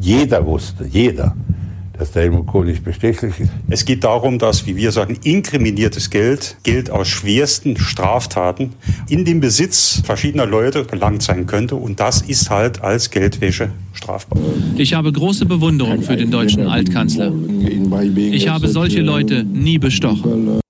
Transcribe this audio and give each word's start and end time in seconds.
Jeder 0.00 0.46
wusste, 0.46 0.86
jeder, 0.90 1.36
dass 1.98 2.12
der 2.12 2.22
Helmut 2.22 2.46
Kohl 2.46 2.64
nicht 2.64 2.82
bestechlich 2.82 3.38
ist. 3.38 3.50
Es 3.68 3.84
geht 3.84 4.02
darum, 4.02 4.38
dass, 4.38 4.66
wie 4.66 4.74
wir 4.74 4.90
sagen, 4.92 5.18
inkriminiertes 5.22 6.08
Geld, 6.08 6.56
Geld 6.62 6.90
aus 6.90 7.08
schwersten 7.08 7.76
Straftaten, 7.76 8.70
in 9.10 9.26
den 9.26 9.40
Besitz 9.40 10.00
verschiedener 10.02 10.46
Leute 10.46 10.86
gelangt 10.86 11.22
sein 11.22 11.46
könnte. 11.46 11.76
Und 11.76 12.00
das 12.00 12.22
ist 12.22 12.48
halt 12.48 12.80
als 12.80 13.10
Geldwäsche 13.10 13.68
strafbar. 13.92 14.38
Ich 14.76 14.94
habe 14.94 15.12
große 15.12 15.44
Bewunderung 15.44 16.00
für 16.00 16.16
den 16.16 16.30
deutschen 16.30 16.66
Altkanzler. 16.66 17.30
Ich 18.16 18.48
habe 18.48 18.68
solche 18.68 19.02
Leute 19.02 19.44
nie 19.44 19.78
bestochen. 19.78 20.60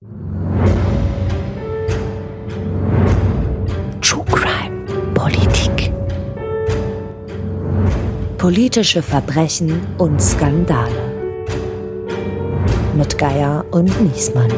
Politische 8.40 9.02
Verbrechen 9.02 9.82
und 9.98 10.18
Skandale 10.18 11.12
mit 12.96 13.18
Geier 13.18 13.66
und 13.70 13.92
Niesmann. 14.00 14.50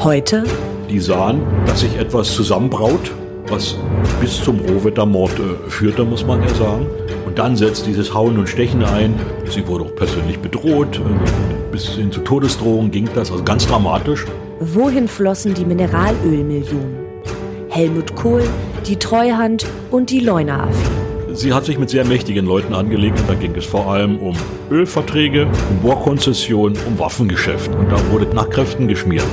Heute? 0.00 0.42
Die 0.90 0.98
sahen, 0.98 1.42
dass 1.66 1.82
sich 1.82 1.96
etwas 1.96 2.34
zusammenbraut, 2.34 3.12
was 3.46 3.76
bis 4.20 4.42
zum 4.42 4.58
Rohwettermord 4.58 5.38
äh, 5.38 5.70
führte, 5.70 6.02
muss 6.02 6.26
man 6.26 6.42
ja 6.42 6.52
sagen. 6.52 6.88
Und 7.24 7.38
dann 7.38 7.54
setzt 7.54 7.86
dieses 7.86 8.12
Hauen 8.12 8.38
und 8.38 8.48
Stechen 8.48 8.82
ein. 8.82 9.14
Sie 9.48 9.64
wurde 9.68 9.84
auch 9.84 9.94
persönlich 9.94 10.40
bedroht. 10.40 10.98
Äh, 10.98 11.70
bis 11.70 11.90
hin 11.90 12.10
zu 12.10 12.22
Todesdrohungen 12.22 12.90
ging 12.90 13.08
das, 13.14 13.30
also 13.30 13.44
ganz 13.44 13.68
dramatisch. 13.68 14.26
Wohin 14.58 15.06
flossen 15.06 15.54
die 15.54 15.64
Mineralölmillionen? 15.64 17.06
Helmut 17.68 18.16
Kohl, 18.16 18.42
die 18.88 18.96
Treuhand 18.96 19.66
und 19.90 20.08
die 20.08 20.20
Leuna-Affäre. 20.20 21.34
Sie 21.34 21.52
hat 21.52 21.66
sich 21.66 21.78
mit 21.78 21.90
sehr 21.90 22.06
mächtigen 22.06 22.46
Leuten 22.46 22.72
angelegt 22.72 23.20
und 23.20 23.28
da 23.28 23.34
ging 23.34 23.54
es 23.54 23.66
vor 23.66 23.92
allem 23.92 24.18
um 24.18 24.34
Ölverträge, 24.70 25.46
um 25.68 25.78
Bohrkonzessionen, 25.82 26.78
um 26.86 26.98
Waffengeschäft. 26.98 27.70
Und 27.74 27.90
da 27.90 28.10
wurde 28.10 28.26
nach 28.34 28.48
Kräften 28.48 28.88
geschmiert. 28.88 29.26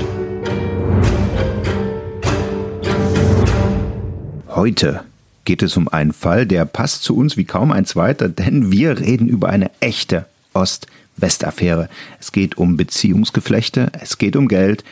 Heute 4.50 5.02
geht 5.46 5.64
es 5.64 5.78
um 5.78 5.88
einen 5.88 6.12
Fall, 6.12 6.46
der 6.46 6.66
passt 6.66 7.04
zu 7.04 7.16
uns 7.16 7.38
wie 7.38 7.46
kaum 7.46 7.72
ein 7.72 7.86
zweiter, 7.86 8.28
denn 8.28 8.74
wir 8.74 9.00
reden 9.00 9.30
über 9.30 9.48
eine 9.48 9.72
echte 9.80 10.26
Ost-West-Affäre. 10.54 11.88
Es 12.20 12.34
geht 12.34 12.58
um 12.58 12.76
Beziehungsgeflechte, 12.76 13.90
es 14.02 14.18
geht 14.18 14.36
um 14.36 14.50
Geld, 14.50 14.84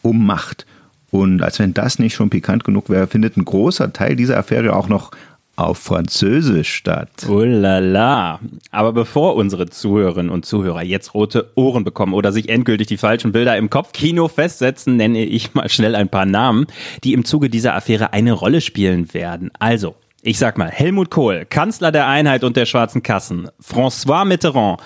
um 0.00 0.24
Macht. 0.24 0.64
Und 1.12 1.42
als 1.42 1.58
wenn 1.58 1.74
das 1.74 1.98
nicht 1.98 2.14
schon 2.14 2.30
pikant 2.30 2.64
genug 2.64 2.88
wäre, 2.88 3.06
findet 3.06 3.36
ein 3.36 3.44
großer 3.44 3.92
Teil 3.92 4.16
dieser 4.16 4.38
Affäre 4.38 4.74
auch 4.74 4.88
noch 4.88 5.10
auf 5.56 5.76
Französisch 5.76 6.72
statt. 6.72 7.10
Oh 7.28 7.42
la 7.42 7.80
la. 7.80 8.40
Aber 8.70 8.94
bevor 8.94 9.36
unsere 9.36 9.68
Zuhörerinnen 9.68 10.32
und 10.32 10.46
Zuhörer 10.46 10.82
jetzt 10.82 11.12
rote 11.12 11.50
Ohren 11.54 11.84
bekommen 11.84 12.14
oder 12.14 12.32
sich 12.32 12.48
endgültig 12.48 12.86
die 12.86 12.96
falschen 12.96 13.30
Bilder 13.30 13.58
im 13.58 13.68
Kopfkino 13.68 14.28
festsetzen, 14.28 14.96
nenne 14.96 15.22
ich 15.22 15.52
mal 15.52 15.68
schnell 15.68 15.94
ein 15.94 16.08
paar 16.08 16.24
Namen, 16.24 16.66
die 17.04 17.12
im 17.12 17.26
Zuge 17.26 17.50
dieser 17.50 17.74
Affäre 17.74 18.14
eine 18.14 18.32
Rolle 18.32 18.62
spielen 18.62 19.12
werden. 19.12 19.50
Also, 19.58 19.94
ich 20.22 20.38
sag 20.38 20.56
mal, 20.56 20.70
Helmut 20.70 21.10
Kohl, 21.10 21.44
Kanzler 21.44 21.92
der 21.92 22.06
Einheit 22.06 22.42
und 22.42 22.56
der 22.56 22.64
schwarzen 22.64 23.02
Kassen, 23.02 23.48
François 23.62 24.24
Mitterrand, 24.24 24.80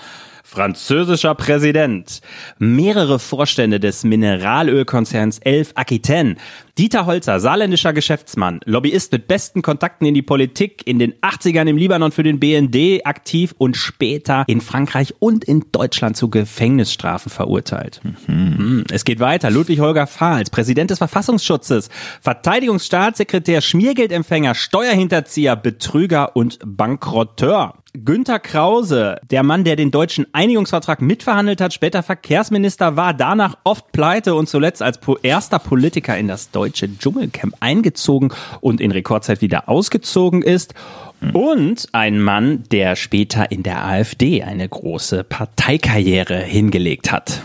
französischer 0.47 1.35
Präsident, 1.35 2.21
mehrere 2.57 3.19
Vorstände 3.19 3.81
des 3.81 4.05
Mineralölkonzerns 4.05 5.39
Elf 5.39 5.73
Aquitaine, 5.75 6.37
Dieter 6.77 7.07
Holzer, 7.07 7.39
saarländischer 7.39 7.91
Geschäftsmann, 7.91 8.59
Lobbyist 8.65 9.11
mit 9.11 9.27
besten 9.27 9.63
Kontakten 9.63 10.05
in 10.05 10.13
die 10.13 10.21
Politik, 10.21 10.85
in 10.85 10.99
den 10.99 11.15
80ern 11.21 11.67
im 11.67 11.75
Libanon 11.75 12.11
für 12.11 12.21
den 12.21 12.39
BND 12.39 13.03
aktiv 13.03 13.55
und 13.57 13.75
später 13.75 14.43
in 14.45 14.61
Frankreich 14.61 15.15
und 15.17 15.43
in 15.43 15.65
Deutschland 15.71 16.17
zu 16.17 16.29
Gefängnisstrafen 16.29 17.31
verurteilt. 17.31 17.99
Mhm. 18.27 18.83
Es 18.91 19.05
geht 19.05 19.19
weiter. 19.19 19.49
Ludwig 19.49 19.79
Holger 19.79 20.05
Fahls, 20.05 20.51
Präsident 20.51 20.91
des 20.91 20.99
Verfassungsschutzes, 20.99 21.89
Verteidigungsstaatssekretär, 22.21 23.61
Schmiergeldempfänger, 23.61 24.53
Steuerhinterzieher, 24.53 25.55
Betrüger 25.55 26.35
und 26.35 26.59
Bankrotteur. 26.63 27.73
Günter 28.05 28.37
Krause, 28.37 29.19
der 29.31 29.41
Mann, 29.41 29.63
der 29.63 29.75
den 29.75 29.89
deutschen 29.89 30.27
Einigungsvertrag 30.31 31.01
mitverhandelt 31.01 31.61
hat, 31.61 31.73
später 31.73 32.03
Verkehrsminister 32.03 32.95
war, 32.95 33.15
danach 33.15 33.57
oft 33.63 33.91
pleite 33.91 34.35
und 34.35 34.47
zuletzt 34.47 34.83
als 34.83 34.99
erster 35.23 35.57
Politiker 35.57 36.15
in 36.15 36.27
das 36.27 36.51
deutsche 36.51 36.66
Dschungelcamp 36.71 37.55
eingezogen 37.59 38.33
und 38.61 38.81
in 38.81 38.91
Rekordzeit 38.91 39.41
wieder 39.41 39.69
ausgezogen 39.69 40.41
ist. 40.41 40.73
Und 41.33 41.87
ein 41.93 42.19
Mann, 42.19 42.63
der 42.71 42.95
später 42.95 43.51
in 43.51 43.63
der 43.63 43.83
AfD 43.83 44.43
eine 44.43 44.69
große 44.69 45.23
Parteikarriere 45.23 46.37
hingelegt 46.37 47.11
hat. 47.11 47.41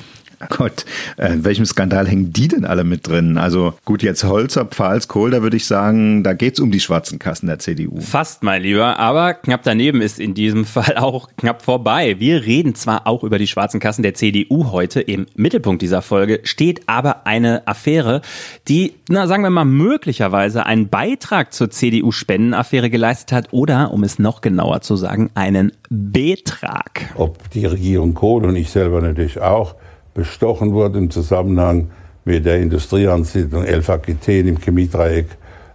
Gott, 0.48 0.84
äh, 1.16 1.32
in 1.32 1.44
welchem 1.44 1.64
Skandal 1.64 2.08
hängen 2.08 2.32
die 2.32 2.48
denn 2.48 2.64
alle 2.64 2.84
mit 2.84 3.06
drin? 3.06 3.38
Also 3.38 3.75
gut, 3.84 4.03
jetzt 4.03 4.25
Holzer, 4.25 4.64
Pfahls, 4.64 5.08
Kohl, 5.08 5.30
da 5.30 5.42
würde 5.42 5.56
ich 5.56 5.66
sagen, 5.66 6.22
da 6.22 6.32
geht's 6.32 6.60
um 6.60 6.70
die 6.70 6.80
schwarzen 6.80 7.19
Kassen 7.19 7.47
der 7.47 7.58
CDU. 7.58 8.00
Fast, 8.00 8.42
mein 8.42 8.62
Lieber, 8.62 8.98
aber 8.98 9.34
knapp 9.34 9.62
daneben 9.62 10.00
ist 10.00 10.19
in 10.19 10.34
diesem 10.34 10.64
Fall 10.72 10.97
auch 10.97 11.28
knapp 11.36 11.62
vorbei. 11.62 12.16
Wir 12.19 12.44
reden 12.44 12.75
zwar 12.75 13.06
auch 13.06 13.25
über 13.25 13.38
die 13.38 13.47
schwarzen 13.47 13.81
Kassen 13.81 14.02
der 14.02 14.14
CDU 14.14 14.70
heute, 14.70 15.00
im 15.00 15.26
Mittelpunkt 15.34 15.82
dieser 15.82 16.02
Folge 16.02 16.41
steht 16.44 16.82
aber 16.86 17.26
eine 17.26 17.66
Affäre, 17.66 18.22
die, 18.69 18.94
na 19.08 19.26
sagen 19.26 19.42
wir 19.42 19.50
mal, 19.50 19.64
möglicherweise 19.64 20.66
einen 20.66 20.88
Beitrag 20.88 21.52
zur 21.52 21.70
CDU-Spendenaffäre 21.70 22.91
geleistet 22.91 23.32
hat 23.32 23.48
oder, 23.52 23.92
um 23.92 24.04
es 24.04 24.19
noch 24.19 24.41
genauer 24.41 24.81
zu 24.81 24.97
sagen, 24.97 25.31
einen 25.34 25.72
Betrag. 25.88 27.12
Ob 27.16 27.50
die 27.50 27.66
Regierung 27.66 28.14
Kohl 28.14 28.44
und 28.44 28.56
ich 28.56 28.70
selber 28.70 29.00
natürlich 29.00 29.41
auch 29.41 29.75
bestochen 30.15 30.73
wurde 30.73 30.99
im 30.99 31.11
Zusammenhang 31.11 31.91
mit 32.25 32.45
der 32.45 32.61
Industrieansiedlung 32.61 33.65
Elf 33.65 33.91
Aquitaine 33.91 34.50
im 34.50 34.59
Chemiedreieck 34.59 35.27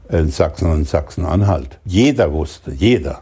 in 0.10 0.30
Sachsen 0.30 0.72
und 0.72 0.88
Sachsen-Anhalt. 0.88 1.80
Jeder 1.86 2.32
wusste, 2.32 2.72
jeder, 2.72 3.22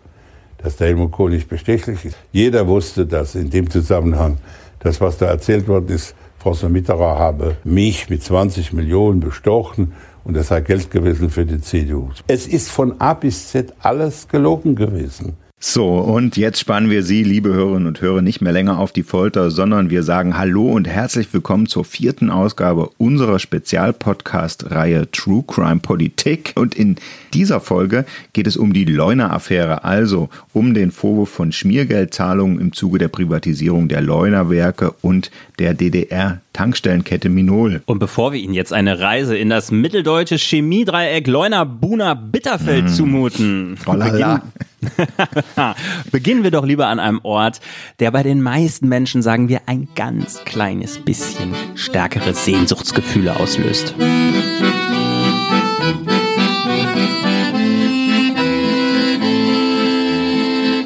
dass 0.58 0.78
der 0.78 0.88
Helmut 0.88 1.12
Kohl 1.12 1.32
nicht 1.32 1.50
bestechlich 1.50 2.06
ist. 2.06 2.18
Jeder 2.32 2.68
wusste, 2.68 3.06
dass 3.06 3.36
in 3.36 3.50
dem 3.50 3.70
Zusammenhang 3.70 4.38
das, 4.80 5.02
was 5.02 5.18
da 5.18 5.28
erzählt 5.28 5.68
worden 5.68 5.90
ist, 5.90 6.16
François 6.44 6.70
Mitterrand 6.70 7.20
habe 7.20 7.58
mich 7.64 8.10
mit 8.10 8.24
20 8.24 8.72
Millionen 8.74 9.20
bestochen 9.20 9.94
und 10.24 10.36
das 10.36 10.50
sei 10.50 10.62
Geld 10.62 10.92
gewesen 10.92 11.32
für 11.32 11.46
die 11.46 11.60
CDU. 11.60 12.10
Es 12.28 12.46
ist 12.46 12.70
von 12.70 13.00
A 13.00 13.16
bis 13.16 13.50
Z 13.50 13.74
alles 13.80 14.28
gelogen 14.28 14.76
gewesen. 14.76 15.38
So, 15.68 15.96
und 15.98 16.38
jetzt 16.38 16.60
spannen 16.60 16.92
wir 16.92 17.02
Sie, 17.02 17.24
liebe 17.24 17.52
Hörerinnen 17.52 17.88
und 17.88 18.00
Hörer, 18.00 18.22
nicht 18.22 18.40
mehr 18.40 18.54
länger 18.54 18.78
auf 18.78 18.92
die 18.92 19.02
Folter, 19.02 19.50
sondern 19.50 19.90
wir 19.90 20.04
sagen 20.04 20.38
Hallo 20.38 20.72
und 20.72 20.88
herzlich 20.88 21.34
willkommen 21.34 21.66
zur 21.66 21.84
vierten 21.84 22.30
Ausgabe 22.30 22.92
unserer 23.00 23.40
Spezialpodcast-Reihe 23.40 25.10
True 25.10 25.44
Crime 25.48 25.80
Politik. 25.80 26.54
Und 26.56 26.76
in 26.76 26.98
dieser 27.34 27.62
Folge 27.62 28.06
geht 28.34 28.46
es 28.46 28.58
um 28.58 28.74
die 28.74 28.86
Leuna-Affäre, 28.86 29.84
also 29.84 30.30
um 30.54 30.76
den 30.76 30.92
Vorwurf 30.92 31.30
von 31.30 31.52
Schmiergeldzahlungen 31.52 32.60
im 32.60 32.72
Zuge 32.72 33.00
der 33.00 33.08
Privatisierung 33.08 33.88
der 33.88 34.02
Leuner-Werke 34.02 34.94
und 35.02 35.32
der 35.58 35.74
DDR 35.74 36.42
Tankstellenkette 36.54 37.28
Minol. 37.28 37.82
Und 37.88 37.98
bevor 37.98 38.34
wir 38.34 38.40
Ihnen 38.40 38.54
jetzt 38.54 38.72
eine 38.72 39.00
Reise 39.00 39.36
in 39.36 39.50
das 39.50 39.72
mitteldeutsche 39.72 40.38
Chemiedreieck 40.38 41.26
Leuna, 41.26 41.64
Buna, 41.64 42.14
Bitterfeld 42.14 42.86
mm. 42.86 42.90
zumuten, 42.90 43.78
oh 43.88 43.94
beginnen, 43.94 44.42
beginnen 46.12 46.44
wir 46.44 46.52
doch 46.52 46.66
lieber 46.66 46.88
an 46.88 47.00
einem 47.00 47.20
Ort, 47.24 47.60
der 48.00 48.12
bei 48.12 48.24
den 48.24 48.42
meisten 48.42 48.88
Menschen, 48.88 49.22
sagen 49.22 49.50
wir, 49.50 49.62
ein 49.66 49.88
ganz 49.96 50.44
kleines 50.46 51.00
bisschen 51.00 51.54
stärkere 51.76 52.34
Sehnsuchtsgefühle 52.34 53.38
auslöst. 53.38 53.96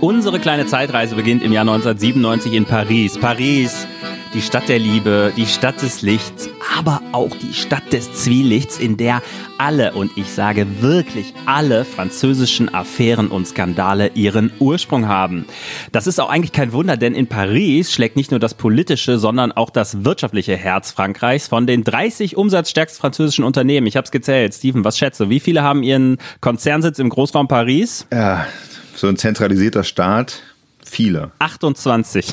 Unsere 0.01 0.39
kleine 0.39 0.65
Zeitreise 0.65 1.15
beginnt 1.15 1.43
im 1.43 1.51
Jahr 1.51 1.61
1997 1.61 2.53
in 2.53 2.65
Paris. 2.65 3.17
Paris 3.17 3.87
die 4.33 4.41
Stadt 4.41 4.69
der 4.69 4.79
Liebe, 4.79 5.33
die 5.35 5.47
Stadt 5.47 5.81
des 5.81 6.01
Lichts, 6.01 6.49
aber 6.79 7.01
auch 7.11 7.35
die 7.35 7.53
Stadt 7.53 7.91
des 7.91 8.13
Zwielichts, 8.13 8.79
in 8.79 8.95
der 8.95 9.21
alle, 9.57 9.91
und 9.91 10.15
ich 10.15 10.27
sage 10.27 10.65
wirklich 10.81 11.33
alle 11.45 11.83
französischen 11.83 12.73
Affären 12.73 13.27
und 13.27 13.45
Skandale 13.45 14.11
ihren 14.13 14.49
Ursprung 14.59 15.09
haben. 15.09 15.45
Das 15.91 16.07
ist 16.07 16.21
auch 16.21 16.29
eigentlich 16.29 16.53
kein 16.53 16.71
Wunder, 16.71 16.95
denn 16.95 17.15
in 17.15 17.27
Paris 17.27 17.91
schlägt 17.91 18.15
nicht 18.15 18.31
nur 18.31 18.39
das 18.39 18.53
politische, 18.53 19.19
sondern 19.19 19.51
auch 19.51 19.71
das 19.71 20.05
wirtschaftliche 20.05 20.55
Herz 20.55 20.91
Frankreichs 20.91 21.49
von 21.49 21.67
den 21.67 21.83
30 21.83 22.37
umsatzstärksten 22.37 23.01
französischen 23.01 23.43
Unternehmen. 23.43 23.85
Ich 23.85 23.97
habe 23.97 24.05
es 24.05 24.11
gezählt. 24.11 24.53
Steven, 24.53 24.85
was 24.85 24.97
schätze? 24.97 25.29
Wie 25.29 25.41
viele 25.41 25.63
haben 25.63 25.83
ihren 25.83 26.17
Konzernsitz 26.39 26.97
im 26.97 27.09
Großraum 27.09 27.49
Paris? 27.49 28.07
Ja, 28.13 28.47
so 28.95 29.07
ein 29.07 29.17
zentralisierter 29.17 29.83
Staat. 29.83 30.43
Viele. 30.85 31.31
28. 31.39 32.31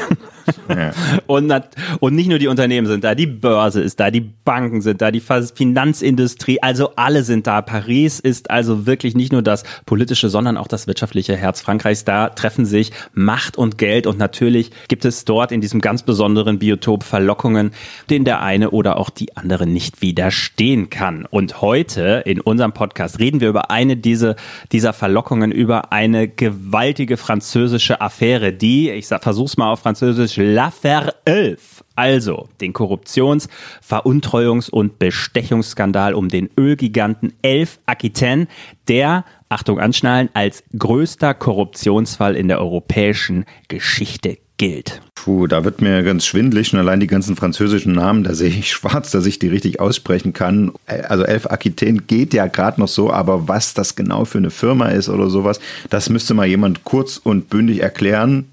Ja. 0.68 0.92
Und, 1.26 1.52
und 2.00 2.14
nicht 2.14 2.28
nur 2.28 2.38
die 2.38 2.46
Unternehmen 2.46 2.86
sind 2.86 3.02
da, 3.02 3.14
die 3.14 3.26
Börse 3.26 3.80
ist 3.80 3.98
da, 3.98 4.10
die 4.10 4.20
Banken 4.20 4.80
sind 4.80 5.00
da, 5.00 5.10
die 5.10 5.20
Finanzindustrie, 5.20 6.62
also 6.62 6.92
alle 6.96 7.24
sind 7.24 7.46
da. 7.46 7.62
Paris 7.62 8.20
ist 8.20 8.50
also 8.50 8.86
wirklich 8.86 9.14
nicht 9.14 9.32
nur 9.32 9.42
das 9.42 9.64
politische, 9.86 10.28
sondern 10.28 10.56
auch 10.56 10.68
das 10.68 10.86
wirtschaftliche 10.86 11.36
Herz 11.36 11.60
Frankreichs. 11.60 12.04
Da 12.04 12.28
treffen 12.28 12.64
sich 12.64 12.92
Macht 13.12 13.58
und 13.58 13.78
Geld 13.78 14.06
und 14.06 14.18
natürlich 14.18 14.70
gibt 14.88 15.04
es 15.04 15.24
dort 15.24 15.52
in 15.52 15.60
diesem 15.60 15.80
ganz 15.80 16.02
besonderen 16.02 16.58
Biotop 16.58 17.02
Verlockungen, 17.02 17.72
denen 18.08 18.24
der 18.24 18.42
eine 18.42 18.70
oder 18.70 18.98
auch 18.98 19.10
die 19.10 19.36
andere 19.36 19.66
nicht 19.66 20.02
widerstehen 20.02 20.90
kann. 20.90 21.26
Und 21.26 21.60
heute 21.60 22.22
in 22.24 22.40
unserem 22.40 22.72
Podcast 22.72 23.18
reden 23.18 23.40
wir 23.40 23.48
über 23.48 23.70
eine 23.70 23.96
dieser, 23.96 24.36
dieser 24.72 24.92
Verlockungen, 24.92 25.50
über 25.50 25.92
eine 25.92 26.28
gewaltige 26.28 27.16
französische 27.16 28.00
Affäre, 28.00 28.52
die, 28.52 28.90
ich 28.90 29.06
versuch's 29.06 29.56
mal 29.56 29.72
auf 29.72 29.80
Französisch, 29.80 30.35
L'Affaire 30.36 31.14
11 31.24 31.84
also 31.96 32.48
den 32.60 32.72
Korruptions-, 32.72 33.48
Veruntreuungs- 33.86 34.70
und 34.70 34.98
Bestechungsskandal 34.98 36.14
um 36.14 36.28
den 36.28 36.50
Ölgiganten 36.58 37.32
Elf 37.42 37.80
Aquitaine, 37.86 38.46
der, 38.86 39.24
Achtung 39.48 39.80
anschnallen, 39.80 40.28
als 40.34 40.62
größter 40.78 41.34
Korruptionsfall 41.34 42.36
in 42.36 42.48
der 42.48 42.60
europäischen 42.60 43.44
Geschichte 43.68 44.38
gilt. 44.58 45.02
Puh, 45.14 45.46
da 45.46 45.64
wird 45.64 45.82
mir 45.82 46.02
ganz 46.02 46.24
schwindlig 46.24 46.72
und 46.72 46.78
allein 46.78 47.00
die 47.00 47.06
ganzen 47.06 47.36
französischen 47.36 47.92
Namen, 47.92 48.24
da 48.24 48.34
sehe 48.34 48.48
ich 48.48 48.70
schwarz, 48.70 49.10
dass 49.10 49.26
ich 49.26 49.38
die 49.38 49.48
richtig 49.48 49.80
aussprechen 49.80 50.32
kann. 50.32 50.72
Also 50.86 51.24
Elf 51.24 51.46
Aquitaine 51.46 52.02
geht 52.06 52.32
ja 52.32 52.46
gerade 52.46 52.80
noch 52.80 52.88
so, 52.88 53.12
aber 53.12 53.48
was 53.48 53.74
das 53.74 53.96
genau 53.96 54.24
für 54.24 54.38
eine 54.38 54.50
Firma 54.50 54.88
ist 54.88 55.08
oder 55.08 55.28
sowas, 55.28 55.60
das 55.90 56.08
müsste 56.08 56.34
mal 56.34 56.46
jemand 56.46 56.84
kurz 56.84 57.18
und 57.18 57.50
bündig 57.50 57.82
erklären 57.82 58.46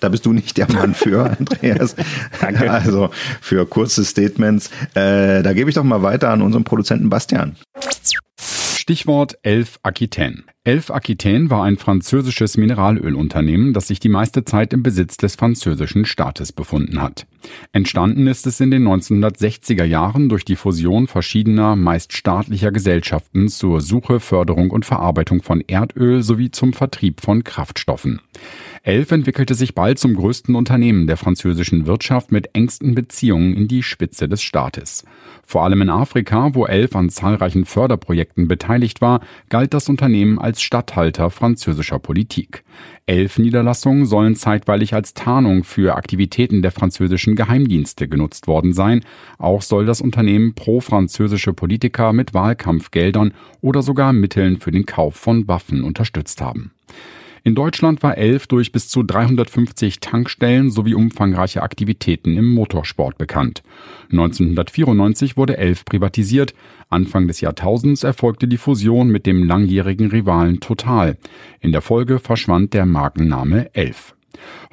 da 0.00 0.08
bist 0.08 0.26
du 0.26 0.32
nicht 0.32 0.56
der 0.56 0.70
Mann 0.72 0.94
für, 0.94 1.30
Andreas. 1.38 1.96
Danke. 2.40 2.70
Also 2.70 3.10
für 3.40 3.66
kurze 3.66 4.04
Statements. 4.04 4.70
Äh, 4.94 5.42
da 5.42 5.52
gebe 5.52 5.70
ich 5.70 5.76
doch 5.76 5.84
mal 5.84 6.02
weiter 6.02 6.30
an 6.30 6.42
unseren 6.42 6.64
Produzenten 6.64 7.08
Bastian. 7.08 7.56
Stichwort 8.88 9.36
Elf 9.42 9.80
Aquitaine. 9.82 10.44
Elf 10.62 10.92
Aquitaine 10.92 11.50
war 11.50 11.64
ein 11.64 11.76
französisches 11.76 12.56
Mineralölunternehmen, 12.56 13.72
das 13.72 13.88
sich 13.88 13.98
die 13.98 14.08
meiste 14.08 14.44
Zeit 14.44 14.72
im 14.72 14.84
Besitz 14.84 15.16
des 15.16 15.34
französischen 15.34 16.04
Staates 16.04 16.52
befunden 16.52 17.02
hat. 17.02 17.26
Entstanden 17.72 18.28
ist 18.28 18.46
es 18.46 18.60
in 18.60 18.70
den 18.70 18.86
1960er 18.86 19.82
Jahren 19.82 20.28
durch 20.28 20.44
die 20.44 20.54
Fusion 20.54 21.08
verschiedener, 21.08 21.74
meist 21.74 22.12
staatlicher 22.12 22.70
Gesellschaften 22.70 23.48
zur 23.48 23.80
Suche, 23.80 24.20
Förderung 24.20 24.70
und 24.70 24.84
Verarbeitung 24.84 25.42
von 25.42 25.64
Erdöl 25.66 26.22
sowie 26.22 26.52
zum 26.52 26.72
Vertrieb 26.72 27.20
von 27.20 27.42
Kraftstoffen. 27.42 28.20
Elf 28.86 29.10
entwickelte 29.10 29.56
sich 29.56 29.74
bald 29.74 29.98
zum 29.98 30.14
größten 30.14 30.54
Unternehmen 30.54 31.08
der 31.08 31.16
französischen 31.16 31.86
Wirtschaft 31.86 32.30
mit 32.30 32.50
engsten 32.54 32.94
Beziehungen 32.94 33.52
in 33.52 33.66
die 33.66 33.82
Spitze 33.82 34.28
des 34.28 34.44
Staates. 34.44 35.04
Vor 35.44 35.64
allem 35.64 35.82
in 35.82 35.90
Afrika, 35.90 36.54
wo 36.54 36.66
Elf 36.66 36.94
an 36.94 37.10
zahlreichen 37.10 37.64
Förderprojekten 37.64 38.46
beteiligt 38.46 39.00
war, 39.00 39.22
galt 39.48 39.74
das 39.74 39.88
Unternehmen 39.88 40.38
als 40.38 40.62
Statthalter 40.62 41.30
französischer 41.30 41.98
Politik. 41.98 42.62
Elf 43.06 43.40
Niederlassungen 43.40 44.06
sollen 44.06 44.36
zeitweilig 44.36 44.94
als 44.94 45.14
Tarnung 45.14 45.64
für 45.64 45.96
Aktivitäten 45.96 46.62
der 46.62 46.70
französischen 46.70 47.34
Geheimdienste 47.34 48.06
genutzt 48.06 48.46
worden 48.46 48.72
sein. 48.72 49.00
Auch 49.38 49.62
soll 49.62 49.84
das 49.84 50.00
Unternehmen 50.00 50.54
pro-französische 50.54 51.52
Politiker 51.52 52.12
mit 52.12 52.34
Wahlkampfgeldern 52.34 53.34
oder 53.60 53.82
sogar 53.82 54.12
Mitteln 54.12 54.58
für 54.58 54.70
den 54.70 54.86
Kauf 54.86 55.16
von 55.16 55.48
Waffen 55.48 55.82
unterstützt 55.82 56.40
haben. 56.40 56.70
In 57.46 57.54
Deutschland 57.54 58.02
war 58.02 58.18
Elf 58.18 58.48
durch 58.48 58.72
bis 58.72 58.88
zu 58.88 59.04
350 59.04 60.00
Tankstellen 60.00 60.68
sowie 60.68 60.94
umfangreiche 60.94 61.62
Aktivitäten 61.62 62.36
im 62.36 62.52
Motorsport 62.52 63.18
bekannt. 63.18 63.62
1994 64.10 65.36
wurde 65.36 65.56
Elf 65.56 65.84
privatisiert. 65.84 66.54
Anfang 66.88 67.28
des 67.28 67.40
Jahrtausends 67.40 68.02
erfolgte 68.02 68.48
die 68.48 68.56
Fusion 68.56 69.10
mit 69.10 69.26
dem 69.26 69.44
langjährigen 69.44 70.10
Rivalen 70.10 70.58
Total. 70.58 71.18
In 71.60 71.70
der 71.70 71.82
Folge 71.82 72.18
verschwand 72.18 72.74
der 72.74 72.84
Markenname 72.84 73.72
Elf. 73.76 74.16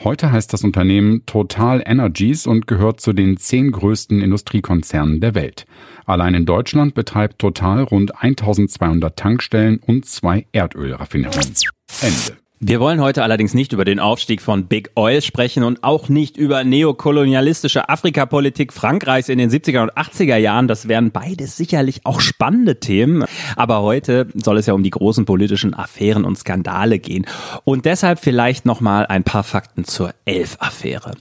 Heute 0.04 0.32
heißt 0.32 0.52
das 0.52 0.64
Unternehmen 0.64 1.28
Total 1.28 1.84
Energies 1.86 2.48
und 2.48 2.66
gehört 2.66 3.00
zu 3.02 3.14
den 3.14 3.38
zehn 3.38 3.72
größten 3.72 4.20
Industriekonzernen 4.20 5.22
der 5.22 5.36
Welt. 5.36 5.68
Allein 6.08 6.34
in 6.34 6.48
Deutschland 6.48 6.96
betreibt 6.96 7.38
Total 7.38 7.84
rund 7.84 8.20
1200 8.20 9.16
Tankstellen 9.16 9.78
und 9.78 10.08
zwei 10.08 10.48
Erdölraffinerien. 10.54 11.54
Ende. 12.02 12.43
Wir 12.66 12.80
wollen 12.80 13.02
heute 13.02 13.24
allerdings 13.24 13.54
nicht 13.54 13.74
über 13.74 13.84
den 13.84 14.00
Aufstieg 14.00 14.42
von 14.42 14.68
Big 14.68 14.92
Oil 14.96 15.22
sprechen 15.22 15.64
und 15.64 15.84
auch 15.84 16.08
nicht 16.08 16.38
über 16.38 16.64
neokolonialistische 16.64 17.90
Afrikapolitik 17.90 18.72
Frankreichs 18.72 19.28
in 19.28 19.38
den 19.38 19.52
70er 19.52 19.82
und 19.82 19.92
80er 19.98 20.38
Jahren. 20.38 20.70
Das 20.70 20.88
wären 20.88 21.12
beides 21.12 21.58
sicherlich 21.58 22.06
auch 22.06 22.22
spannende 22.22 22.80
Themen. 22.80 23.26
Aber 23.58 23.82
heute 23.82 24.28
soll 24.34 24.58
es 24.58 24.68
ja 24.68 24.74
um 24.74 24.82
die 24.82 24.92
großen 24.92 25.26
politischen 25.26 25.74
Affären 25.74 26.24
und 26.24 26.38
Skandale 26.38 27.00
gehen. 27.00 27.26
Und 27.66 27.84
deshalb 27.84 28.20
vielleicht 28.20 28.66
nochmal 28.66 29.08
ein 29.08 29.26
paar 29.26 29.44
Fakten 29.44 29.84
zur 29.84 30.14
Elf-Affäre. 30.24 31.16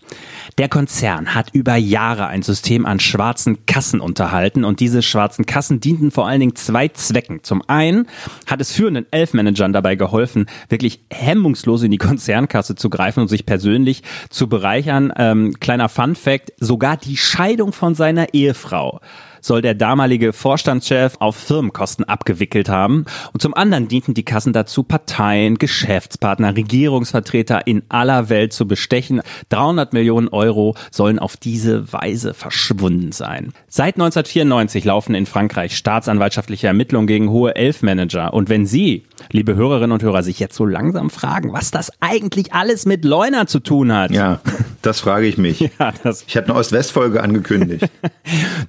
Der 0.58 0.68
Konzern 0.68 1.34
hat 1.34 1.50
über 1.54 1.76
Jahre 1.76 2.26
ein 2.26 2.42
System 2.42 2.84
an 2.84 3.00
schwarzen 3.00 3.64
Kassen 3.64 4.00
unterhalten 4.00 4.64
und 4.64 4.80
diese 4.80 5.00
schwarzen 5.00 5.46
Kassen 5.46 5.80
dienten 5.80 6.10
vor 6.10 6.26
allen 6.28 6.40
Dingen 6.40 6.56
zwei 6.56 6.88
Zwecken. 6.88 7.42
Zum 7.42 7.62
einen 7.68 8.06
hat 8.46 8.60
es 8.60 8.72
führenden 8.72 9.06
Elf-Managern 9.10 9.72
dabei 9.72 9.94
geholfen, 9.94 10.46
wirklich 10.68 11.00
hemmungslos 11.10 11.82
in 11.82 11.90
die 11.90 11.98
Konzernkasse 11.98 12.74
zu 12.74 12.90
greifen 12.90 13.20
und 13.20 13.28
sich 13.28 13.46
persönlich 13.46 14.02
zu 14.28 14.46
bereichern. 14.46 15.12
Ähm, 15.16 15.54
kleiner 15.58 15.88
Fun 15.88 16.14
Fact, 16.14 16.52
sogar 16.58 16.98
die 16.98 17.16
Scheidung 17.16 17.72
von 17.72 17.94
seiner 17.94 18.34
Ehefrau 18.34 19.00
soll 19.42 19.60
der 19.60 19.74
damalige 19.74 20.32
Vorstandschef 20.32 21.16
auf 21.18 21.36
Firmenkosten 21.36 22.04
abgewickelt 22.04 22.68
haben. 22.68 23.04
Und 23.32 23.42
zum 23.42 23.54
anderen 23.54 23.88
dienten 23.88 24.14
die 24.14 24.24
Kassen 24.24 24.52
dazu, 24.52 24.82
Parteien, 24.82 25.58
Geschäftspartner, 25.58 26.56
Regierungsvertreter 26.56 27.66
in 27.66 27.82
aller 27.88 28.28
Welt 28.30 28.52
zu 28.52 28.66
bestechen. 28.66 29.20
300 29.50 29.92
Millionen 29.92 30.28
Euro 30.28 30.74
sollen 30.90 31.18
auf 31.18 31.36
diese 31.36 31.92
Weise 31.92 32.32
verschwunden 32.32 33.12
sein. 33.12 33.52
Seit 33.68 33.96
1994 33.96 34.84
laufen 34.84 35.14
in 35.14 35.26
Frankreich 35.26 35.76
staatsanwaltschaftliche 35.76 36.68
Ermittlungen 36.68 37.06
gegen 37.06 37.30
hohe 37.30 37.54
Elfmanager. 37.56 38.32
Und 38.32 38.48
wenn 38.48 38.64
Sie, 38.64 39.04
liebe 39.30 39.54
Hörerinnen 39.56 39.92
und 39.92 40.02
Hörer, 40.02 40.22
sich 40.22 40.38
jetzt 40.38 40.54
so 40.54 40.64
langsam 40.64 41.10
fragen, 41.10 41.52
was 41.52 41.70
das 41.70 41.92
eigentlich 42.00 42.54
alles 42.54 42.86
mit 42.86 43.04
Leuna 43.04 43.46
zu 43.46 43.58
tun 43.58 43.92
hat. 43.92 44.10
Ja, 44.12 44.40
das 44.82 45.00
frage 45.00 45.26
ich 45.26 45.36
mich. 45.38 45.70
Ja, 45.78 45.92
ich 46.04 46.36
habe 46.36 46.48
eine 46.48 46.56
Ost-West-Folge 46.56 47.22
angekündigt. 47.22 47.88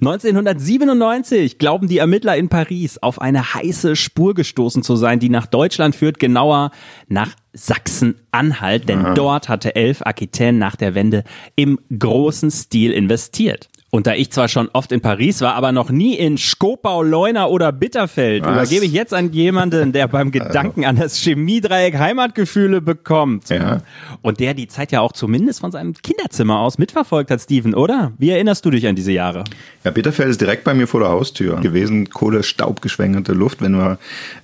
1997 0.64 1.58
glauben 1.58 1.88
die 1.88 1.98
Ermittler 1.98 2.38
in 2.38 2.48
Paris 2.48 2.96
auf 2.96 3.20
eine 3.20 3.52
heiße 3.52 3.96
Spur 3.96 4.32
gestoßen 4.32 4.82
zu 4.82 4.96
sein, 4.96 5.20
die 5.20 5.28
nach 5.28 5.44
Deutschland 5.44 5.94
führt, 5.94 6.18
genauer 6.18 6.70
nach 7.06 7.34
Sachsen-Anhalt, 7.52 8.88
denn 8.88 9.00
Aha. 9.00 9.14
dort 9.14 9.50
hatte 9.50 9.76
Elf 9.76 10.00
Aquitaine 10.00 10.56
nach 10.56 10.74
der 10.76 10.94
Wende 10.94 11.24
im 11.54 11.78
großen 11.96 12.50
Stil 12.50 12.92
investiert. 12.92 13.68
Und 13.94 14.08
da 14.08 14.14
ich 14.14 14.32
zwar 14.32 14.48
schon 14.48 14.68
oft 14.72 14.90
in 14.90 15.00
Paris 15.00 15.40
war, 15.40 15.54
aber 15.54 15.70
noch 15.70 15.88
nie 15.88 16.16
in 16.16 16.36
Skopau, 16.36 17.04
Leuna 17.04 17.46
oder 17.46 17.70
Bitterfeld, 17.70 18.42
Was? 18.42 18.50
übergebe 18.50 18.86
ich 18.86 18.92
jetzt 18.92 19.14
an 19.14 19.32
jemanden, 19.32 19.92
der 19.92 20.08
beim 20.08 20.30
Gedanken 20.32 20.84
an 20.84 20.96
das 20.96 21.16
Chemiedreieck 21.18 21.96
Heimatgefühle 21.96 22.80
bekommt. 22.80 23.50
Ja. 23.50 23.82
Und 24.20 24.40
der 24.40 24.54
die 24.54 24.66
Zeit 24.66 24.90
ja 24.90 25.00
auch 25.00 25.12
zumindest 25.12 25.60
von 25.60 25.70
seinem 25.70 25.94
Kinderzimmer 25.94 26.58
aus 26.58 26.76
mitverfolgt 26.76 27.30
hat, 27.30 27.40
Steven, 27.40 27.72
oder? 27.72 28.12
Wie 28.18 28.30
erinnerst 28.30 28.64
du 28.64 28.70
dich 28.70 28.84
an 28.88 28.96
diese 28.96 29.12
Jahre? 29.12 29.44
Ja, 29.84 29.92
Bitterfeld 29.92 30.28
ist 30.28 30.40
direkt 30.40 30.64
bei 30.64 30.74
mir 30.74 30.88
vor 30.88 30.98
der 30.98 31.10
Haustür 31.10 31.60
gewesen. 31.60 32.10
Kohle, 32.10 32.42
staubgeschwängerte 32.42 33.32
Luft. 33.32 33.62
Wenn 33.62 33.76
wir 33.76 33.98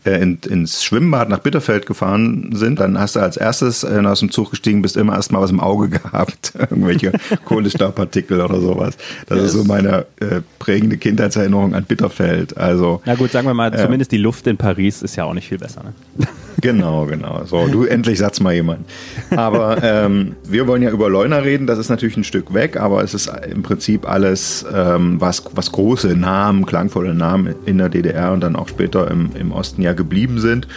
äh, 0.04 0.22
in, 0.22 0.38
ins 0.48 0.84
Schwimmbad 0.84 1.28
nach 1.28 1.40
Bitterfeld 1.40 1.86
gefahren 1.86 2.50
sind, 2.54 2.78
dann 2.78 3.00
hast 3.00 3.16
du 3.16 3.20
als 3.20 3.36
erstes 3.36 3.82
äh, 3.82 4.00
aus 4.04 4.20
dem 4.20 4.30
Zug 4.30 4.50
gestiegen, 4.50 4.80
bist 4.80 4.96
immer 4.96 5.16
erst 5.16 5.32
mal 5.32 5.40
was 5.40 5.50
im 5.50 5.58
Auge 5.58 5.88
gehabt. 5.98 6.52
Irgendwelche 6.56 7.10
Kohlestaubpartikel 7.44 8.40
oder 8.40 8.60
sowas. 8.60 8.96
Das 9.26 9.39
ist 9.44 9.52
so 9.52 9.64
meine 9.64 10.06
äh, 10.20 10.40
prägende 10.58 10.96
Kindheitserinnerung 10.96 11.74
an 11.74 11.84
Bitterfeld. 11.84 12.56
Also, 12.56 13.02
Na 13.04 13.14
gut, 13.14 13.30
sagen 13.30 13.46
wir 13.46 13.54
mal, 13.54 13.72
äh, 13.74 13.78
zumindest 13.82 14.12
die 14.12 14.18
Luft 14.18 14.46
in 14.46 14.56
Paris 14.56 15.02
ist 15.02 15.16
ja 15.16 15.24
auch 15.24 15.34
nicht 15.34 15.48
viel 15.48 15.58
besser. 15.58 15.82
Ne? 15.84 16.26
Genau, 16.60 17.06
genau. 17.06 17.44
So, 17.46 17.68
du 17.68 17.84
endlich 17.84 18.18
sagst 18.18 18.42
mal 18.42 18.52
jemand. 18.52 18.86
Aber 19.34 19.82
ähm, 19.82 20.36
wir 20.44 20.66
wollen 20.66 20.82
ja 20.82 20.90
über 20.90 21.08
Leuna 21.08 21.38
reden, 21.38 21.66
das 21.66 21.78
ist 21.78 21.88
natürlich 21.88 22.18
ein 22.18 22.24
Stück 22.24 22.52
weg, 22.52 22.76
aber 22.76 23.02
es 23.02 23.14
ist 23.14 23.30
im 23.50 23.62
Prinzip 23.62 24.06
alles, 24.06 24.66
ähm, 24.70 25.20
was, 25.20 25.44
was 25.54 25.72
große 25.72 26.08
Namen, 26.16 26.66
klangvolle 26.66 27.14
Namen 27.14 27.54
in 27.64 27.78
der 27.78 27.88
DDR 27.88 28.32
und 28.32 28.40
dann 28.40 28.56
auch 28.56 28.68
später 28.68 29.10
im, 29.10 29.30
im 29.38 29.52
Osten 29.52 29.80
ja 29.80 29.94
geblieben 29.94 30.38
sind. 30.38 30.68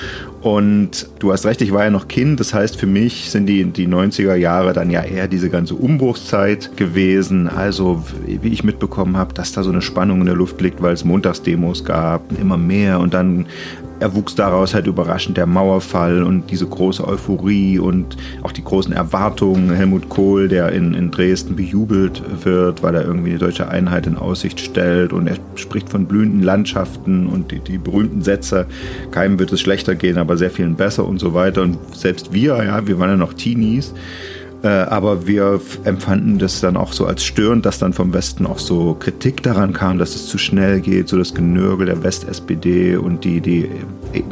Und 0.43 1.07
du 1.19 1.31
hast 1.31 1.45
recht, 1.45 1.61
ich 1.61 1.71
war 1.71 1.85
ja 1.85 1.89
noch 1.89 2.09
Kind, 2.09 2.37
das 2.41 2.53
heißt 2.53 2.75
für 2.75 2.85
mich 2.85 3.29
sind 3.29 3.45
die, 3.45 3.63
die 3.63 3.87
90er 3.87 4.35
Jahre 4.35 4.73
dann 4.73 4.89
ja 4.89 5.01
eher 5.01 5.29
diese 5.29 5.49
ganze 5.49 5.73
Umbruchszeit 5.73 6.75
gewesen. 6.75 7.47
Also 7.47 8.03
wie 8.27 8.49
ich 8.49 8.65
mitbekommen 8.65 9.15
habe, 9.15 9.33
dass 9.33 9.53
da 9.53 9.63
so 9.63 9.71
eine 9.71 9.81
Spannung 9.81 10.19
in 10.19 10.25
der 10.25 10.35
Luft 10.35 10.59
liegt, 10.59 10.81
weil 10.81 10.93
es 10.93 11.05
Montagsdemos 11.05 11.85
gab, 11.85 12.37
immer 12.37 12.57
mehr 12.57 12.99
und 12.99 13.13
dann 13.13 13.45
erwuchs 14.03 14.35
daraus 14.35 14.73
halt 14.73 14.85
überraschend 14.85 15.37
der 15.37 15.45
Mauerfall 15.45 16.23
und 16.23 16.51
diese 16.51 16.67
große 16.67 17.07
Euphorie 17.07 17.79
und 17.79 18.17
auch 18.43 18.51
die 18.51 18.63
großen 18.63 18.93
Erwartungen. 18.93 19.71
Helmut 19.71 20.09
Kohl, 20.09 20.49
der 20.49 20.73
in, 20.73 20.93
in 20.93 21.09
Dresden 21.09 21.55
bejubelt 21.55 22.21
wird, 22.43 22.83
weil 22.83 22.95
er 22.95 23.05
irgendwie 23.05 23.31
die 23.31 23.37
deutsche 23.37 23.69
Einheit 23.69 24.05
in 24.05 24.17
Aussicht 24.17 24.59
stellt 24.59 25.13
und 25.13 25.27
er 25.27 25.37
spricht 25.55 25.89
von 25.89 26.05
blühenden 26.05 26.43
Landschaften 26.43 27.27
und 27.27 27.51
die, 27.51 27.59
die 27.59 27.77
berühmten 27.77 28.21
Sätze, 28.21 28.65
keinem 29.11 29.39
wird 29.39 29.53
es 29.53 29.61
schlechter 29.61 29.95
gehen, 29.95 30.17
aber 30.17 30.35
sehr 30.35 30.51
vielen 30.51 30.75
besser 30.75 31.07
und 31.07 31.19
so 31.19 31.33
weiter. 31.33 31.61
Und 31.61 31.77
selbst 31.95 32.33
wir, 32.33 32.61
ja, 32.61 32.85
wir 32.85 32.99
waren 32.99 33.09
ja 33.09 33.15
noch 33.15 33.33
Teenies, 33.33 33.93
äh, 34.63 34.67
aber 34.67 35.27
wir 35.27 35.59
empfanden 35.83 36.39
das 36.39 36.61
dann 36.61 36.77
auch 36.77 36.93
so 36.93 37.05
als 37.05 37.23
störend, 37.25 37.65
dass 37.65 37.79
dann 37.79 37.91
vom 37.91 38.13
Westen 38.13 38.45
auch 38.45 38.59
so 38.59 38.95
Kritik 38.97 39.43
daran 39.43 39.73
kam, 39.73 39.97
dass 39.97 40.15
es 40.15 40.27
zu 40.27 40.37
schnell 40.37 40.79
geht, 40.79 41.09
so 41.09 41.17
das 41.17 41.33
Genörgel 41.33 41.87
der 41.87 42.01
West-SPD 42.01 42.95
und 42.95 43.25
die, 43.25 43.41
die 43.41 43.69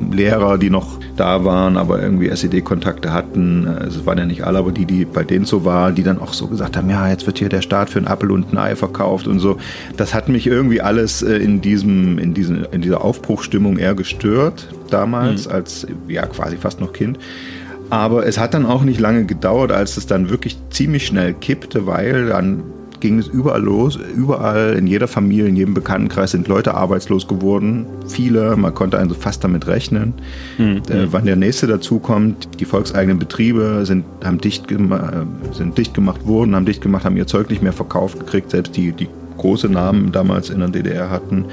Lehrer, 0.09 0.57
die 0.57 0.69
noch 0.69 0.99
da 1.17 1.43
waren, 1.43 1.75
aber 1.75 2.01
irgendwie 2.01 2.29
SED-Kontakte 2.29 3.11
hatten, 3.11 3.67
äh, 3.67 3.87
es 3.87 4.05
waren 4.05 4.17
ja 4.17 4.25
nicht 4.25 4.45
alle, 4.45 4.59
aber 4.59 4.71
die, 4.71 4.85
die 4.85 5.03
bei 5.03 5.25
denen 5.25 5.43
so 5.43 5.65
war, 5.65 5.91
die 5.91 6.03
dann 6.03 6.17
auch 6.17 6.31
so 6.31 6.47
gesagt 6.47 6.77
haben, 6.77 6.89
ja, 6.89 7.09
jetzt 7.09 7.25
wird 7.27 7.37
hier 7.37 7.49
der 7.49 7.61
Staat 7.61 7.89
für 7.89 7.99
ein 7.99 8.07
Apfel 8.07 8.31
und 8.31 8.53
ein 8.53 8.57
Ei 8.57 8.77
verkauft 8.77 9.27
und 9.27 9.39
so. 9.39 9.57
Das 9.97 10.13
hat 10.13 10.29
mich 10.29 10.47
irgendwie 10.47 10.79
alles 10.79 11.23
äh, 11.23 11.35
in, 11.35 11.59
diesem, 11.59 12.17
in, 12.17 12.33
diesen, 12.33 12.63
in 12.71 12.81
dieser 12.81 13.03
Aufbruchstimmung 13.03 13.77
eher 13.77 13.95
gestört 13.95 14.69
damals, 14.89 15.47
mhm. 15.47 15.53
als 15.53 15.87
ja 16.07 16.25
quasi 16.25 16.55
fast 16.55 16.79
noch 16.79 16.93
Kind. 16.93 17.19
Aber 17.91 18.25
es 18.25 18.39
hat 18.39 18.53
dann 18.53 18.65
auch 18.65 18.83
nicht 18.83 18.99
lange 18.99 19.25
gedauert, 19.25 19.71
als 19.71 19.97
es 19.97 20.07
dann 20.07 20.29
wirklich 20.29 20.57
ziemlich 20.69 21.05
schnell 21.05 21.33
kippte, 21.33 21.85
weil 21.85 22.27
dann 22.27 22.63
ging 23.01 23.19
es 23.19 23.27
überall 23.27 23.61
los. 23.61 23.99
Überall, 24.15 24.75
in 24.77 24.87
jeder 24.87 25.09
Familie, 25.09 25.47
in 25.47 25.57
jedem 25.57 25.73
Bekanntenkreis 25.73 26.31
sind 26.31 26.47
Leute 26.47 26.73
arbeitslos 26.73 27.27
geworden. 27.27 27.85
Viele, 28.07 28.55
man 28.55 28.73
konnte 28.73 28.97
also 28.97 29.13
fast 29.13 29.43
damit 29.43 29.67
rechnen. 29.67 30.13
Mhm. 30.57 30.83
Äh, 30.87 31.11
wann 31.11 31.25
der 31.25 31.35
nächste 31.35 31.67
dazukommt, 31.67 32.47
die 32.61 32.65
volkseigenen 32.65 33.19
Betriebe 33.19 33.85
sind, 33.85 34.05
haben 34.23 34.39
dicht, 34.39 34.67
sind 35.51 35.77
dicht 35.77 35.93
gemacht 35.93 36.25
worden, 36.25 36.55
haben 36.55 36.65
dicht 36.65 36.81
gemacht, 36.81 37.03
haben 37.03 37.17
ihr 37.17 37.27
Zeug 37.27 37.49
nicht 37.49 37.61
mehr 37.61 37.73
verkauft 37.73 38.19
gekriegt. 38.19 38.51
Selbst 38.51 38.77
die, 38.77 38.93
die 38.93 39.09
große 39.41 39.69
Namen 39.69 40.11
damals 40.11 40.49
in 40.49 40.59
der 40.59 40.69
DDR 40.69 41.09
hatten. 41.09 41.45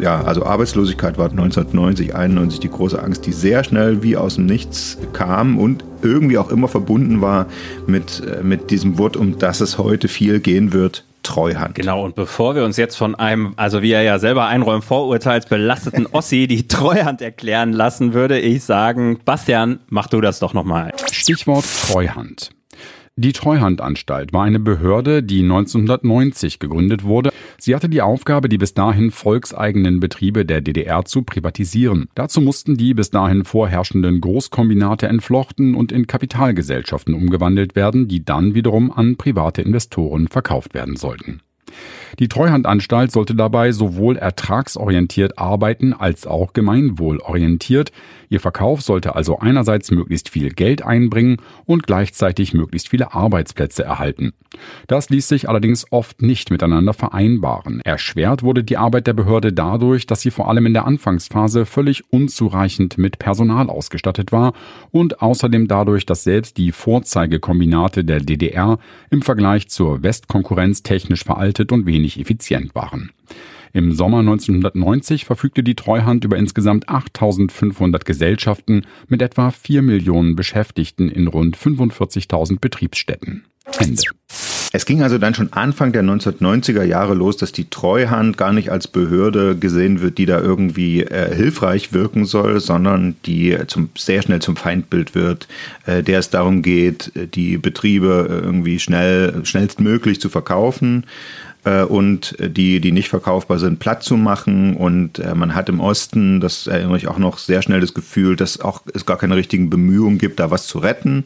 Ja, 0.00 0.22
also 0.22 0.44
Arbeitslosigkeit 0.44 1.18
war 1.18 1.30
1990, 1.30 2.14
91 2.14 2.60
die 2.60 2.70
große 2.70 3.02
Angst, 3.02 3.26
die 3.26 3.32
sehr 3.32 3.64
schnell 3.64 4.02
wie 4.02 4.16
aus 4.16 4.36
dem 4.36 4.46
Nichts 4.46 4.98
kam 5.12 5.58
und 5.58 5.84
irgendwie 6.02 6.38
auch 6.38 6.50
immer 6.50 6.68
verbunden 6.68 7.20
war 7.20 7.46
mit, 7.86 8.22
äh, 8.24 8.42
mit 8.42 8.70
diesem 8.70 8.98
Wort, 8.98 9.16
um 9.16 9.38
das 9.38 9.60
es 9.60 9.76
heute 9.78 10.08
viel 10.08 10.40
gehen 10.40 10.72
wird, 10.72 11.04
Treuhand. 11.24 11.74
Genau, 11.74 12.04
und 12.04 12.14
bevor 12.14 12.54
wir 12.54 12.64
uns 12.64 12.76
jetzt 12.76 12.94
von 12.94 13.16
einem, 13.16 13.54
also 13.56 13.82
wie 13.82 13.90
er 13.90 14.02
ja 14.02 14.20
selber 14.20 14.46
einräumt, 14.46 14.84
vorurteilsbelasteten 14.84 16.06
Ossi 16.12 16.46
die 16.46 16.68
Treuhand 16.68 17.20
erklären 17.20 17.72
lassen, 17.72 18.14
würde 18.14 18.38
ich 18.38 18.62
sagen, 18.62 19.18
Bastian, 19.24 19.80
mach 19.88 20.06
du 20.06 20.20
das 20.20 20.38
doch 20.38 20.54
nochmal. 20.54 20.92
Stichwort 21.10 21.64
Treuhand. 21.88 22.55
Die 23.18 23.32
Treuhandanstalt 23.32 24.34
war 24.34 24.44
eine 24.44 24.60
Behörde, 24.60 25.22
die 25.22 25.40
1990 25.40 26.58
gegründet 26.58 27.02
wurde. 27.02 27.30
Sie 27.56 27.74
hatte 27.74 27.88
die 27.88 28.02
Aufgabe, 28.02 28.50
die 28.50 28.58
bis 28.58 28.74
dahin 28.74 29.10
volkseigenen 29.10 30.00
Betriebe 30.00 30.44
der 30.44 30.60
DDR 30.60 31.06
zu 31.06 31.22
privatisieren. 31.22 32.10
Dazu 32.14 32.42
mussten 32.42 32.76
die 32.76 32.92
bis 32.92 33.08
dahin 33.08 33.46
vorherrschenden 33.46 34.20
Großkombinate 34.20 35.08
entflochten 35.08 35.74
und 35.74 35.92
in 35.92 36.06
Kapitalgesellschaften 36.06 37.14
umgewandelt 37.14 37.74
werden, 37.74 38.06
die 38.06 38.22
dann 38.22 38.54
wiederum 38.54 38.92
an 38.92 39.16
private 39.16 39.62
Investoren 39.62 40.28
verkauft 40.28 40.74
werden 40.74 40.96
sollten. 40.96 41.40
Die 42.18 42.28
Treuhandanstalt 42.28 43.12
sollte 43.12 43.34
dabei 43.34 43.72
sowohl 43.72 44.16
ertragsorientiert 44.16 45.38
arbeiten 45.38 45.92
als 45.92 46.26
auch 46.26 46.52
gemeinwohlorientiert. 46.52 47.92
Ihr 48.28 48.40
Verkauf 48.40 48.82
sollte 48.82 49.14
also 49.14 49.38
einerseits 49.38 49.90
möglichst 49.90 50.28
viel 50.28 50.50
Geld 50.50 50.82
einbringen 50.82 51.36
und 51.64 51.86
gleichzeitig 51.86 52.54
möglichst 52.54 52.88
viele 52.88 53.14
Arbeitsplätze 53.14 53.84
erhalten. 53.84 54.32
Das 54.86 55.10
ließ 55.10 55.28
sich 55.28 55.48
allerdings 55.48 55.86
oft 55.90 56.22
nicht 56.22 56.50
miteinander 56.50 56.94
vereinbaren. 56.94 57.80
Erschwert 57.84 58.42
wurde 58.42 58.64
die 58.64 58.76
Arbeit 58.76 59.06
der 59.06 59.12
Behörde 59.12 59.52
dadurch, 59.52 60.06
dass 60.06 60.20
sie 60.20 60.30
vor 60.30 60.48
allem 60.48 60.66
in 60.66 60.74
der 60.74 60.86
Anfangsphase 60.86 61.66
völlig 61.66 62.10
unzureichend 62.12 62.98
mit 62.98 63.18
Personal 63.18 63.68
ausgestattet 63.68 64.32
war 64.32 64.54
und 64.90 65.22
außerdem 65.22 65.68
dadurch, 65.68 66.06
dass 66.06 66.24
selbst 66.24 66.56
die 66.56 66.72
Vorzeigekombinate 66.72 68.04
der 68.04 68.20
DDR 68.20 68.78
im 69.10 69.22
Vergleich 69.22 69.68
zur 69.68 70.02
Westkonkurrenz 70.02 70.82
technisch 70.82 71.24
veraltet 71.24 71.72
und 71.72 71.86
wenig 72.06 72.20
effizient 72.20 72.74
waren. 72.74 73.10
Im 73.72 73.92
Sommer 73.92 74.20
1990 74.20 75.26
verfügte 75.26 75.62
die 75.62 75.74
Treuhand 75.74 76.24
über 76.24 76.38
insgesamt 76.38 76.88
8500 76.88 78.06
Gesellschaften 78.06 78.86
mit 79.08 79.20
etwa 79.20 79.50
4 79.50 79.82
Millionen 79.82 80.34
Beschäftigten 80.34 81.10
in 81.10 81.26
rund 81.26 81.58
45.000 81.58 82.58
Betriebsstätten. 82.58 83.44
Ende. 83.78 84.02
Es 84.72 84.84
ging 84.84 85.02
also 85.02 85.18
dann 85.18 85.34
schon 85.34 85.52
Anfang 85.52 85.92
der 85.92 86.02
1990er 86.02 86.82
Jahre 86.82 87.14
los, 87.14 87.36
dass 87.36 87.52
die 87.52 87.70
Treuhand 87.70 88.36
gar 88.36 88.52
nicht 88.52 88.70
als 88.70 88.88
Behörde 88.88 89.56
gesehen 89.56 90.00
wird, 90.00 90.18
die 90.18 90.26
da 90.26 90.40
irgendwie 90.40 91.02
äh, 91.02 91.34
hilfreich 91.34 91.92
wirken 91.92 92.24
soll, 92.24 92.60
sondern 92.60 93.16
die 93.24 93.56
zum, 93.68 93.90
sehr 93.96 94.22
schnell 94.22 94.40
zum 94.40 94.56
Feindbild 94.56 95.14
wird, 95.14 95.48
äh, 95.86 96.02
der 96.02 96.18
es 96.18 96.30
darum 96.30 96.62
geht, 96.62 97.12
die 97.34 97.58
Betriebe 97.58 98.28
irgendwie 98.28 98.78
schnell, 98.78 99.44
schnellstmöglich 99.44 100.20
zu 100.20 100.28
verkaufen 100.28 101.04
äh, 101.04 101.45
und 101.66 102.36
die, 102.38 102.80
die 102.80 102.92
nicht 102.92 103.08
verkaufbar 103.08 103.58
sind, 103.58 103.78
platt 103.78 104.02
zu 104.02 104.16
machen. 104.16 104.76
Und 104.76 105.18
äh, 105.18 105.34
man 105.34 105.54
hat 105.54 105.68
im 105.68 105.80
Osten, 105.80 106.40
das 106.40 106.66
erinnere 106.66 106.96
ich 106.96 107.08
auch 107.08 107.18
noch, 107.18 107.38
sehr 107.38 107.62
schnell 107.62 107.80
das 107.80 107.94
Gefühl, 107.94 108.36
dass 108.36 108.60
auch 108.60 108.82
es 108.94 109.06
gar 109.06 109.18
keine 109.18 109.36
richtigen 109.36 109.70
Bemühungen 109.70 110.18
gibt, 110.18 110.40
da 110.40 110.50
was 110.50 110.66
zu 110.66 110.78
retten, 110.78 111.24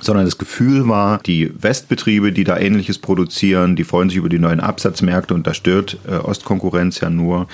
sondern 0.00 0.24
das 0.24 0.38
Gefühl 0.38 0.88
war, 0.88 1.18
die 1.18 1.52
Westbetriebe, 1.58 2.32
die 2.32 2.44
da 2.44 2.58
Ähnliches 2.58 2.98
produzieren, 2.98 3.76
die 3.76 3.84
freuen 3.84 4.10
sich 4.10 4.18
über 4.18 4.28
die 4.28 4.38
neuen 4.38 4.60
Absatzmärkte 4.60 5.34
und 5.34 5.46
da 5.46 5.54
stört 5.54 5.98
äh, 6.06 6.16
Ostkonkurrenz 6.16 7.00
ja 7.00 7.10
nur. 7.10 7.46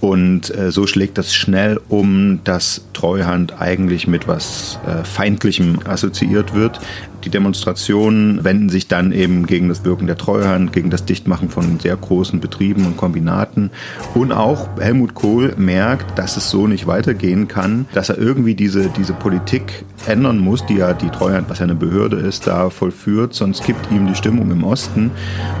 Und 0.00 0.54
äh, 0.54 0.70
so 0.70 0.86
schlägt 0.86 1.18
das 1.18 1.34
schnell 1.34 1.80
um, 1.88 2.40
dass 2.44 2.84
Treuhand 2.92 3.60
eigentlich 3.60 4.06
mit 4.06 4.28
was 4.28 4.78
äh, 4.86 5.04
Feindlichem 5.04 5.80
assoziiert 5.84 6.54
wird. 6.54 6.80
Die 7.24 7.30
Demonstrationen 7.30 8.44
wenden 8.44 8.68
sich 8.68 8.86
dann 8.86 9.10
eben 9.10 9.46
gegen 9.46 9.68
das 9.68 9.84
Wirken 9.84 10.06
der 10.06 10.16
Treuhand, 10.16 10.72
gegen 10.72 10.90
das 10.90 11.04
Dichtmachen 11.04 11.48
von 11.48 11.77
sehr 11.80 11.96
großen 11.96 12.40
Betrieben 12.40 12.86
und 12.86 12.96
Kombinaten. 12.96 13.70
Und 14.14 14.32
auch 14.32 14.68
Helmut 14.80 15.14
Kohl 15.14 15.54
merkt, 15.56 16.18
dass 16.18 16.36
es 16.36 16.50
so 16.50 16.66
nicht 16.66 16.86
weitergehen 16.86 17.48
kann, 17.48 17.86
dass 17.94 18.08
er 18.08 18.18
irgendwie 18.18 18.54
diese, 18.54 18.88
diese 18.88 19.12
Politik 19.12 19.84
ändern 20.06 20.38
muss, 20.38 20.64
die 20.66 20.76
ja 20.76 20.92
die 20.92 21.10
Treuhand, 21.10 21.50
was 21.50 21.58
ja 21.58 21.64
eine 21.64 21.74
Behörde 21.74 22.16
ist, 22.16 22.46
da 22.46 22.70
vollführt, 22.70 23.34
sonst 23.34 23.64
kippt 23.64 23.90
ihm 23.90 24.06
die 24.06 24.14
Stimmung 24.14 24.50
im 24.50 24.64
Osten. 24.64 25.10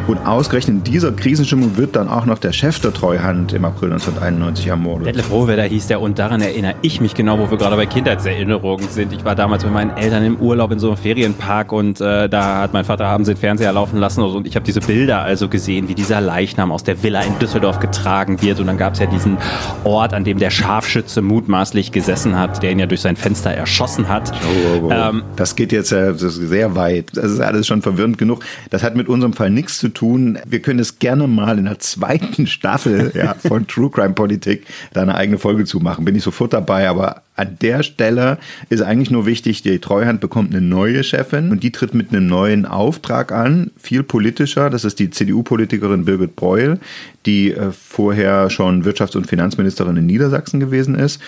Und 0.06 0.18
ausgerechnet 0.26 0.78
in 0.78 0.84
dieser 0.84 1.12
Krisenstimmung 1.12 1.76
wird 1.76 1.96
dann 1.96 2.08
auch 2.08 2.24
noch 2.24 2.38
der 2.38 2.52
Chef 2.52 2.80
der 2.80 2.92
Treuhand 2.92 3.52
im 3.52 3.64
April 3.64 3.92
1991 3.92 4.66
ermordet. 4.68 5.08
Detlef 5.08 5.30
Rohwedder 5.30 5.64
hieß 5.64 5.88
der 5.88 6.00
und 6.00 6.18
daran 6.18 6.40
erinnere 6.40 6.74
ich 6.82 7.00
mich 7.00 7.14
genau, 7.14 7.38
wo 7.38 7.50
wir 7.50 7.58
gerade 7.58 7.76
bei 7.76 7.86
Kindheitserinnerungen 7.86 8.88
sind. 8.88 9.12
Ich 9.12 9.24
war 9.24 9.34
damals 9.34 9.64
mit 9.64 9.72
meinen 9.72 9.96
Eltern 9.96 10.24
im 10.24 10.36
Urlaub 10.36 10.72
in 10.72 10.78
so 10.78 10.88
einem 10.88 10.96
Ferienpark 10.96 11.72
und 11.72 12.00
äh, 12.00 12.28
da 12.28 12.62
hat 12.62 12.72
mein 12.72 12.84
Vater 12.84 13.06
abends 13.06 13.28
den 13.28 13.36
Fernseher 13.36 13.72
laufen 13.72 13.98
lassen 13.98 14.22
und 14.22 14.46
ich 14.46 14.56
habe 14.56 14.64
diese 14.64 14.80
Bilder 14.80 15.22
also 15.22 15.48
gesehen, 15.48 15.88
wie 15.88 15.94
dieser 16.08 16.22
Leichnam 16.22 16.72
aus 16.72 16.84
der 16.84 17.02
Villa 17.02 17.20
in 17.20 17.38
Düsseldorf 17.38 17.80
getragen 17.80 18.40
wird 18.40 18.60
und 18.60 18.66
dann 18.66 18.78
gab 18.78 18.94
es 18.94 18.98
ja 18.98 19.04
diesen 19.04 19.36
Ort, 19.84 20.14
an 20.14 20.24
dem 20.24 20.38
der 20.38 20.48
Scharfschütze 20.48 21.20
mutmaßlich 21.20 21.92
gesessen 21.92 22.38
hat, 22.38 22.62
der 22.62 22.72
ihn 22.72 22.78
ja 22.78 22.86
durch 22.86 23.02
sein 23.02 23.14
Fenster 23.14 23.50
erschossen 23.50 24.08
hat. 24.08 24.32
Oh, 24.32 24.78
oh, 24.80 24.86
oh. 24.86 24.90
Ähm, 24.90 25.22
das 25.36 25.54
geht 25.54 25.70
jetzt 25.70 25.90
ja 25.90 26.14
sehr 26.14 26.74
weit. 26.74 27.10
Das 27.12 27.30
ist 27.30 27.40
alles 27.40 27.66
schon 27.66 27.82
verwirrend 27.82 28.16
genug. 28.16 28.42
Das 28.70 28.82
hat 28.82 28.96
mit 28.96 29.06
unserem 29.10 29.34
Fall 29.34 29.50
nichts 29.50 29.76
zu 29.76 29.90
tun. 29.90 30.38
Wir 30.46 30.62
können 30.62 30.78
es 30.78 30.98
gerne 30.98 31.26
mal 31.26 31.58
in 31.58 31.66
der 31.66 31.78
zweiten 31.78 32.46
Staffel 32.46 33.12
ja, 33.14 33.34
von 33.34 33.66
True 33.66 33.90
Crime 33.90 34.14
Politik 34.14 34.66
da 34.94 35.02
eine 35.02 35.14
eigene 35.14 35.36
Folge 35.36 35.66
zu 35.66 35.78
machen. 35.78 36.06
Bin 36.06 36.16
ich 36.16 36.22
sofort 36.22 36.54
dabei, 36.54 36.88
aber 36.88 37.20
an 37.38 37.56
der 37.60 37.82
Stelle 37.82 38.38
ist 38.68 38.82
eigentlich 38.82 39.10
nur 39.10 39.26
wichtig, 39.26 39.62
die 39.62 39.78
Treuhand 39.78 40.20
bekommt 40.20 40.54
eine 40.54 40.60
neue 40.60 41.04
Chefin 41.04 41.50
und 41.50 41.62
die 41.62 41.72
tritt 41.72 41.94
mit 41.94 42.10
einem 42.10 42.26
neuen 42.26 42.66
Auftrag 42.66 43.32
an, 43.32 43.70
viel 43.76 44.02
politischer. 44.02 44.70
Das 44.70 44.84
ist 44.84 44.98
die 44.98 45.10
CDU-Politikerin 45.10 46.04
Birgit 46.04 46.36
Breul, 46.36 46.78
die 47.26 47.52
äh, 47.52 47.70
vorher 47.72 48.50
schon 48.50 48.84
Wirtschafts- 48.84 49.16
und 49.16 49.26
Finanzministerin 49.26 49.96
in 49.96 50.06
Niedersachsen 50.06 50.60
gewesen 50.60 50.94
ist 50.94 51.20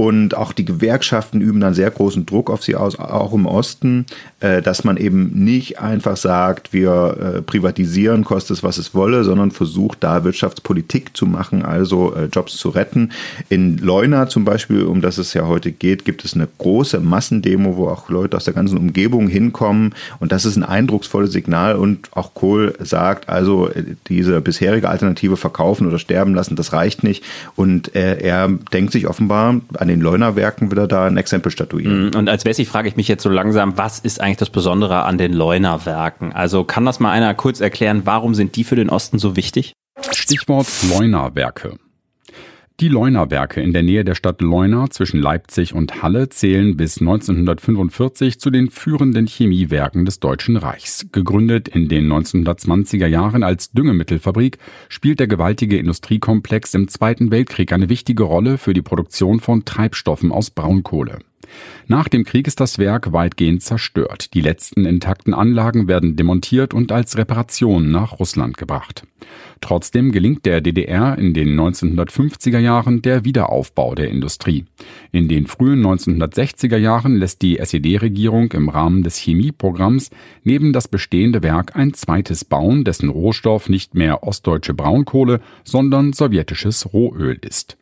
und 0.00 0.34
auch 0.34 0.54
die 0.54 0.64
Gewerkschaften 0.64 1.42
üben 1.42 1.60
dann 1.60 1.74
sehr 1.74 1.90
großen 1.90 2.24
Druck 2.24 2.48
auf 2.48 2.64
sie 2.64 2.74
aus, 2.74 2.98
auch 2.98 3.34
im 3.34 3.44
Osten, 3.44 4.06
äh, 4.40 4.62
dass 4.62 4.82
man 4.82 4.96
eben 4.96 5.44
nicht 5.44 5.78
einfach 5.78 6.16
sagt, 6.16 6.72
wir 6.72 7.34
äh, 7.36 7.42
privatisieren, 7.42 8.24
kostet 8.24 8.56
es, 8.56 8.62
was 8.62 8.78
es 8.78 8.94
wolle, 8.94 9.24
sondern 9.24 9.50
versucht 9.50 9.98
da 10.02 10.24
Wirtschaftspolitik 10.24 11.14
zu 11.14 11.26
machen, 11.26 11.62
also 11.62 12.14
äh, 12.14 12.30
Jobs 12.32 12.56
zu 12.56 12.70
retten. 12.70 13.10
In 13.50 13.76
Leuna 13.76 14.26
zum 14.26 14.46
Beispiel, 14.46 14.84
um 14.84 15.02
das 15.02 15.18
es 15.18 15.34
ja 15.34 15.46
heute 15.46 15.70
geht, 15.70 16.06
gibt 16.06 16.24
es 16.24 16.32
eine 16.32 16.48
große 16.56 16.98
Massendemo, 16.98 17.76
wo 17.76 17.88
auch 17.88 18.08
Leute 18.08 18.38
aus 18.38 18.44
der 18.44 18.54
ganzen 18.54 18.78
Umgebung 18.78 19.28
hinkommen. 19.28 19.94
Und 20.18 20.32
das 20.32 20.46
ist 20.46 20.56
ein 20.56 20.64
eindrucksvolles 20.64 21.30
Signal. 21.30 21.76
Und 21.76 22.08
auch 22.16 22.32
Kohl 22.32 22.74
sagt, 22.78 23.28
also 23.28 23.68
diese 24.08 24.40
bisherige 24.40 24.88
Alternative 24.88 25.36
verkaufen 25.36 25.86
oder 25.86 25.98
sterben 25.98 26.34
lassen, 26.34 26.56
das 26.56 26.72
reicht 26.72 27.04
nicht. 27.04 27.22
Und 27.54 27.94
er 27.94 28.48
denkt 28.72 28.92
sich 28.92 29.06
offenbar 29.06 29.60
an 29.74 29.89
den 29.90 30.00
Leunawerken 30.00 30.70
wieder 30.70 30.86
da 30.86 31.06
ein 31.06 31.16
Exempel 31.16 31.50
statuieren. 31.52 32.06
Mhm. 32.06 32.14
Und 32.14 32.28
als 32.28 32.44
Wessi 32.44 32.64
frage 32.64 32.88
ich 32.88 32.96
mich 32.96 33.08
jetzt 33.08 33.22
so 33.22 33.28
langsam, 33.28 33.76
was 33.76 33.98
ist 33.98 34.20
eigentlich 34.20 34.38
das 34.38 34.50
Besondere 34.50 35.02
an 35.04 35.18
den 35.18 35.32
Leunawerken? 35.32 36.32
Also 36.32 36.64
kann 36.64 36.86
das 36.86 37.00
mal 37.00 37.10
einer 37.10 37.34
kurz 37.34 37.60
erklären, 37.60 38.02
warum 38.04 38.34
sind 38.34 38.56
die 38.56 38.64
für 38.64 38.76
den 38.76 38.88
Osten 38.88 39.18
so 39.18 39.36
wichtig? 39.36 39.74
Stichwort 40.12 40.68
Leunawerke. 40.88 41.76
Die 42.80 42.88
Leuna-Werke 42.88 43.60
in 43.60 43.74
der 43.74 43.82
Nähe 43.82 44.04
der 44.06 44.14
Stadt 44.14 44.40
Leuna 44.40 44.88
zwischen 44.88 45.20
Leipzig 45.20 45.74
und 45.74 46.02
Halle 46.02 46.30
zählen 46.30 46.78
bis 46.78 46.98
1945 46.98 48.40
zu 48.40 48.48
den 48.48 48.70
führenden 48.70 49.26
Chemiewerken 49.26 50.06
des 50.06 50.18
Deutschen 50.18 50.56
Reichs. 50.56 51.04
Gegründet 51.12 51.68
in 51.68 51.88
den 51.88 52.10
1920er 52.10 53.06
Jahren 53.06 53.42
als 53.42 53.72
Düngemittelfabrik, 53.72 54.56
spielt 54.88 55.20
der 55.20 55.26
gewaltige 55.26 55.76
Industriekomplex 55.76 56.72
im 56.72 56.88
Zweiten 56.88 57.30
Weltkrieg 57.30 57.70
eine 57.74 57.90
wichtige 57.90 58.22
Rolle 58.22 58.56
für 58.56 58.72
die 58.72 58.80
Produktion 58.80 59.40
von 59.40 59.66
Treibstoffen 59.66 60.32
aus 60.32 60.48
Braunkohle. 60.48 61.18
Nach 61.90 62.08
dem 62.08 62.22
Krieg 62.22 62.46
ist 62.46 62.60
das 62.60 62.78
Werk 62.78 63.12
weitgehend 63.12 63.64
zerstört. 63.64 64.32
Die 64.34 64.40
letzten 64.40 64.86
intakten 64.86 65.34
Anlagen 65.34 65.88
werden 65.88 66.14
demontiert 66.14 66.72
und 66.72 66.92
als 66.92 67.18
Reparation 67.18 67.90
nach 67.90 68.20
Russland 68.20 68.56
gebracht. 68.56 69.02
Trotzdem 69.60 70.12
gelingt 70.12 70.46
der 70.46 70.60
DDR 70.60 71.18
in 71.18 71.34
den 71.34 71.58
1950er 71.58 72.60
Jahren 72.60 73.02
der 73.02 73.24
Wiederaufbau 73.24 73.96
der 73.96 74.08
Industrie. 74.08 74.66
In 75.10 75.26
den 75.26 75.48
frühen 75.48 75.84
1960er 75.84 76.76
Jahren 76.76 77.16
lässt 77.16 77.42
die 77.42 77.58
SED-Regierung 77.58 78.52
im 78.52 78.68
Rahmen 78.68 79.02
des 79.02 79.16
Chemieprogramms 79.16 80.10
neben 80.44 80.72
das 80.72 80.86
bestehende 80.86 81.42
Werk 81.42 81.74
ein 81.74 81.92
zweites 81.92 82.44
bauen, 82.44 82.84
dessen 82.84 83.08
Rohstoff 83.08 83.68
nicht 83.68 83.96
mehr 83.96 84.22
ostdeutsche 84.22 84.74
Braunkohle, 84.74 85.40
sondern 85.64 86.12
sowjetisches 86.12 86.92
Rohöl 86.92 87.36
ist. 87.42 87.76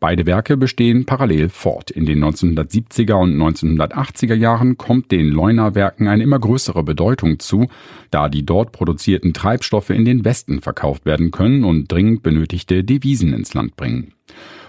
Beide 0.00 0.26
Werke 0.26 0.56
bestehen 0.56 1.06
parallel 1.06 1.48
fort. 1.48 1.90
In 1.90 2.06
den 2.06 2.22
1970er 2.22 3.14
und 3.14 3.36
1980er 3.60 4.34
Jahren 4.34 4.76
kommt 4.76 5.10
den 5.10 5.28
Leuna-Werken 5.28 6.08
eine 6.08 6.22
immer 6.22 6.38
größere 6.38 6.82
Bedeutung 6.82 7.38
zu, 7.38 7.68
da 8.10 8.28
die 8.28 8.44
dort 8.44 8.72
produzierten 8.72 9.32
Treibstoffe 9.32 9.90
in 9.90 10.04
den 10.04 10.24
Westen 10.24 10.60
verkauft 10.60 11.04
werden 11.04 11.30
können 11.30 11.64
und 11.64 11.90
dringend 11.90 12.22
benötigte 12.22 12.84
Devisen 12.84 13.32
ins 13.32 13.54
Land 13.54 13.76
bringen. 13.76 14.12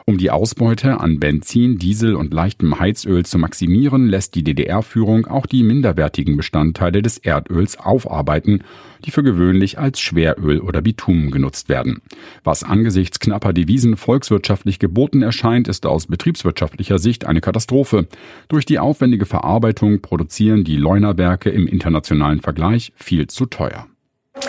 Um 0.05 0.17
die 0.17 0.31
Ausbeute 0.31 0.99
an 0.99 1.19
Benzin, 1.19 1.77
Diesel 1.77 2.15
und 2.15 2.33
leichtem 2.33 2.79
Heizöl 2.79 3.25
zu 3.25 3.37
maximieren, 3.37 4.07
lässt 4.07 4.35
die 4.35 4.43
DDR-Führung 4.43 5.27
auch 5.27 5.45
die 5.45 5.63
minderwertigen 5.63 6.35
Bestandteile 6.35 7.01
des 7.01 7.17
Erdöls 7.17 7.79
aufarbeiten, 7.79 8.63
die 9.05 9.11
für 9.11 9.23
gewöhnlich 9.23 9.79
als 9.79 10.01
Schweröl 10.01 10.59
oder 10.59 10.81
Bitumen 10.81 11.31
genutzt 11.31 11.69
werden. 11.69 12.01
Was 12.43 12.63
angesichts 12.63 13.19
knapper 13.19 13.53
Devisen 13.53 13.95
volkswirtschaftlich 13.95 14.79
geboten 14.79 15.21
erscheint, 15.21 15.69
ist 15.69 15.85
aus 15.85 16.07
betriebswirtschaftlicher 16.07 16.99
Sicht 16.99 17.25
eine 17.25 17.39
Katastrophe. 17.39 18.07
Durch 18.49 18.65
die 18.65 18.79
aufwendige 18.79 19.25
Verarbeitung 19.25 20.01
produzieren 20.01 20.65
die 20.65 20.77
Leunawerke 20.77 21.49
im 21.49 21.65
internationalen 21.65 22.41
Vergleich 22.41 22.91
viel 22.95 23.27
zu 23.27 23.45
teuer. 23.45 23.87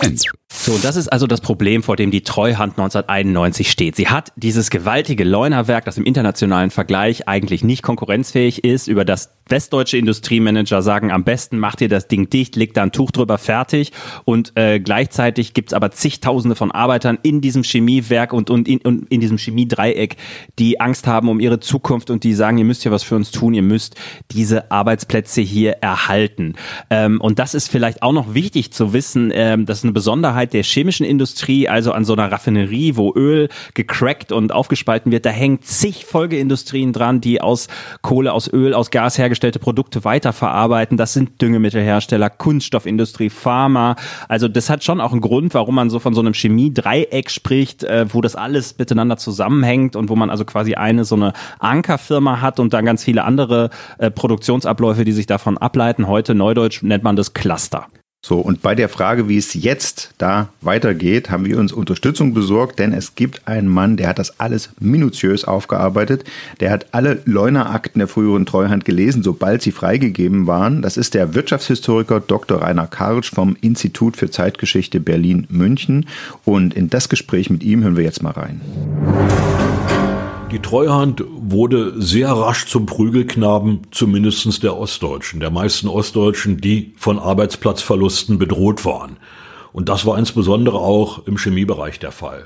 Ende. 0.01 0.21
So, 0.57 0.79
das 0.81 0.95
ist 0.95 1.09
also 1.09 1.27
das 1.27 1.41
Problem, 1.41 1.83
vor 1.83 1.95
dem 1.95 2.09
die 2.09 2.21
Treuhand 2.21 2.79
1991 2.79 3.69
steht. 3.69 3.95
Sie 3.95 4.07
hat 4.07 4.31
dieses 4.35 4.69
gewaltige 4.69 5.23
Leunerwerk, 5.23 5.85
das 5.85 5.97
im 5.97 6.05
internationalen 6.05 6.71
Vergleich 6.71 7.27
eigentlich 7.27 7.63
nicht 7.63 7.83
konkurrenzfähig 7.83 8.63
ist, 8.63 8.87
über 8.87 9.05
das 9.05 9.31
westdeutsche 9.47 9.97
Industriemanager 9.97 10.81
sagen, 10.81 11.11
am 11.11 11.23
besten 11.23 11.59
macht 11.59 11.81
ihr 11.81 11.89
das 11.89 12.07
Ding 12.07 12.29
dicht, 12.29 12.55
legt 12.55 12.77
da 12.77 12.83
ein 12.83 12.91
Tuch 12.91 13.11
drüber, 13.11 13.37
fertig. 13.37 13.91
Und 14.23 14.53
äh, 14.55 14.79
gleichzeitig 14.79 15.53
gibt's 15.53 15.73
aber 15.73 15.91
zigtausende 15.91 16.55
von 16.55 16.71
Arbeitern 16.71 17.19
in 17.21 17.41
diesem 17.41 17.63
Chemiewerk 17.63 18.33
und, 18.33 18.49
und, 18.49 18.67
in, 18.67 18.79
und 18.79 19.11
in 19.11 19.21
diesem 19.21 19.37
Chemiedreieck, 19.37 20.17
die 20.57 20.79
Angst 20.79 21.05
haben 21.05 21.29
um 21.29 21.39
ihre 21.39 21.59
Zukunft 21.59 22.09
und 22.09 22.23
die 22.23 22.33
sagen, 22.33 22.57
ihr 22.57 22.65
müsst 22.65 22.85
ja 22.85 22.91
was 22.91 23.03
für 23.03 23.15
uns 23.15 23.29
tun, 23.29 23.53
ihr 23.53 23.61
müsst 23.61 23.95
diese 24.31 24.71
Arbeitsplätze 24.71 25.41
hier 25.41 25.73
erhalten. 25.73 26.55
Ähm, 26.89 27.21
und 27.21 27.37
das 27.37 27.53
ist 27.53 27.69
vielleicht 27.69 28.01
auch 28.01 28.13
noch 28.13 28.33
wichtig 28.33 28.73
zu 28.73 28.93
wissen, 28.93 29.31
ähm, 29.33 29.65
das 29.65 29.79
ist 29.79 29.83
eine 29.83 29.93
Besonderheit 29.93 30.44
der 30.53 30.63
chemischen 30.63 31.05
Industrie, 31.05 31.69
also 31.69 31.91
an 31.91 32.05
so 32.05 32.13
einer 32.13 32.31
Raffinerie, 32.31 32.95
wo 32.95 33.13
Öl 33.15 33.49
gecrackt 33.73 34.31
und 34.31 34.51
aufgespalten 34.51 35.11
wird, 35.11 35.25
da 35.25 35.29
hängen 35.29 35.61
zig 35.61 36.05
Folgeindustrien 36.05 36.93
dran, 36.93 37.21
die 37.21 37.41
aus 37.41 37.67
Kohle, 38.01 38.33
aus 38.33 38.51
Öl, 38.51 38.73
aus 38.73 38.91
Gas 38.91 39.17
hergestellt 39.17 39.45
hergestellte 39.45 39.59
Produkte 39.59 40.03
weiterverarbeiten. 40.03 40.97
Das 40.97 41.13
sind 41.13 41.41
Düngemittelhersteller, 41.41 42.29
Kunststoffindustrie, 42.29 43.29
Pharma. 43.29 43.95
Also 44.27 44.47
das 44.47 44.69
hat 44.69 44.83
schon 44.83 45.01
auch 45.01 45.11
einen 45.11 45.21
Grund, 45.21 45.53
warum 45.53 45.75
man 45.75 45.89
so 45.89 45.99
von 45.99 46.13
so 46.13 46.21
einem 46.21 46.33
Chemie-Dreieck 46.33 47.29
spricht, 47.29 47.83
äh, 47.83 48.05
wo 48.13 48.21
das 48.21 48.35
alles 48.35 48.77
miteinander 48.77 49.17
zusammenhängt 49.17 49.95
und 49.95 50.09
wo 50.09 50.15
man 50.15 50.29
also 50.29 50.45
quasi 50.45 50.75
eine 50.75 51.05
so 51.05 51.15
eine 51.15 51.33
Ankerfirma 51.59 52.41
hat 52.41 52.59
und 52.59 52.73
dann 52.73 52.85
ganz 52.85 53.03
viele 53.03 53.23
andere 53.23 53.69
äh, 53.97 54.09
Produktionsabläufe, 54.09 55.05
die 55.05 55.11
sich 55.11 55.25
davon 55.25 55.57
ableiten. 55.57 56.07
Heute 56.07 56.35
neudeutsch 56.35 56.81
nennt 56.83 57.03
man 57.03 57.15
das 57.15 57.33
Cluster. 57.33 57.87
So, 58.27 58.39
und 58.39 58.63
bei 58.63 58.73
der 58.73 58.89
Frage, 58.89 59.29
wie 59.29 59.37
es 59.37 59.53
jetzt 59.53 60.15
da 60.17 60.49
weitergeht, 60.61 61.29
haben 61.29 61.45
wir 61.45 61.59
uns 61.59 61.71
Unterstützung 61.71 62.33
besorgt, 62.33 62.79
denn 62.79 62.91
es 62.91 63.13
gibt 63.13 63.47
einen 63.47 63.67
Mann, 63.67 63.97
der 63.97 64.07
hat 64.07 64.17
das 64.17 64.39
alles 64.39 64.71
minutiös 64.79 65.45
aufgearbeitet. 65.45 66.23
Der 66.59 66.71
hat 66.71 66.87
alle 66.91 67.21
Leuna-Akten 67.25 67.99
der 67.99 68.07
früheren 68.07 68.47
Treuhand 68.47 68.83
gelesen, 68.83 69.21
sobald 69.21 69.61
sie 69.61 69.71
freigegeben 69.71 70.47
waren. 70.47 70.81
Das 70.81 70.97
ist 70.97 71.13
der 71.13 71.35
Wirtschaftshistoriker 71.35 72.19
Dr. 72.19 72.63
Rainer 72.63 72.87
Karlsch 72.87 73.29
vom 73.29 73.55
Institut 73.61 74.17
für 74.17 74.31
Zeitgeschichte 74.31 74.99
Berlin-München. 74.99 76.07
Und 76.45 76.73
in 76.73 76.89
das 76.89 77.09
Gespräch 77.09 77.51
mit 77.51 77.61
ihm 77.61 77.83
hören 77.83 77.95
wir 77.95 78.05
jetzt 78.05 78.23
mal 78.23 78.31
rein. 78.31 78.59
Die 80.55 80.61
Treuhand 80.61 81.21
wurde 81.27 82.01
sehr 82.01 82.29
rasch 82.31 82.67
zum 82.67 82.85
Prügelknaben, 82.85 83.81
zumindest 83.91 84.63
der 84.63 84.77
Ostdeutschen, 84.77 85.41
der 85.41 85.51
meisten 85.51 85.89
Ostdeutschen, 85.89 86.61
die 86.61 86.93
von 86.95 87.19
Arbeitsplatzverlusten 87.19 88.39
bedroht 88.39 88.85
waren. 88.85 89.17
Und 89.73 89.89
das 89.89 90.05
war 90.05 90.17
insbesondere 90.17 90.77
auch 90.77 91.27
im 91.27 91.35
Chemiebereich 91.35 91.99
der 91.99 92.13
Fall. 92.13 92.45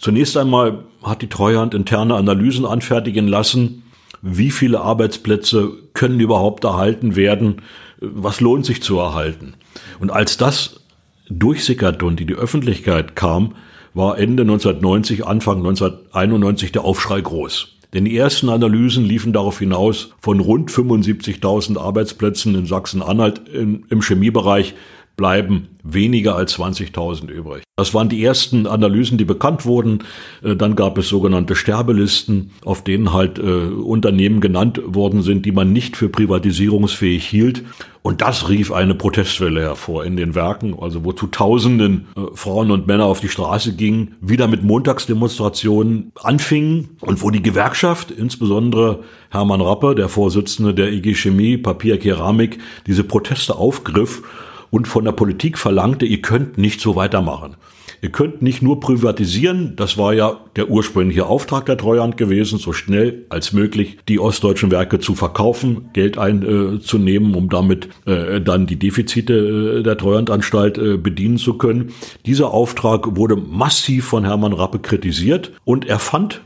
Zunächst 0.00 0.36
einmal 0.36 0.82
hat 1.04 1.22
die 1.22 1.28
Treuhand 1.28 1.72
interne 1.72 2.16
Analysen 2.16 2.66
anfertigen 2.66 3.28
lassen, 3.28 3.84
wie 4.22 4.50
viele 4.50 4.80
Arbeitsplätze 4.80 5.70
können 5.94 6.18
überhaupt 6.18 6.64
erhalten 6.64 7.14
werden, 7.14 7.62
was 8.00 8.40
lohnt 8.40 8.66
sich 8.66 8.82
zu 8.82 8.98
erhalten. 8.98 9.54
Und 10.00 10.10
als 10.10 10.36
das 10.36 10.80
durchsickerte 11.28 12.04
und 12.04 12.20
in 12.20 12.26
die 12.26 12.34
Öffentlichkeit 12.34 13.14
kam, 13.14 13.54
war 13.94 14.18
Ende 14.18 14.42
1990, 14.42 15.26
Anfang 15.26 15.58
1991 15.58 16.72
der 16.72 16.84
Aufschrei 16.84 17.20
groß. 17.20 17.76
Denn 17.92 18.04
die 18.04 18.16
ersten 18.16 18.48
Analysen 18.48 19.04
liefen 19.04 19.32
darauf 19.32 19.58
hinaus, 19.58 20.10
von 20.20 20.38
rund 20.38 20.70
75.000 20.70 21.78
Arbeitsplätzen 21.78 22.54
in 22.54 22.66
Sachsen-Anhalt 22.66 23.48
im 23.48 24.00
Chemiebereich 24.00 24.74
bleiben 25.20 25.68
weniger 25.82 26.34
als 26.34 26.58
20.000 26.58 27.28
übrig. 27.28 27.62
Das 27.76 27.92
waren 27.92 28.08
die 28.08 28.24
ersten 28.24 28.66
Analysen, 28.66 29.18
die 29.18 29.26
bekannt 29.26 29.66
wurden. 29.66 30.04
Äh, 30.42 30.56
dann 30.56 30.76
gab 30.76 30.96
es 30.96 31.08
sogenannte 31.08 31.54
Sterbelisten, 31.54 32.52
auf 32.64 32.82
denen 32.82 33.12
halt 33.12 33.38
äh, 33.38 33.42
Unternehmen 33.42 34.40
genannt 34.40 34.80
worden 34.82 35.20
sind, 35.20 35.44
die 35.44 35.52
man 35.52 35.74
nicht 35.74 35.98
für 35.98 36.08
privatisierungsfähig 36.08 37.26
hielt. 37.26 37.64
Und 38.00 38.22
das 38.22 38.48
rief 38.48 38.72
eine 38.72 38.94
Protestwelle 38.94 39.60
hervor 39.60 40.06
in 40.06 40.16
den 40.16 40.34
Werken, 40.34 40.74
also 40.80 41.04
wo 41.04 41.12
zu 41.12 41.26
Tausenden 41.26 42.06
äh, 42.16 42.20
Frauen 42.32 42.70
und 42.70 42.86
Männer 42.86 43.04
auf 43.04 43.20
die 43.20 43.28
Straße 43.28 43.74
gingen, 43.74 44.14
wieder 44.22 44.48
mit 44.48 44.62
Montagsdemonstrationen 44.62 46.12
anfingen 46.22 46.96
und 47.00 47.22
wo 47.22 47.30
die 47.30 47.42
Gewerkschaft, 47.42 48.10
insbesondere 48.10 49.00
Hermann 49.28 49.60
Rappe, 49.60 49.94
der 49.94 50.08
Vorsitzende 50.08 50.72
der 50.72 50.90
IG 50.92 51.14
Chemie, 51.14 51.58
Papier, 51.58 51.98
Keramik, 51.98 52.58
diese 52.86 53.04
Proteste 53.04 53.56
aufgriff 53.56 54.22
und 54.70 54.88
von 54.88 55.04
der 55.04 55.12
Politik 55.12 55.58
verlangte, 55.58 56.06
ihr 56.06 56.22
könnt 56.22 56.58
nicht 56.58 56.80
so 56.80 56.96
weitermachen. 56.96 57.56
Ihr 58.02 58.10
könnt 58.10 58.40
nicht 58.40 58.62
nur 58.62 58.80
privatisieren, 58.80 59.74
das 59.76 59.98
war 59.98 60.14
ja 60.14 60.40
der 60.56 60.70
ursprüngliche 60.70 61.26
Auftrag 61.26 61.66
der 61.66 61.76
Treuhand 61.76 62.16
gewesen, 62.16 62.58
so 62.58 62.72
schnell 62.72 63.26
als 63.28 63.52
möglich 63.52 63.98
die 64.08 64.18
ostdeutschen 64.18 64.70
Werke 64.70 65.00
zu 65.00 65.14
verkaufen, 65.14 65.90
Geld 65.92 66.16
einzunehmen, 66.16 67.34
um 67.34 67.50
damit 67.50 67.88
äh, 68.06 68.40
dann 68.40 68.66
die 68.66 68.78
Defizite 68.78 69.80
äh, 69.80 69.82
der 69.82 69.98
Treuhandanstalt 69.98 70.78
äh, 70.78 70.96
bedienen 70.96 71.36
zu 71.36 71.54
können. 71.54 71.92
Dieser 72.24 72.52
Auftrag 72.52 73.16
wurde 73.16 73.36
massiv 73.36 74.06
von 74.06 74.24
Hermann 74.24 74.54
Rappe 74.54 74.78
kritisiert 74.78 75.52
und 75.64 75.86
er 75.86 75.98
fand 75.98 76.40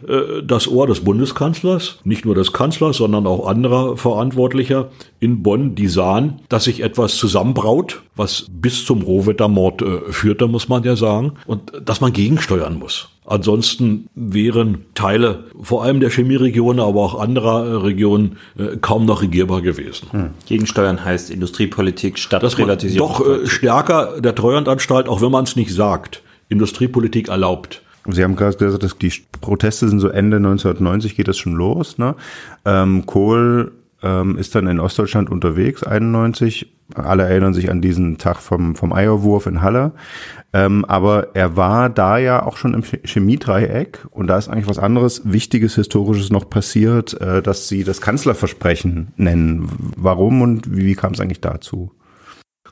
das 0.45 0.69
Ohr 0.69 0.87
des 0.87 1.01
Bundeskanzlers, 1.01 2.01
nicht 2.05 2.25
nur 2.25 2.35
des 2.35 2.53
Kanzlers, 2.53 2.97
sondern 2.97 3.27
auch 3.27 3.47
anderer 3.47 3.97
Verantwortlicher 3.97 4.91
in 5.21 5.43
Bonn, 5.43 5.75
die 5.75 5.89
sahen, 5.89 6.41
dass 6.49 6.65
sich 6.65 6.83
etwas 6.83 7.17
zusammenbraut, 7.17 8.03
was 8.17 8.47
bis 8.51 8.85
zum 8.85 9.03
Rohwettermord 9.03 9.85
führte, 10.09 10.47
muss 10.47 10.69
man 10.69 10.83
ja 10.85 10.97
sagen 10.97 11.33
und 11.47 11.73
dass 11.85 12.01
man 12.01 12.13
gegensteuern 12.13 12.79
muss. 12.79 13.09
Ansonsten 13.27 14.09
wären 14.15 14.85
Teile 14.95 15.45
vor 15.63 15.83
allem 15.83 16.01
der 16.01 16.11
Chemieregion, 16.11 16.79
aber 16.79 17.01
auch 17.01 17.19
anderer 17.19 17.83
Regionen 17.83 18.37
äh, 18.59 18.77
kaum 18.77 19.07
noch 19.07 19.23
regierbar 19.23 19.63
gewesen. 19.63 20.09
Hm. 20.11 20.31
Gegensteuern 20.47 21.03
heißt 21.03 21.31
Industriepolitik 21.31 22.19
statt 22.19 22.43
dass 22.43 22.55
Privatisierung. 22.55 23.09
Doch 23.09 23.27
äh, 23.27 23.47
stärker 23.47 24.21
der 24.21 24.35
Treuhandanstalt, 24.35 25.09
auch 25.09 25.23
wenn 25.23 25.31
man 25.31 25.45
es 25.45 25.57
nicht 25.57 25.73
sagt, 25.73 26.23
Industriepolitik 26.51 27.29
erlaubt. 27.29 27.81
Sie 28.07 28.23
haben 28.23 28.37
gerade 28.37 28.57
gesagt, 28.57 28.83
dass 28.83 28.99
die 28.99 29.13
Proteste 29.41 29.89
sind 29.89 30.01
so 30.01 30.09
Ende 30.09 30.37
1990 30.37 31.17
geht 31.17 31.29
das 31.29 31.39
schon 31.39 31.55
los. 31.55 31.97
Ne? 31.97 32.15
Ähm, 32.67 33.07
Kohl 33.07 33.73
ähm, 34.03 34.37
ist 34.37 34.55
dann 34.55 34.67
in 34.67 34.81
Ostdeutschland 34.81 35.31
unterwegs, 35.31 35.83
91. 35.83 36.74
Alle 36.95 37.25
erinnern 37.25 37.55
sich 37.55 37.71
an 37.71 37.81
diesen 37.81 38.19
Tag 38.19 38.39
vom, 38.39 38.77
vom 38.77 38.93
Eierwurf 38.93 39.47
in 39.47 39.63
Halle. 39.63 39.93
Ähm, 40.53 40.85
aber 40.85 41.35
er 41.35 41.57
war 41.57 41.91
da 41.91 42.19
ja 42.19 42.45
auch 42.45 42.57
schon 42.57 42.75
im 42.75 42.83
Chemiedreieck 42.83 44.07
und 44.11 44.29
da 44.29 44.39
ist 44.39 44.49
eigentlich 44.49 44.69
was 44.69 44.79
anderes 44.79 45.23
Wichtiges, 45.25 45.75
Historisches 45.75 46.31
noch 46.31 46.49
passiert, 46.49 47.21
äh, 47.21 47.43
dass 47.43 47.69
Sie 47.69 47.83
das 47.83 48.01
Kanzlerversprechen 48.01 49.09
nennen. 49.17 49.69
Warum 49.97 50.43
und 50.43 50.77
wie, 50.77 50.87
wie 50.87 50.95
kam 50.95 51.13
es 51.13 51.21
eigentlich 51.21 51.41
dazu? 51.41 51.91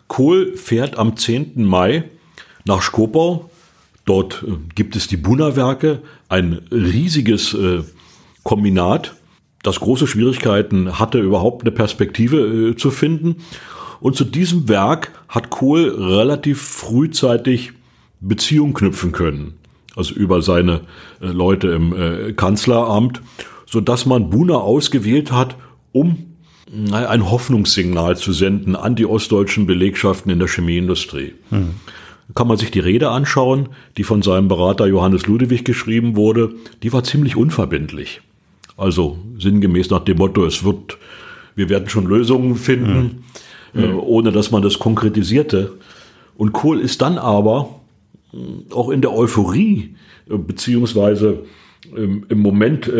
Kohl 0.07 0.57
fährt 0.57 0.97
am 0.97 1.17
10. 1.17 1.65
Mai 1.65 2.05
nach 2.65 2.83
Skopau. 2.83 3.51
Dort 4.05 4.45
äh, 4.47 4.53
gibt 4.75 4.95
es 4.95 5.09
die 5.09 5.17
Buna-Werke, 5.17 6.03
ein 6.29 6.61
riesiges 6.71 7.55
äh, 7.55 7.83
Kombinat, 8.43 9.15
das 9.63 9.81
große 9.81 10.07
Schwierigkeiten 10.07 10.99
hatte, 10.99 11.19
überhaupt 11.19 11.63
eine 11.63 11.71
Perspektive 11.71 12.71
äh, 12.71 12.77
zu 12.77 12.91
finden. 12.91 13.37
Und 14.03 14.17
zu 14.17 14.25
diesem 14.25 14.69
Werk 14.69 15.12
hat 15.29 15.51
Kohl 15.51 15.88
relativ 15.88 16.61
frühzeitig 16.61 17.73
Beziehung 18.21 18.75
knüpfen 18.75 19.12
können. 19.12 19.55
Also 19.95 20.15
über 20.15 20.43
seine 20.43 20.81
äh, 21.21 21.27
Leute 21.27 21.69
im 21.69 21.95
äh, 21.95 22.33
Kanzleramt, 22.33 23.23
so 23.65 23.81
dass 23.81 24.05
man 24.05 24.29
Buna 24.29 24.57
ausgewählt 24.57 25.31
hat, 25.31 25.57
um 25.93 26.33
ein 26.91 27.31
Hoffnungssignal 27.31 28.17
zu 28.17 28.33
senden 28.33 28.77
an 28.77 28.97
die 28.97 29.05
ostdeutschen 29.05 29.67
Belegschaften 29.67 30.33
in 30.33 30.38
der 30.38 30.49
Chemieindustrie. 30.49 31.35
Hm. 31.51 31.75
Kann 32.35 32.49
man 32.49 32.57
sich 32.57 32.71
die 32.71 32.81
Rede 32.81 33.11
anschauen, 33.11 33.69
die 33.99 34.05
von 34.05 34.23
seinem 34.23 34.49
Berater 34.49 34.87
Johannes 34.87 35.27
Ludewig 35.27 35.65
geschrieben 35.65 36.17
wurde, 36.17 36.55
die 36.83 36.93
war 36.93 37.05
ziemlich 37.05 37.37
unverbindlich. 37.37 38.23
Also 38.77 39.19
sinngemäß 39.38 39.91
nach 39.91 40.01
dem 40.01 40.17
Motto, 40.17 40.47
es 40.47 40.65
wird, 40.65 40.97
wir 41.55 41.69
werden 41.69 41.91
schon 41.91 42.07
Lösungen 42.07 42.57
finden, 42.57 43.03
mhm. 43.03 43.25
Äh, 43.75 43.87
ohne 43.87 44.33
dass 44.33 44.51
man 44.51 44.63
das 44.63 44.79
konkretisierte. 44.79 45.73
Und 46.37 46.53
Kohl 46.53 46.81
ist 46.81 47.03
dann 47.03 47.19
aber 47.19 47.81
äh, 48.33 48.73
auch 48.73 48.91
in 48.91 49.01
der 49.01 49.13
Euphorie, 49.13 49.97
äh, 50.29 50.37
beziehungsweise 50.37 51.45
ähm, 51.97 52.27
im 52.29 52.39
Moment, 52.41 52.91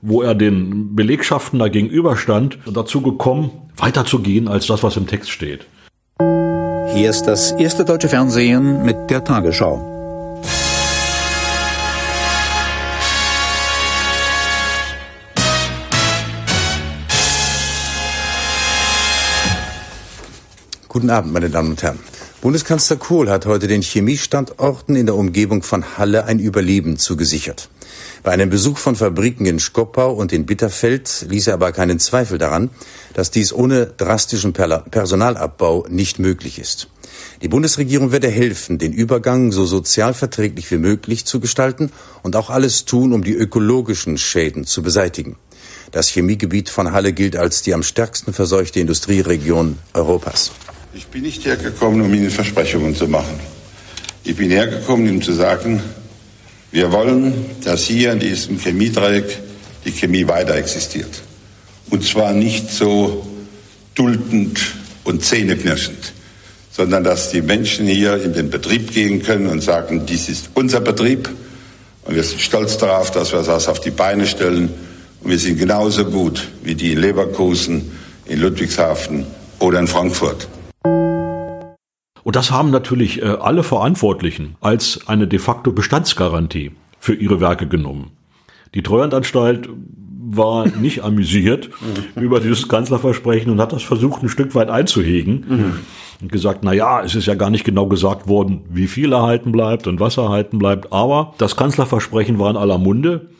wo 0.00 0.22
er 0.22 0.34
den 0.34 0.94
Belegschaften 0.94 1.58
da 1.58 1.68
gegenüberstand, 1.68 2.58
dazu 2.72 3.00
gekommen, 3.00 3.50
weiterzugehen 3.76 4.48
als 4.48 4.66
das, 4.66 4.82
was 4.82 4.96
im 4.96 5.06
Text 5.06 5.30
steht. 5.30 5.66
Hier 6.94 7.10
ist 7.10 7.24
das 7.24 7.52
erste 7.52 7.84
deutsche 7.84 8.08
Fernsehen 8.08 8.84
mit 8.84 9.10
der 9.10 9.24
Tagesschau. 9.24 9.91
Guten 20.92 21.08
Abend, 21.08 21.32
meine 21.32 21.48
Damen 21.48 21.70
und 21.70 21.82
Herren. 21.82 21.98
Bundeskanzler 22.42 22.96
Kohl 22.96 23.30
hat 23.30 23.46
heute 23.46 23.66
den 23.66 23.80
Chemiestandorten 23.80 24.94
in 24.94 25.06
der 25.06 25.14
Umgebung 25.14 25.62
von 25.62 25.96
Halle 25.96 26.26
ein 26.26 26.38
Überleben 26.38 26.98
zugesichert. 26.98 27.70
Bei 28.22 28.32
einem 28.32 28.50
Besuch 28.50 28.76
von 28.76 28.94
Fabriken 28.94 29.46
in 29.46 29.58
Skoppau 29.58 30.12
und 30.12 30.34
in 30.34 30.44
Bitterfeld 30.44 31.24
ließ 31.30 31.46
er 31.46 31.54
aber 31.54 31.72
keinen 31.72 31.98
Zweifel 31.98 32.36
daran, 32.36 32.68
dass 33.14 33.30
dies 33.30 33.54
ohne 33.54 33.86
drastischen 33.86 34.52
Personalabbau 34.52 35.86
nicht 35.88 36.18
möglich 36.18 36.58
ist. 36.58 36.88
Die 37.40 37.48
Bundesregierung 37.48 38.12
werde 38.12 38.28
helfen, 38.28 38.76
den 38.76 38.92
Übergang 38.92 39.50
so 39.50 39.64
sozialverträglich 39.64 40.70
wie 40.70 40.76
möglich 40.76 41.24
zu 41.24 41.40
gestalten 41.40 41.90
und 42.22 42.36
auch 42.36 42.50
alles 42.50 42.84
tun, 42.84 43.14
um 43.14 43.24
die 43.24 43.32
ökologischen 43.32 44.18
Schäden 44.18 44.66
zu 44.66 44.82
beseitigen. 44.82 45.36
Das 45.90 46.08
Chemiegebiet 46.08 46.68
von 46.68 46.92
Halle 46.92 47.14
gilt 47.14 47.34
als 47.34 47.62
die 47.62 47.72
am 47.72 47.82
stärksten 47.82 48.34
verseuchte 48.34 48.80
Industrieregion 48.80 49.78
Europas. 49.94 50.52
Ich 50.94 51.06
bin 51.06 51.22
nicht 51.22 51.46
hergekommen, 51.46 52.02
um 52.02 52.12
Ihnen 52.12 52.30
Versprechungen 52.30 52.94
zu 52.94 53.08
machen. 53.08 53.40
Ich 54.24 54.36
bin 54.36 54.50
hergekommen, 54.50 55.06
Ihnen 55.06 55.22
zu 55.22 55.32
sagen, 55.32 55.82
wir 56.70 56.92
wollen, 56.92 57.32
dass 57.64 57.84
hier 57.84 58.12
in 58.12 58.20
diesem 58.20 58.58
Chemiedreieck 58.58 59.38
die 59.86 59.90
Chemie 59.90 60.28
weiter 60.28 60.54
existiert. 60.54 61.22
Und 61.88 62.04
zwar 62.04 62.34
nicht 62.34 62.70
so 62.70 63.26
duldend 63.94 64.60
und 65.04 65.24
zähneknirschend, 65.24 66.12
sondern 66.70 67.04
dass 67.04 67.30
die 67.30 67.40
Menschen 67.40 67.86
hier 67.86 68.22
in 68.22 68.34
den 68.34 68.50
Betrieb 68.50 68.92
gehen 68.92 69.22
können 69.22 69.46
und 69.46 69.62
sagen, 69.62 70.04
dies 70.04 70.28
ist 70.28 70.50
unser 70.52 70.80
Betrieb 70.80 71.30
und 72.04 72.14
wir 72.14 72.22
sind 72.22 72.42
stolz 72.42 72.76
darauf, 72.76 73.10
dass 73.10 73.32
wir 73.32 73.42
das 73.42 73.66
auf 73.66 73.80
die 73.80 73.90
Beine 73.90 74.26
stellen 74.26 74.68
und 75.22 75.30
wir 75.30 75.38
sind 75.38 75.58
genauso 75.58 76.04
gut 76.04 76.48
wie 76.62 76.74
die 76.74 76.92
in 76.92 77.00
Leverkusen, 77.00 77.92
in 78.26 78.40
Ludwigshafen 78.40 79.26
oder 79.58 79.78
in 79.78 79.88
Frankfurt. 79.88 80.48
Und 82.24 82.36
das 82.36 82.50
haben 82.50 82.70
natürlich 82.70 83.22
äh, 83.22 83.26
alle 83.26 83.62
Verantwortlichen 83.62 84.56
als 84.60 85.06
eine 85.06 85.26
de 85.26 85.38
facto 85.38 85.72
Bestandsgarantie 85.72 86.72
für 86.98 87.14
ihre 87.14 87.40
Werke 87.40 87.66
genommen. 87.66 88.12
Die 88.74 88.82
Treuhandanstalt 88.82 89.68
war 90.24 90.66
nicht 90.68 91.02
amüsiert 91.02 91.70
über 92.16 92.40
dieses 92.40 92.68
Kanzlerversprechen 92.68 93.50
und 93.50 93.60
hat 93.60 93.72
das 93.72 93.82
versucht, 93.82 94.22
ein 94.22 94.28
Stück 94.28 94.54
weit 94.54 94.70
einzuhegen. 94.70 95.44
Mhm. 95.48 95.72
Und 96.22 96.30
gesagt, 96.30 96.60
na 96.62 96.72
ja, 96.72 97.02
es 97.02 97.16
ist 97.16 97.26
ja 97.26 97.34
gar 97.34 97.50
nicht 97.50 97.64
genau 97.64 97.86
gesagt 97.86 98.28
worden, 98.28 98.62
wie 98.70 98.86
viel 98.86 99.12
erhalten 99.12 99.50
bleibt 99.50 99.88
und 99.88 99.98
was 99.98 100.16
erhalten 100.16 100.58
bleibt. 100.58 100.92
Aber 100.92 101.34
das 101.38 101.56
Kanzlerversprechen 101.56 102.38
war 102.38 102.50
in 102.50 102.56
aller 102.56 102.78
Munde. 102.78 103.30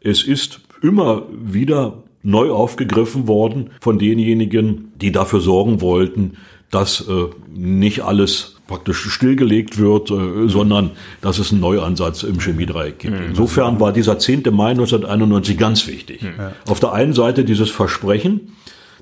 Es 0.00 0.22
ist 0.22 0.60
immer 0.80 1.24
wieder 1.32 2.04
neu 2.22 2.50
aufgegriffen 2.50 3.26
worden 3.26 3.70
von 3.80 3.98
denjenigen, 3.98 4.92
die 5.00 5.10
dafür 5.10 5.40
sorgen 5.40 5.80
wollten, 5.80 6.36
dass 6.70 7.00
äh, 7.08 7.26
nicht 7.54 8.02
alles 8.02 8.56
praktisch 8.66 8.98
stillgelegt 9.10 9.78
wird, 9.78 10.10
äh, 10.10 10.48
sondern 10.48 10.90
dass 11.20 11.38
es 11.38 11.50
einen 11.50 11.60
Neuansatz 11.60 12.22
im 12.22 12.38
Chemiedreieck 12.38 12.98
gibt. 12.98 13.18
Mhm. 13.18 13.26
Insofern 13.30 13.80
war 13.80 13.92
dieser 13.92 14.18
10. 14.18 14.42
Mai 14.52 14.70
1991 14.70 15.58
ganz 15.58 15.86
wichtig. 15.86 16.22
Mhm. 16.22 16.30
Auf 16.68 16.78
der 16.78 16.92
einen 16.92 17.14
Seite 17.14 17.44
dieses 17.44 17.70
Versprechen, 17.70 18.52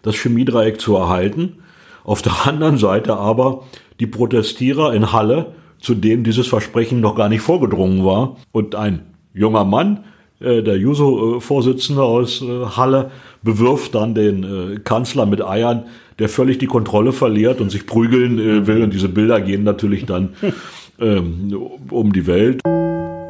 das 0.03 0.15
Chemiedreieck 0.15 0.81
zu 0.81 0.97
erhalten, 0.97 1.59
auf 2.05 2.23
der 2.23 2.47
anderen 2.47 2.79
Seite 2.79 3.17
aber 3.17 3.65
die 3.99 4.07
Protestierer 4.07 4.95
in 4.95 5.13
Halle, 5.13 5.53
zu 5.81 5.95
denen 5.95 6.25
dieses 6.25 6.47
Versprechen 6.47 7.01
noch 7.01 7.17
gar 7.17 7.29
nicht 7.29 7.43
vorgedrungen 7.43 8.05
war. 8.05 8.37
Und 8.53 8.75
ein 8.75 9.03
junger 9.35 9.65
Mann, 9.65 10.05
äh, 10.41 10.63
der 10.63 10.77
Juso-Vorsitzende 10.77 12.03
aus 12.03 12.43
äh, 12.43 12.67
Halle, 12.77 13.11
bewirft 13.43 13.95
dann 13.95 14.15
den 14.15 14.45
äh, 14.45 14.79
Kanzler 14.79 15.27
mit 15.27 15.45
Eiern, 15.45 15.87
der 16.19 16.29
völlig 16.29 16.59
die 16.59 16.67
Kontrolle 16.67 17.13
verliert 17.13 17.61
und 17.61 17.71
sich 17.71 17.87
prügeln 17.87 18.39
äh, 18.39 18.67
will. 18.67 18.83
Und 18.83 18.93
diese 18.93 19.09
Bilder 19.09 19.41
gehen 19.41 19.65
natürlich 19.65 20.07
dann 20.07 20.35
ähm, 21.01 21.53
um 21.91 22.13
die 22.13 22.27
Welt. 22.27 22.61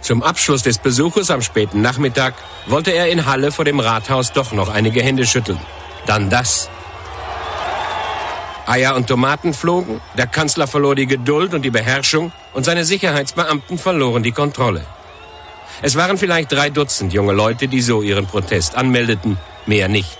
Zum 0.02 0.22
Abschluss 0.22 0.62
des 0.62 0.78
Besuches 0.78 1.30
am 1.30 1.42
späten 1.42 1.82
Nachmittag 1.82 2.34
wollte 2.66 2.92
er 2.92 3.08
in 3.08 3.26
Halle 3.26 3.50
vor 3.50 3.64
dem 3.64 3.80
Rathaus 3.80 4.32
doch 4.32 4.52
noch 4.52 4.68
einige 4.68 5.02
Hände 5.02 5.26
schütteln. 5.26 5.58
Dann 6.06 6.30
das. 6.30 6.70
Eier 8.66 8.96
und 8.96 9.06
Tomaten 9.06 9.54
flogen, 9.54 10.00
der 10.18 10.26
Kanzler 10.26 10.66
verlor 10.66 10.96
die 10.96 11.06
Geduld 11.06 11.54
und 11.54 11.62
die 11.62 11.70
Beherrschung 11.70 12.32
und 12.52 12.64
seine 12.64 12.84
Sicherheitsbeamten 12.84 13.78
verloren 13.78 14.22
die 14.22 14.32
Kontrolle. 14.32 14.84
Es 15.82 15.94
waren 15.94 16.18
vielleicht 16.18 16.52
drei 16.52 16.70
Dutzend 16.70 17.12
junge 17.12 17.32
Leute, 17.32 17.68
die 17.68 17.80
so 17.80 18.02
ihren 18.02 18.26
Protest 18.26 18.76
anmeldeten, 18.76 19.38
mehr 19.66 19.88
nicht. 19.88 20.18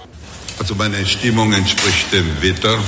Also 0.59 0.75
meine 0.75 1.05
Stimmung 1.05 1.53
entspricht 1.53 2.13
dem 2.13 2.27
Wetter. 2.41 2.79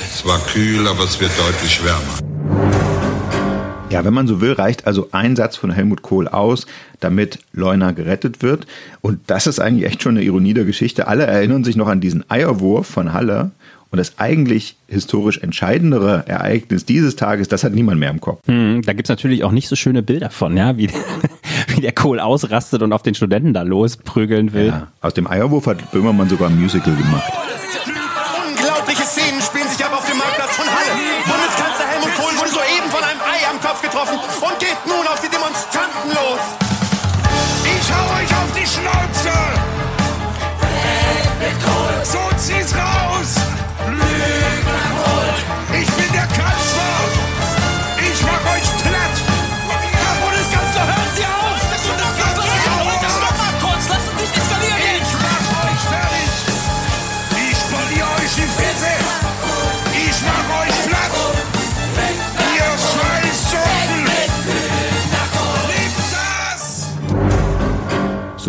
Es 0.00 0.26
war 0.26 0.38
kühl, 0.38 0.86
aber 0.86 1.04
es 1.04 1.18
wird 1.18 1.30
deutlich 1.38 1.80
wärmer. 1.82 2.18
Ja, 3.90 4.04
wenn 4.04 4.12
man 4.12 4.26
so 4.26 4.40
will, 4.40 4.52
reicht 4.52 4.86
also 4.86 5.08
ein 5.12 5.36
Satz 5.36 5.56
von 5.56 5.70
Helmut 5.70 6.02
Kohl 6.02 6.28
aus, 6.28 6.66
damit 7.00 7.38
Leuna 7.52 7.92
gerettet 7.92 8.42
wird. 8.42 8.66
Und 9.00 9.20
das 9.28 9.46
ist 9.46 9.60
eigentlich 9.60 9.86
echt 9.86 10.02
schon 10.02 10.16
eine 10.16 10.24
Ironie 10.24 10.54
der 10.54 10.64
Geschichte. 10.64 11.08
Alle 11.08 11.24
erinnern 11.24 11.64
sich 11.64 11.76
noch 11.76 11.88
an 11.88 12.00
diesen 12.00 12.28
Eierwurf 12.30 12.86
von 12.86 13.12
Halle. 13.12 13.52
Und 13.90 13.98
das 13.98 14.18
eigentlich 14.18 14.76
historisch 14.88 15.38
entscheidendere 15.38 16.24
Ereignis 16.26 16.84
dieses 16.84 17.14
Tages, 17.16 17.48
das 17.48 17.62
hat 17.62 17.72
niemand 17.72 18.00
mehr 18.00 18.10
im 18.10 18.20
Kopf. 18.20 18.40
Hm, 18.46 18.82
da 18.82 18.92
gibt's 18.92 19.08
natürlich 19.08 19.44
auch 19.44 19.52
nicht 19.52 19.68
so 19.68 19.76
schöne 19.76 20.02
Bilder 20.02 20.28
von, 20.28 20.56
ja, 20.56 20.76
wie, 20.76 20.90
wie 21.76 21.80
der 21.82 21.92
Kohl 21.92 22.20
ausrastet 22.20 22.82
und 22.82 22.92
auf 22.92 23.02
den 23.02 23.14
Studenten 23.14 23.52
da 23.52 23.62
losprügeln 23.62 24.52
will. 24.52 24.68
Ja, 24.68 24.88
aus 25.00 25.14
dem 25.14 25.26
Eierwurf 25.26 25.66
hat 25.66 25.90
Böhmermann 25.92 26.28
sogar 26.28 26.48
ein 26.48 26.60
Musical 26.60 26.94
gemacht. 26.94 27.32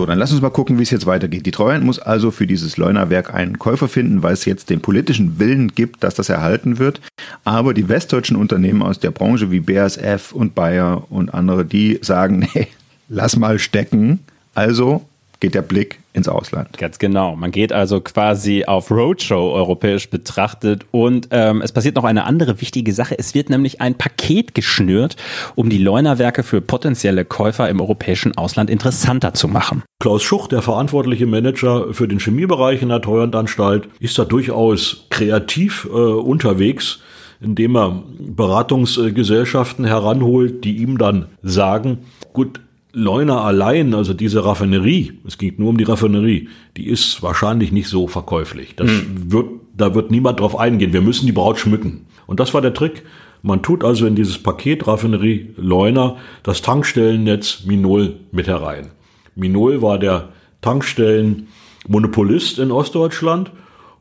Dann 0.07 0.19
lass 0.19 0.31
uns 0.31 0.41
mal 0.41 0.49
gucken, 0.49 0.77
wie 0.77 0.83
es 0.83 0.91
jetzt 0.91 1.05
weitergeht. 1.05 1.45
Die 1.45 1.51
Treuhand 1.51 1.83
muss 1.83 1.99
also 1.99 2.31
für 2.31 2.47
dieses 2.47 2.77
Leunerwerk 2.77 3.33
einen 3.33 3.59
Käufer 3.59 3.87
finden, 3.87 4.23
weil 4.23 4.33
es 4.33 4.45
jetzt 4.45 4.69
den 4.69 4.81
politischen 4.81 5.39
Willen 5.39 5.69
gibt, 5.69 6.03
dass 6.03 6.15
das 6.15 6.29
erhalten 6.29 6.79
wird. 6.79 7.01
Aber 7.43 7.73
die 7.73 7.89
westdeutschen 7.89 8.37
Unternehmen 8.37 8.81
aus 8.81 8.99
der 8.99 9.11
Branche 9.11 9.51
wie 9.51 9.59
BASF 9.59 10.31
und 10.31 10.55
Bayer 10.55 11.05
und 11.09 11.33
andere, 11.33 11.65
die 11.65 11.99
sagen, 12.01 12.39
nee, 12.53 12.67
lass 13.09 13.35
mal 13.35 13.59
stecken. 13.59 14.19
Also 14.53 15.05
geht 15.39 15.53
der 15.53 15.61
Blick 15.61 15.99
ins 16.13 16.27
Ausland. 16.27 16.77
Ganz 16.77 16.97
genau. 16.97 17.35
Man 17.35 17.51
geht 17.51 17.71
also 17.71 18.01
quasi 18.01 18.65
auf 18.65 18.89
Roadshow 18.89 19.53
europäisch 19.53 20.09
betrachtet 20.09 20.85
und 20.91 21.27
ähm, 21.31 21.61
es 21.61 21.71
passiert 21.71 21.95
noch 21.95 22.03
eine 22.03 22.23
andere 22.23 22.59
wichtige 22.59 22.91
Sache. 22.91 23.17
Es 23.17 23.35
wird 23.35 23.49
nämlich 23.49 23.79
ein 23.79 23.95
Paket 23.95 24.55
geschnürt, 24.55 25.15
um 25.55 25.69
die 25.69 25.77
Leunerwerke 25.77 26.43
für 26.43 26.61
potenzielle 26.61 27.23
Käufer 27.23 27.69
im 27.69 27.79
europäischen 27.79 28.35
Ausland 28.37 28.69
interessanter 28.69 29.33
zu 29.33 29.47
machen. 29.47 29.83
Klaus 29.99 30.23
Schuch, 30.23 30.47
der 30.47 30.61
verantwortliche 30.61 31.27
Manager 31.27 31.93
für 31.93 32.07
den 32.07 32.19
Chemiebereich 32.19 32.81
in 32.81 32.89
der 32.89 33.01
Treuhandanstalt, 33.01 33.87
ist 33.99 34.17
da 34.17 34.25
durchaus 34.25 35.05
kreativ 35.09 35.85
äh, 35.85 35.89
unterwegs 35.89 36.99
indem 37.39 37.77
er 37.77 38.03
Beratungsgesellschaften 38.19 39.85
heranholt, 39.85 40.63
die 40.63 40.77
ihm 40.77 40.97
dann 40.97 41.27
sagen, 41.43 41.99
gut, 42.33 42.59
Leuna 42.97 43.41
allein, 43.43 43.93
also 43.93 44.15
diese 44.15 44.43
Raffinerie, 44.43 45.13
es 45.27 45.37
geht 45.37 45.59
nur 45.59 45.69
um 45.69 45.77
die 45.77 45.83
Raffinerie, 45.83 46.49
die 46.77 46.87
ist 46.87 47.21
wahrscheinlich 47.21 47.71
nicht 47.71 47.89
so 47.89 48.07
verkäuflich. 48.07 48.75
Das 48.75 48.89
mhm. 48.89 49.31
wird, 49.31 49.45
da 49.75 49.93
wird 49.93 50.09
niemand 50.09 50.39
drauf 50.39 50.57
eingehen. 50.57 50.93
Wir 50.93 51.01
müssen 51.01 51.27
die 51.27 51.31
Braut 51.31 51.59
schmücken. 51.59 52.07
Und 52.25 52.39
das 52.39 52.55
war 52.55 52.61
der 52.61 52.73
Trick. 52.73 53.03
Man 53.43 53.61
tut 53.61 53.83
also 53.83 54.07
in 54.07 54.15
dieses 54.15 54.41
Paket 54.41 54.87
Raffinerie 54.87 55.53
Leuna 55.57 56.15
das 56.41 56.63
Tankstellennetz 56.63 57.65
Minol 57.65 58.15
mit 58.31 58.47
herein. 58.47 58.87
Minol 59.35 59.83
war 59.83 59.99
der 59.99 60.29
Tankstellenmonopolist 60.61 62.57
in 62.57 62.71
Ostdeutschland 62.71 63.51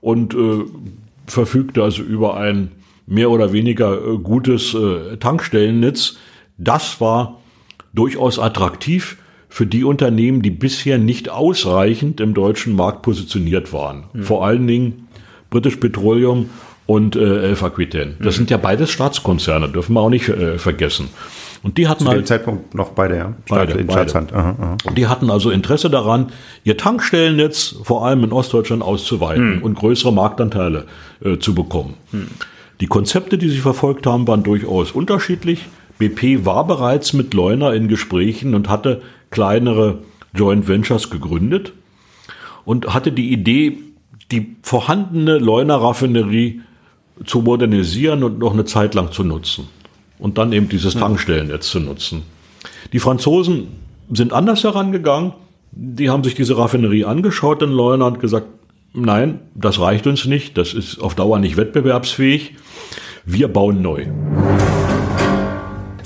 und 0.01 0.33
äh, 0.33 0.65
verfügte 1.27 1.83
also 1.83 2.03
über 2.03 2.39
ein 2.39 2.73
mehr 3.07 3.31
oder 3.31 3.53
weniger 3.53 3.93
äh, 3.93 4.17
gutes 4.17 4.73
äh, 4.73 5.19
Tankstellennetz. 5.19 6.17
Das 6.57 6.99
war 7.03 7.41
durchaus 7.97 8.39
attraktiv 8.39 9.17
für 9.49 9.67
die 9.67 9.85
Unternehmen, 9.85 10.43
die 10.43 10.51
bisher 10.51 10.99
nicht 10.99 11.29
ausreichend 11.29 12.21
im 12.21 12.35
deutschen 12.35 12.77
Markt 12.77 13.03
positioniert 13.03 13.73
waren. 13.73 14.05
Mhm. 14.13 14.23
Vor 14.23 14.47
allen 14.47 14.67
Dingen 14.67 15.09
British 15.51 15.77
Petroleum 15.77 16.51
und 16.87 17.17
äh, 17.17 17.49
Elf 17.49 17.63
Aquitaine. 17.63 18.15
Das 18.19 18.35
mhm. 18.35 18.39
sind 18.39 18.51
ja 18.51 18.59
beides 18.59 18.91
Staatskonzerne, 18.91 19.69
dürfen 19.69 19.95
wir 19.95 20.01
auch 20.01 20.11
nicht 20.11 20.29
äh, 20.29 20.59
vergessen. 20.59 21.09
Und 21.63 21.79
die 21.79 21.89
hatten 21.89 22.05
Zu 22.05 22.11
dem 22.11 22.19
halt, 22.19 22.27
Zeitpunkt 22.29 22.75
noch 22.75 22.91
beide, 22.91 23.17
ja. 23.17 23.35
Beide, 23.49 23.73
in 23.73 23.87
beide. 23.89 24.15
Aha, 24.15 24.29
aha. 24.33 24.77
Und 24.85 24.99
die 24.99 25.09
hatten 25.09 25.31
also 25.31 25.51
Interesse 25.51 25.91
daran, 25.91 26.27
ihr 26.63 26.77
Tankstellennetz 26.77 27.77
vor 27.83 28.07
allem 28.07 28.23
in 28.23 28.33
Ostdeutschland 28.33 28.83
auszuweiten 28.83 29.57
mhm. 29.57 29.63
und 29.63 29.75
größere 29.75 30.13
Marktanteile 30.13 30.87
äh, 31.25 31.39
zu 31.39 31.55
bekommen. 31.55 31.95
Mhm. 32.13 32.29
Die 32.81 32.87
Konzepte, 32.87 33.39
die 33.39 33.49
sie 33.49 33.59
verfolgt 33.59 34.07
haben, 34.07 34.29
waren 34.29 34.43
durchaus 34.43 34.93
unterschiedlich. 34.93 35.65
BP 35.99 36.45
war 36.45 36.67
bereits 36.67 37.13
mit 37.13 37.33
Leuner 37.35 37.73
in 37.75 37.89
Gesprächen 37.89 38.55
und 38.55 38.69
hatte 38.69 39.03
kleinere 39.31 40.01
Joint 40.35 40.69
Ventures 40.69 41.11
gegründet 41.11 41.73
und 42.65 42.93
hatte 42.93 43.13
die 43.13 43.33
Idee, 43.33 43.79
die 44.31 44.57
vorhandene 44.63 45.39
Leuner 45.39 45.77
Raffinerie 45.77 46.61
zu 47.25 47.41
modernisieren 47.41 48.23
und 48.23 48.39
noch 48.39 48.53
eine 48.53 48.65
Zeit 48.65 48.95
lang 48.95 49.13
zu 49.13 49.25
nutzen. 49.25 49.69
Und 50.19 50.39
dann 50.39 50.53
eben 50.53 50.69
dieses 50.69 50.95
Tankstellennetz 50.95 51.69
zu 51.69 51.81
nutzen. 51.81 52.23
Die 52.93 52.99
Franzosen 52.99 53.69
sind 54.11 54.33
anders 54.33 54.65
herangegangen. 54.65 55.33
Die 55.73 56.09
haben 56.09 56.25
sich 56.25 56.35
diese 56.35 56.57
Raffinerie 56.57 57.05
angeschaut 57.05 57.63
in 57.63 57.71
Leuna 57.71 58.07
und 58.07 58.21
gesagt, 58.21 58.47
nein, 58.95 59.41
das 59.55 59.79
reicht 59.79 60.07
uns 60.07 60.25
nicht, 60.25 60.57
das 60.57 60.73
ist 60.73 61.01
auf 61.01 61.15
Dauer 61.15 61.39
nicht 61.39 61.57
wettbewerbsfähig. 61.57 62.55
Wir 63.25 63.49
bauen 63.49 63.83
neu. 63.83 64.07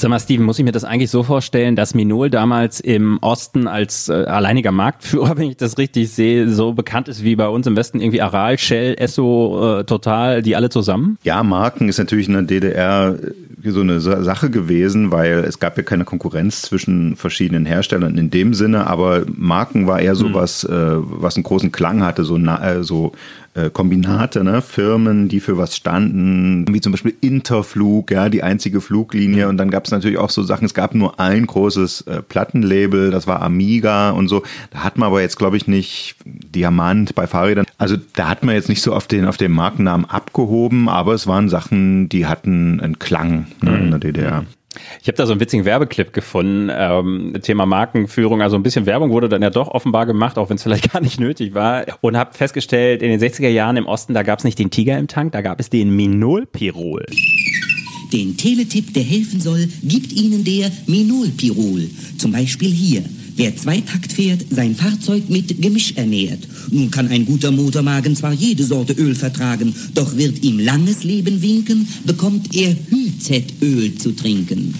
Sag 0.00 0.08
mal, 0.08 0.18
Steven, 0.18 0.46
muss 0.46 0.58
ich 0.58 0.64
mir 0.64 0.72
das 0.72 0.84
eigentlich 0.84 1.10
so 1.10 1.22
vorstellen, 1.22 1.76
dass 1.76 1.92
Minol 1.92 2.30
damals 2.30 2.80
im 2.80 3.18
Osten 3.20 3.66
als 3.66 4.08
äh, 4.08 4.14
alleiniger 4.14 4.72
Marktführer, 4.72 5.36
wenn 5.36 5.50
ich 5.50 5.58
das 5.58 5.76
richtig 5.76 6.08
sehe, 6.08 6.48
so 6.48 6.72
bekannt 6.72 7.08
ist 7.08 7.22
wie 7.22 7.36
bei 7.36 7.46
uns 7.46 7.66
im 7.66 7.76
Westen 7.76 8.00
irgendwie 8.00 8.22
Aral, 8.22 8.56
Shell, 8.56 8.94
Esso, 8.98 9.80
äh, 9.80 9.84
Total, 9.84 10.40
die 10.40 10.56
alle 10.56 10.70
zusammen? 10.70 11.18
Ja, 11.22 11.42
Marken 11.42 11.90
ist 11.90 11.98
natürlich 11.98 12.28
in 12.28 12.32
der 12.32 12.42
DDR 12.44 13.18
so 13.62 13.80
eine 13.80 14.00
Sache 14.00 14.48
gewesen, 14.48 15.12
weil 15.12 15.44
es 15.46 15.58
gab 15.58 15.76
ja 15.76 15.82
keine 15.82 16.06
Konkurrenz 16.06 16.62
zwischen 16.62 17.14
verschiedenen 17.16 17.66
Herstellern 17.66 18.16
in 18.16 18.30
dem 18.30 18.54
Sinne, 18.54 18.86
aber 18.86 19.24
Marken 19.30 19.86
war 19.86 20.00
eher 20.00 20.14
so 20.14 20.28
mhm. 20.28 20.34
was, 20.34 20.64
äh, 20.64 20.70
was 20.70 21.36
einen 21.36 21.44
großen 21.44 21.72
Klang 21.72 22.02
hatte, 22.02 22.24
so, 22.24 22.38
äh, 22.38 22.82
so 22.82 23.12
äh, 23.12 23.39
Kombinate, 23.68 24.42
ne? 24.42 24.62
Firmen, 24.62 25.28
die 25.28 25.40
für 25.40 25.58
was 25.58 25.76
standen, 25.76 26.64
wie 26.72 26.80
zum 26.80 26.92
Beispiel 26.92 27.14
Interflug, 27.20 28.10
ja, 28.10 28.30
die 28.30 28.42
einzige 28.42 28.80
Fluglinie. 28.80 29.48
Und 29.48 29.58
dann 29.58 29.70
gab 29.70 29.84
es 29.84 29.90
natürlich 29.90 30.16
auch 30.16 30.30
so 30.30 30.42
Sachen, 30.42 30.64
es 30.64 30.72
gab 30.72 30.94
nur 30.94 31.20
ein 31.20 31.46
großes 31.46 32.02
äh, 32.02 32.22
Plattenlabel, 32.22 33.10
das 33.10 33.26
war 33.26 33.42
Amiga 33.42 34.10
und 34.10 34.28
so. 34.28 34.42
Da 34.70 34.84
hat 34.84 34.96
man 34.96 35.08
aber 35.08 35.20
jetzt, 35.20 35.36
glaube 35.36 35.58
ich, 35.58 35.66
nicht 35.66 36.16
Diamant 36.24 37.14
bei 37.14 37.26
Fahrrädern. 37.26 37.66
Also 37.76 37.96
da 38.14 38.28
hat 38.28 38.44
man 38.44 38.54
jetzt 38.54 38.68
nicht 38.68 38.82
so 38.82 38.94
auf 38.94 39.06
den, 39.06 39.26
auf 39.26 39.36
den 39.36 39.52
Markennamen 39.52 40.06
abgehoben, 40.08 40.88
aber 40.88 41.12
es 41.12 41.26
waren 41.26 41.48
Sachen, 41.48 42.08
die 42.08 42.26
hatten 42.26 42.80
einen 42.80 42.98
Klang 42.98 43.48
ne, 43.60 43.78
in 43.78 43.90
der 43.90 44.00
DDR. 44.00 44.44
Ich 45.02 45.08
habe 45.08 45.16
da 45.16 45.26
so 45.26 45.32
einen 45.32 45.40
witzigen 45.40 45.64
Werbeclip 45.64 46.12
gefunden, 46.12 46.70
ähm, 46.72 47.36
Thema 47.42 47.66
Markenführung. 47.66 48.40
Also 48.40 48.56
ein 48.56 48.62
bisschen 48.62 48.86
Werbung 48.86 49.10
wurde 49.10 49.28
dann 49.28 49.42
ja 49.42 49.50
doch 49.50 49.68
offenbar 49.68 50.06
gemacht, 50.06 50.38
auch 50.38 50.48
wenn 50.48 50.56
es 50.56 50.62
vielleicht 50.62 50.92
gar 50.92 51.00
nicht 51.00 51.18
nötig 51.18 51.54
war. 51.54 51.84
Und 52.00 52.16
habe 52.16 52.34
festgestellt, 52.34 53.02
in 53.02 53.10
den 53.10 53.20
60er 53.20 53.48
Jahren 53.48 53.76
im 53.76 53.86
Osten, 53.86 54.14
da 54.14 54.22
gab 54.22 54.38
es 54.38 54.44
nicht 54.44 54.58
den 54.58 54.70
Tiger 54.70 54.98
im 54.98 55.08
Tank, 55.08 55.32
da 55.32 55.42
gab 55.42 55.58
es 55.58 55.70
den 55.70 55.94
Minolpirol. 55.96 57.04
Den 58.12 58.36
Teletipp, 58.36 58.92
der 58.94 59.04
helfen 59.04 59.40
soll, 59.40 59.68
gibt 59.82 60.12
Ihnen 60.12 60.44
der 60.44 60.70
Minolpirol. 60.86 61.88
Zum 62.18 62.32
Beispiel 62.32 62.70
hier. 62.70 63.04
Wer 63.40 63.56
Zweitakt 63.56 64.12
fährt, 64.12 64.44
sein 64.50 64.74
Fahrzeug 64.76 65.30
mit 65.30 65.62
Gemisch 65.62 65.94
ernährt. 65.96 66.46
Nun 66.70 66.90
kann 66.90 67.08
ein 67.08 67.24
guter 67.24 67.50
Motormagen 67.50 68.14
zwar 68.14 68.34
jede 68.34 68.64
Sorte 68.64 68.92
Öl 68.92 69.14
vertragen, 69.14 69.74
doch 69.94 70.14
wird 70.14 70.44
ihm 70.44 70.58
langes 70.58 71.04
Leben 71.04 71.40
winken, 71.40 71.88
bekommt 72.04 72.54
er 72.54 72.76
Hyzet-Öl 72.90 73.94
zu 73.94 74.12
trinken. 74.12 74.74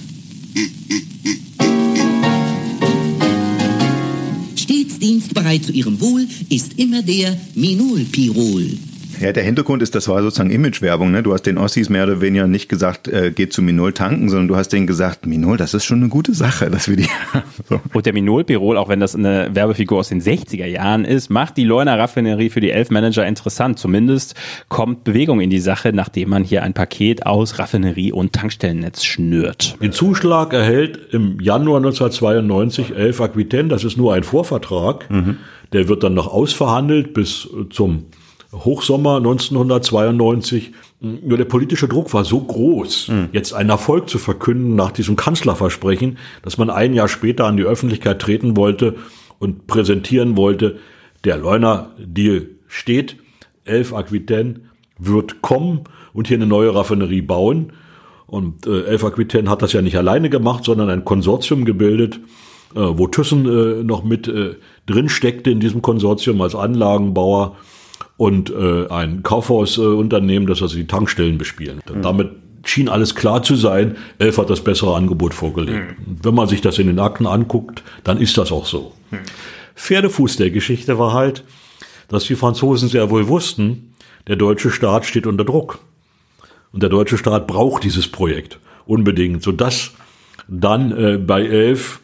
Stets 4.57 4.99
dienstbereit 4.99 5.65
zu 5.65 5.73
ihrem 5.73 5.99
Wohl 5.99 6.29
ist 6.51 6.75
immer 6.77 7.01
der 7.01 7.41
Minolpirol. 7.55 8.77
Ja, 9.21 9.33
der 9.33 9.43
Hintergrund 9.43 9.83
ist, 9.83 9.95
das 9.95 10.09
war 10.09 10.23
sozusagen 10.23 10.51
Imagewerbung. 10.51 11.11
Ne? 11.11 11.23
Du 11.23 11.35
hast 11.35 11.43
den 11.43 11.59
Ossis 11.59 11.91
mehr 11.91 12.05
oder 12.05 12.23
weniger 12.23 12.47
nicht 12.47 12.71
gesagt, 12.71 13.07
äh, 13.07 13.31
geht 13.31 13.53
zu 13.53 13.61
Minol 13.61 13.93
tanken, 13.93 14.31
sondern 14.31 14.49
du 14.49 14.57
hast 14.57 14.71
denen 14.71 14.87
gesagt, 14.87 15.27
Minol, 15.27 15.59
das 15.59 15.75
ist 15.75 15.85
schon 15.85 15.99
eine 16.01 16.09
gute 16.09 16.33
Sache, 16.33 16.71
dass 16.71 16.89
wir 16.89 16.97
die 16.97 17.07
so. 17.69 17.81
Und 17.93 18.07
der 18.07 18.15
Minol-Pirol, 18.15 18.79
auch 18.79 18.89
wenn 18.89 18.99
das 18.99 19.15
eine 19.15 19.51
Werbefigur 19.53 19.99
aus 19.99 20.09
den 20.09 20.23
60er 20.23 20.65
Jahren 20.65 21.05
ist, 21.05 21.29
macht 21.29 21.59
die 21.59 21.65
Leuner 21.65 21.99
Raffinerie 21.99 22.49
für 22.49 22.61
die 22.61 22.71
Elf-Manager 22.71 23.27
interessant. 23.27 23.79
Zumindest 23.79 24.35
kommt 24.69 25.05
Bewegung 25.05 25.41
in 25.41 25.51
die 25.51 25.61
Sache, 25.61 25.93
nachdem 25.93 26.31
man 26.31 26.43
hier 26.43 26.63
ein 26.63 26.73
Paket 26.73 27.27
aus 27.27 27.59
Raffinerie 27.59 28.13
und 28.13 28.33
Tankstellennetz 28.33 29.05
schnürt. 29.05 29.77
Den 29.83 29.93
Zuschlag 29.93 30.55
erhält 30.55 31.13
im 31.13 31.39
Januar 31.41 31.77
1992 31.77 32.97
Elf 32.97 33.21
Aquitaine. 33.21 33.69
Das 33.69 33.85
ist 33.85 33.99
nur 33.99 34.15
ein 34.15 34.23
Vorvertrag. 34.23 35.11
Mhm. 35.11 35.37
Der 35.75 35.89
wird 35.89 36.03
dann 36.03 36.15
noch 36.15 36.27
ausverhandelt 36.27 37.13
bis 37.13 37.49
zum 37.71 38.07
Hochsommer 38.53 39.17
1992. 39.17 40.73
Nur 41.01 41.39
der 41.39 41.45
politische 41.45 41.89
Druck 41.89 42.13
war 42.13 42.25
so 42.25 42.41
groß, 42.41 43.09
mhm. 43.09 43.29
jetzt 43.33 43.53
einen 43.53 43.71
Erfolg 43.71 44.09
zu 44.09 44.19
verkünden 44.19 44.75
nach 44.75 44.91
diesem 44.91 45.17
Kanzlerversprechen, 45.17 46.19
dass 46.43 46.59
man 46.59 46.69
ein 46.69 46.95
Jahr 46.95 47.09
später 47.09 47.47
an 47.47 47.57
die 47.57 47.63
Öffentlichkeit 47.63 48.21
treten 48.21 48.57
wollte 48.57 48.97
und 49.39 49.67
präsentieren 49.67 50.37
wollte, 50.37 50.79
der 51.25 51.39
Leuner-Deal 51.39 52.49
steht, 52.67 53.17
Elf 53.65 53.93
Aquitaine 53.93 54.61
wird 54.99 55.43
kommen 55.43 55.85
und 56.13 56.29
hier 56.29 56.37
eine 56.37 56.47
neue 56.47 56.75
Raffinerie 56.75 57.23
bauen. 57.23 57.73
Und 58.27 58.67
äh, 58.67 58.85
Elf 58.85 59.05
Aquitaine 59.05 59.51
hat 59.51 59.63
das 59.63 59.73
ja 59.73 59.83
nicht 59.83 59.97
alleine 59.97 60.31
gemacht, 60.31 60.65
sondern 60.65 60.89
ein 60.89 61.05
Konsortium 61.05 61.65
gebildet, 61.65 62.21
äh, 62.75 62.81
wo 62.81 63.07
Thyssen 63.07 63.47
äh, 63.47 63.83
noch 63.83 64.05
mit 64.05 64.29
äh, 64.29 64.57
drin 64.87 65.09
steckte 65.09 65.51
in 65.51 65.61
diesem 65.61 65.83
Konsortium 65.83 66.41
als 66.41 66.55
Anlagenbauer 66.55 67.57
und 68.21 68.51
äh, 68.51 68.87
ein 68.89 69.23
Kaufhausunternehmen, 69.23 70.47
das 70.47 70.61
also 70.61 70.77
die 70.77 70.87
Tankstellen 70.87 71.39
bespielen. 71.39 71.81
Mhm. 71.91 72.03
Damit 72.03 72.31
schien 72.65 72.91
alles 72.91 73.15
klar 73.15 73.43
zu 73.43 73.57
sein. 73.57 73.97
Elf 74.19 74.37
hat 74.37 74.51
das 74.51 74.63
bessere 74.63 74.95
Angebot 74.95 75.33
vorgelegt. 75.33 75.99
Mhm. 75.99 76.19
Wenn 76.23 76.35
man 76.35 76.47
sich 76.47 76.61
das 76.61 76.79
in 76.79 76.87
den 76.87 76.99
Akten 76.99 77.27
anguckt, 77.27 77.83
dann 78.05 78.19
ist 78.19 78.37
das 78.37 78.53
auch 78.53 78.67
so. 78.67 78.93
Mhm. 79.11 79.21
Pferdefuß 79.75 80.37
der 80.37 80.51
Geschichte 80.51 80.99
war 80.99 81.15
halt, 81.15 81.45
dass 82.09 82.25
die 82.25 82.35
Franzosen 82.35 82.91
sehr 82.91 83.09
wohl 83.09 83.27
wussten, 83.27 83.95
der 84.27 84.37
deutsche 84.37 84.71
Staat 84.71 85.07
steht 85.07 85.27
unter 85.27 85.47
Druck. 85.47 85.79
Und 86.73 86.83
der 86.83 86.91
deutsche 86.91 87.17
Staat 87.17 87.47
braucht 87.47 87.85
dieses 87.85 88.07
Projekt 88.07 88.59
unbedingt, 88.85 89.43
sodass 89.43 89.93
dann 90.47 90.93
äh, 90.93 91.17
bei 91.17 91.47
Elf 91.47 92.01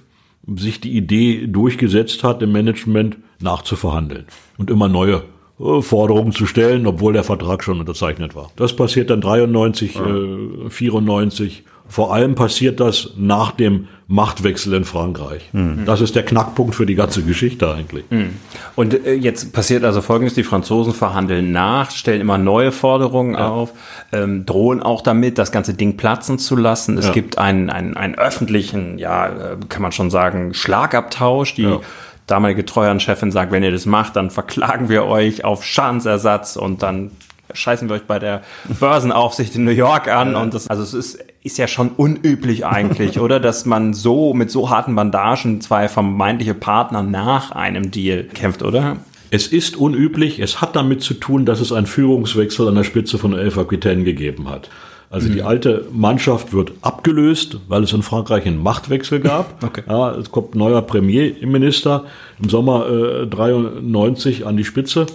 sich 0.47 0.81
die 0.81 0.97
Idee 0.97 1.47
durchgesetzt 1.47 2.25
hat, 2.25 2.41
im 2.41 2.53
Management 2.53 3.19
nachzuverhandeln 3.39 4.25
und 4.57 4.71
immer 4.71 4.89
neue 4.89 5.23
Forderungen 5.59 6.33
zu 6.33 6.45
stellen, 6.47 6.87
obwohl 6.87 7.15
der 7.15 7.25
Vertrag 7.25 7.65
schon 7.65 7.81
unterzeichnet 7.81 8.35
war. 8.35 8.51
Das 8.57 8.77
passiert 8.77 9.09
dann 9.09 9.23
93, 9.23 9.95
ja. 9.95 10.07
äh, 10.07 10.71
94. 10.71 11.65
Vor 11.89 12.13
allem 12.13 12.35
passiert 12.35 12.81
das 12.81 13.13
nach 13.17 13.53
dem 13.53 13.87
Machtwechsel 14.09 14.75
in 14.75 14.85
Frankreich. 14.85 15.49
Mhm. 15.53 15.85
Das 15.87 16.01
ist 16.01 16.15
der 16.15 16.25
Knackpunkt 16.25 16.75
für 16.75 16.85
die 16.85 16.95
ganze 16.97 17.23
Geschichte 17.23 17.73
eigentlich. 17.73 18.05
Mhm. 18.11 18.35
Und 18.75 19.07
äh, 19.07 19.15
jetzt 19.15 19.53
passiert 19.53 19.85
also 19.85 20.03
Folgendes, 20.03 20.35
die 20.35 20.43
Franzosen 20.43 20.93
verhandeln 20.93 21.53
nach, 21.53 21.91
stellen 21.91 22.21
immer 22.21 22.39
neue 22.39 22.71
Forderungen 22.73 23.35
ja. 23.35 23.49
auf, 23.49 23.73
ähm, 24.13 24.45
drohen 24.45 24.83
auch 24.83 25.01
damit, 25.01 25.39
das 25.39 25.53
ganze 25.53 25.75
Ding 25.75 25.97
platzen 25.97 26.39
zu 26.39 26.57
lassen. 26.57 26.99
Es 26.99 27.07
ja. 27.07 27.13
gibt 27.13 27.39
einen, 27.39 27.71
einen, 27.71 27.97
einen 27.97 28.17
öffentlichen, 28.17 28.99
ja, 28.99 29.27
äh, 29.29 29.57
kann 29.69 29.81
man 29.81 29.93
schon 29.93 30.11
sagen, 30.11 30.55
Schlagabtausch, 30.55 31.55
die 31.55 31.79
damalige 32.27 32.65
Treuhandchefin 32.65 33.31
sagt, 33.31 33.53
wenn 33.53 33.63
ihr 33.63 33.73
das 33.73 33.87
macht, 33.87 34.17
dann 34.17 34.31
verklagen 34.31 34.89
wir 34.89 35.05
euch 35.05 35.45
auf 35.45 35.65
Schadensersatz 35.65 36.57
und 36.57 36.83
dann 36.83 37.13
scheißen 37.53 37.89
wir 37.89 37.97
euch 37.97 38.03
bei 38.03 38.19
der 38.19 38.43
Börsenaufsicht 38.81 39.55
in 39.55 39.65
New 39.65 39.71
York 39.71 40.09
an 40.09 40.35
und 40.35 40.55
das, 40.55 40.69
also 40.69 40.83
es 40.83 40.95
ist, 40.95 41.25
ist 41.43 41.59
ja 41.59 41.69
schon 41.69 41.91
unüblich 41.91 42.67
eigentlich, 42.67 43.21
oder? 43.21 43.41
Dass 43.41 43.67
man 43.67 43.95
so 43.95 44.35
mit 44.35 44.51
so 44.51 44.71
harten 44.71 44.95
Bandagen 44.95 45.61
zwei 45.61 45.89
vermeintliche 45.89 46.55
Partner 46.55 47.03
nach 47.03 47.53
einem 47.53 47.91
Deal 47.91 48.25
kämpft, 48.25 48.63
oder? 48.63 48.97
Es 49.31 49.49
ist 49.49 49.77
unüblich, 49.77 50.39
es 50.39 50.61
hat 50.61 50.77
damit 50.77 51.03
zu 51.03 51.15
tun, 51.15 51.47
dass 51.47 51.61
es 51.61 51.73
einen 51.73 51.87
Führungswechsel 51.87 52.69
an 52.69 52.77
der 52.77 52.85
Spitze 52.85 53.19
von 53.19 53.33
Elf 53.33 53.59
Aquitaine 53.59 54.05
gegeben 54.05 54.49
hat. 54.49 54.71
Also 55.11 55.29
mhm. 55.29 55.35
die 55.35 55.43
alte 55.43 55.87
Mannschaft 55.93 56.53
wird 56.53 56.73
abgelöst, 56.83 57.59
weil 57.69 57.85
es 57.85 57.93
in 57.93 58.03
Frankreich 58.03 58.47
einen 58.47 58.63
Machtwechsel 58.63 59.21
gab. 59.21 59.63
Okay. 59.67 59.83
Ja, 59.89 60.13
es 60.15 60.31
kommt 60.31 60.55
ein 60.55 60.59
neuer 60.59 60.83
Premierminister 60.83 62.05
im 62.41 62.49
Sommer 62.49 62.89
äh, 62.89 63.27
93 63.27 64.47
an 64.47 64.57
die 64.57 64.65
Spitze, 64.65 65.07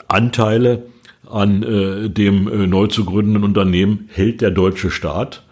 Anteile 0.07 0.83
an 1.29 1.63
äh, 1.63 2.09
dem 2.09 2.47
äh, 2.47 2.67
neu 2.67 2.87
zu 2.87 3.05
gründenden 3.05 3.43
Unternehmen 3.43 4.09
hält 4.11 4.41
der 4.41 4.51
deutsche 4.51 4.91
Staat. 4.91 5.43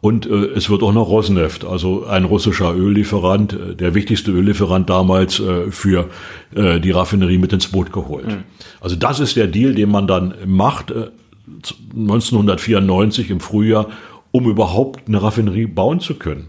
Und 0.00 0.26
äh, 0.26 0.50
es 0.54 0.70
wird 0.70 0.82
auch 0.82 0.92
noch 0.92 1.08
Rosneft, 1.08 1.64
also 1.64 2.06
ein 2.06 2.24
russischer 2.24 2.74
Öllieferant, 2.74 3.54
äh, 3.54 3.74
der 3.74 3.94
wichtigste 3.94 4.30
Öllieferant 4.30 4.88
damals 4.88 5.40
äh, 5.40 5.70
für 5.70 6.10
äh, 6.54 6.78
die 6.80 6.90
Raffinerie 6.90 7.38
mit 7.38 7.52
ins 7.52 7.68
Boot 7.68 7.92
geholt. 7.92 8.28
Mhm. 8.28 8.44
Also 8.80 8.94
das 8.94 9.20
ist 9.20 9.36
der 9.36 9.46
Deal, 9.46 9.74
den 9.74 9.90
man 9.90 10.06
dann 10.06 10.34
macht 10.46 10.90
äh, 10.90 11.08
1994 11.94 13.30
im 13.30 13.40
Frühjahr, 13.40 13.88
um 14.32 14.48
überhaupt 14.48 15.08
eine 15.08 15.22
Raffinerie 15.22 15.66
bauen 15.66 16.00
zu 16.00 16.14
können. 16.14 16.48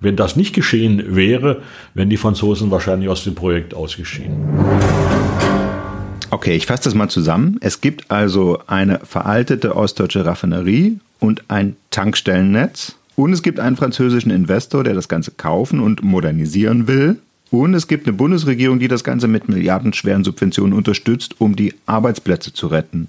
Wenn 0.00 0.16
das 0.16 0.36
nicht 0.36 0.54
geschehen 0.54 1.16
wäre, 1.16 1.62
wären 1.94 2.10
die 2.10 2.16
Franzosen 2.16 2.70
wahrscheinlich 2.70 3.08
aus 3.08 3.24
dem 3.24 3.34
Projekt 3.34 3.74
ausgeschieden. 3.74 4.36
Okay, 6.44 6.56
ich 6.56 6.66
fasse 6.66 6.84
das 6.84 6.94
mal 6.94 7.08
zusammen. 7.08 7.56
Es 7.62 7.80
gibt 7.80 8.10
also 8.10 8.58
eine 8.66 9.00
veraltete 9.02 9.74
ostdeutsche 9.74 10.26
Raffinerie 10.26 10.98
und 11.18 11.42
ein 11.48 11.74
Tankstellennetz. 11.90 12.96
Und 13.16 13.32
es 13.32 13.42
gibt 13.42 13.58
einen 13.58 13.76
französischen 13.76 14.30
Investor, 14.30 14.84
der 14.84 14.92
das 14.92 15.08
Ganze 15.08 15.30
kaufen 15.30 15.80
und 15.80 16.02
modernisieren 16.02 16.86
will. 16.86 17.16
Und 17.50 17.72
es 17.72 17.88
gibt 17.88 18.06
eine 18.06 18.14
Bundesregierung, 18.14 18.78
die 18.78 18.88
das 18.88 19.04
Ganze 19.04 19.26
mit 19.26 19.48
milliardenschweren 19.48 20.22
Subventionen 20.22 20.74
unterstützt, 20.74 21.40
um 21.40 21.56
die 21.56 21.72
Arbeitsplätze 21.86 22.52
zu 22.52 22.66
retten. 22.66 23.08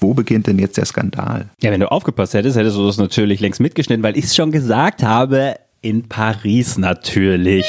Wo 0.00 0.14
beginnt 0.14 0.46
denn 0.46 0.58
jetzt 0.58 0.78
der 0.78 0.86
Skandal? 0.86 1.50
Ja, 1.60 1.70
wenn 1.70 1.80
du 1.80 1.92
aufgepasst 1.92 2.32
hättest, 2.32 2.56
hättest 2.56 2.78
du 2.78 2.86
das 2.86 2.96
natürlich 2.96 3.40
längst 3.40 3.60
mitgeschnitten, 3.60 4.02
weil 4.02 4.16
ich 4.16 4.24
es 4.24 4.34
schon 4.34 4.52
gesagt 4.52 5.02
habe, 5.02 5.56
in 5.82 6.08
Paris 6.08 6.78
natürlich. 6.78 7.66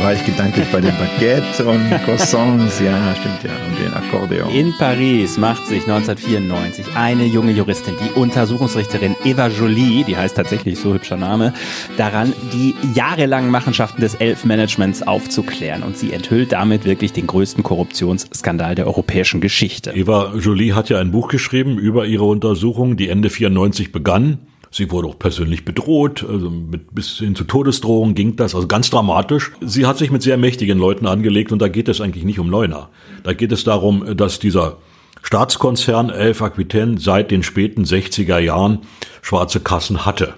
War 0.00 0.14
ich 0.14 0.24
gedanklich 0.24 0.66
bei 0.72 0.80
den 0.80 0.94
Baguette 0.96 1.64
und 1.64 1.90
Croissants. 2.04 2.80
Ja, 2.80 3.14
stimmt 3.14 3.42
ja. 3.44 3.50
Und 3.68 3.78
den 3.78 3.92
Akkordeon. 3.92 4.50
In 4.50 4.72
Paris 4.78 5.36
macht 5.36 5.66
sich 5.66 5.82
1994 5.82 6.86
eine 6.94 7.26
junge 7.26 7.52
Juristin, 7.52 7.94
die 8.02 8.18
Untersuchungsrichterin 8.18 9.14
Eva 9.24 9.48
Jolie, 9.48 10.04
die 10.04 10.16
heißt 10.16 10.36
tatsächlich 10.36 10.78
so 10.78 10.94
hübscher 10.94 11.18
Name, 11.18 11.52
daran, 11.98 12.32
die 12.52 12.74
jahrelangen 12.94 13.50
Machenschaften 13.50 14.00
des 14.00 14.14
Elf-Managements 14.14 15.02
aufzuklären. 15.02 15.82
Und 15.82 15.98
sie 15.98 16.12
enthüllt 16.12 16.52
damit 16.52 16.86
wirklich 16.86 17.12
den 17.12 17.26
größten 17.26 17.62
Korruptionsskandal 17.62 18.74
der 18.74 18.86
europäischen 18.86 19.42
Geschichte. 19.42 19.92
Eva 19.92 20.32
Jolie 20.34 20.72
hat 20.72 20.88
ja 20.88 20.98
ein 20.98 21.10
Buch 21.10 21.28
geschrieben 21.28 21.78
über 21.78 22.06
ihre 22.06 22.24
Untersuchung, 22.24 22.96
die 22.96 23.10
Ende 23.10 23.28
94 23.28 23.92
begann. 23.92 24.38
Sie 24.72 24.90
wurde 24.92 25.08
auch 25.08 25.18
persönlich 25.18 25.64
bedroht, 25.64 26.24
also 26.28 26.48
mit, 26.48 26.94
bis 26.94 27.18
hin 27.18 27.34
zu 27.34 27.42
Todesdrohungen 27.42 28.14
ging 28.14 28.36
das, 28.36 28.54
also 28.54 28.68
ganz 28.68 28.88
dramatisch. 28.88 29.50
Sie 29.60 29.84
hat 29.84 29.98
sich 29.98 30.12
mit 30.12 30.22
sehr 30.22 30.36
mächtigen 30.36 30.78
Leuten 30.78 31.06
angelegt 31.06 31.50
und 31.50 31.60
da 31.60 31.66
geht 31.68 31.88
es 31.88 32.00
eigentlich 32.00 32.24
nicht 32.24 32.38
um 32.38 32.48
Leuna. 32.48 32.88
Da 33.24 33.32
geht 33.32 33.50
es 33.50 33.64
darum, 33.64 34.16
dass 34.16 34.38
dieser 34.38 34.76
Staatskonzern 35.22 36.10
Elf 36.10 36.40
Aquitaine 36.40 36.98
seit 36.98 37.32
den 37.32 37.42
späten 37.42 37.84
60er 37.84 38.38
Jahren 38.38 38.80
schwarze 39.22 39.60
Kassen 39.60 40.06
hatte. 40.06 40.34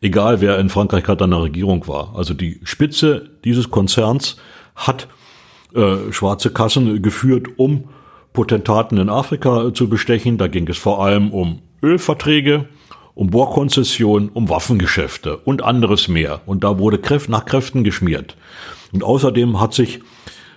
Egal 0.00 0.40
wer 0.40 0.58
in 0.58 0.70
Frankreich 0.70 1.04
gerade 1.04 1.24
an 1.24 1.30
der 1.30 1.42
Regierung 1.42 1.86
war. 1.88 2.14
Also 2.16 2.32
die 2.32 2.60
Spitze 2.62 3.30
dieses 3.44 3.70
Konzerns 3.70 4.36
hat 4.76 5.08
äh, 5.74 6.10
schwarze 6.12 6.50
Kassen 6.50 7.02
geführt, 7.02 7.48
um 7.56 7.84
Potentaten 8.32 8.96
in 8.96 9.08
Afrika 9.08 9.74
zu 9.74 9.88
bestechen. 9.88 10.38
Da 10.38 10.46
ging 10.46 10.68
es 10.68 10.78
vor 10.78 11.04
allem 11.04 11.32
um 11.32 11.60
Ölverträge, 11.82 12.68
um 13.18 13.30
Bohrkonzessionen, 13.30 14.28
um 14.28 14.48
Waffengeschäfte 14.48 15.38
und 15.38 15.64
anderes 15.64 16.06
mehr. 16.06 16.40
Und 16.46 16.62
da 16.62 16.78
wurde 16.78 16.98
Kräft 16.98 17.28
nach 17.28 17.46
Kräften 17.46 17.82
geschmiert. 17.82 18.36
Und 18.92 19.02
außerdem 19.02 19.60
hat 19.60 19.74
sich 19.74 19.98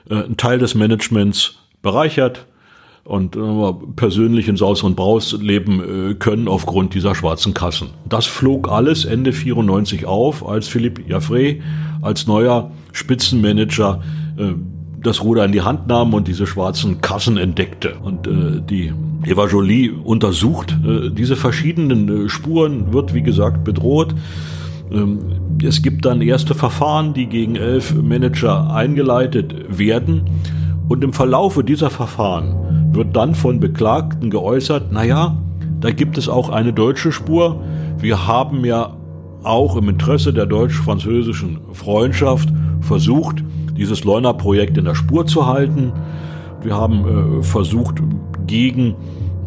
äh, 0.07 0.25
ein 0.25 0.37
Teil 0.37 0.59
des 0.59 0.75
Managements 0.75 1.55
bereichert 1.81 2.45
und 3.03 3.35
äh, 3.35 3.73
persönlich 3.95 4.47
in 4.47 4.57
Saus 4.57 4.83
und 4.83 4.95
Braus 4.95 5.35
leben 5.41 6.11
äh, 6.11 6.13
können 6.13 6.47
aufgrund 6.47 6.93
dieser 6.93 7.15
schwarzen 7.15 7.55
Kassen. 7.55 7.89
Das 8.07 8.27
flog 8.27 8.69
alles 8.69 9.05
Ende 9.05 9.33
94 9.33 10.05
auf, 10.05 10.47
als 10.47 10.67
Philippe 10.67 11.01
Jaffrey 11.07 11.63
als 12.03 12.27
neuer 12.27 12.69
Spitzenmanager 12.91 14.03
äh, 14.37 14.53
das 15.03 15.23
Ruder 15.23 15.45
in 15.45 15.51
die 15.51 15.61
Hand 15.61 15.87
nahm 15.87 16.13
und 16.13 16.27
diese 16.27 16.45
schwarzen 16.45 17.01
Kassen 17.01 17.37
entdeckte. 17.37 17.95
Und 18.01 18.27
äh, 18.27 18.61
die 18.61 18.93
Eva 19.25 19.47
Jolie 19.47 19.91
untersucht 19.91 20.75
äh, 20.85 21.09
diese 21.09 21.35
verschiedenen 21.35 22.25
äh, 22.25 22.29
Spuren, 22.29 22.93
wird 22.93 23.13
wie 23.13 23.23
gesagt 23.23 23.63
bedroht. 23.63 24.13
Ähm, 24.91 25.19
es 25.63 25.81
gibt 25.81 26.05
dann 26.05 26.21
erste 26.21 26.55
Verfahren, 26.55 27.13
die 27.13 27.27
gegen 27.27 27.55
elf 27.55 27.93
Manager 27.95 28.73
eingeleitet 28.73 29.55
werden. 29.69 30.23
Und 30.87 31.03
im 31.03 31.13
Verlaufe 31.13 31.63
dieser 31.63 31.89
Verfahren 31.89 32.93
wird 32.93 33.15
dann 33.15 33.35
von 33.35 33.59
Beklagten 33.59 34.29
geäußert, 34.29 34.91
naja, 34.91 35.37
da 35.79 35.91
gibt 35.91 36.17
es 36.17 36.27
auch 36.29 36.49
eine 36.49 36.73
deutsche 36.73 37.11
Spur. 37.11 37.63
Wir 37.99 38.27
haben 38.27 38.65
ja 38.65 38.97
auch 39.43 39.75
im 39.77 39.89
Interesse 39.89 40.33
der 40.33 40.45
deutsch-französischen 40.45 41.59
Freundschaft 41.73 42.49
versucht, 42.81 43.43
dieses 43.77 44.03
Leuna-Projekt 44.03 44.77
in 44.77 44.85
der 44.85 44.95
Spur 44.95 45.25
zu 45.25 45.47
halten. 45.47 45.91
Wir 46.61 46.75
haben 46.75 47.39
äh, 47.39 47.43
versucht, 47.43 48.01
gegen 48.47 48.95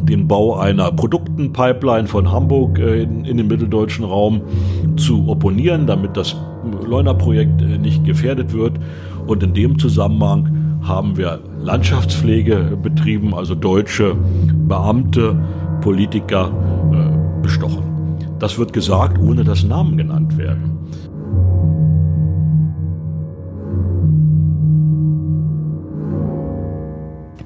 den 0.03 0.29
Bau 0.29 0.57
einer 0.57 0.93
Produktenpipeline 0.93 2.07
von 2.07 2.31
Hamburg 2.31 2.79
äh, 2.79 3.03
in, 3.03 3.25
in, 3.25 3.37
den 3.37 3.47
mitteldeutschen 3.47 4.05
Raum 4.05 4.43
zu 4.97 5.29
opponieren, 5.29 5.87
damit 5.87 6.17
das 6.17 6.37
Leuna-Projekt 6.87 7.63
äh, 7.63 7.79
nicht 7.79 8.05
gefährdet 8.05 8.53
wird. 8.53 8.73
Und 9.27 9.43
in 9.43 9.55
dem 9.55 9.79
Zusammenhang 9.79 10.79
haben 10.83 11.17
wir 11.17 11.41
Landschaftspflege 11.63 12.79
betrieben, 12.83 13.35
also 13.35 13.55
deutsche 13.55 14.15
Beamte, 14.69 15.37
Politiker 15.81 16.51
äh, 16.93 17.43
bestochen. 17.43 17.85
Das 18.39 18.59
wird 18.59 18.73
gesagt, 18.73 19.19
ohne 19.19 19.45
dass 19.45 19.65
Namen 19.65 19.97
genannt 19.97 20.37
werden. 20.37 20.79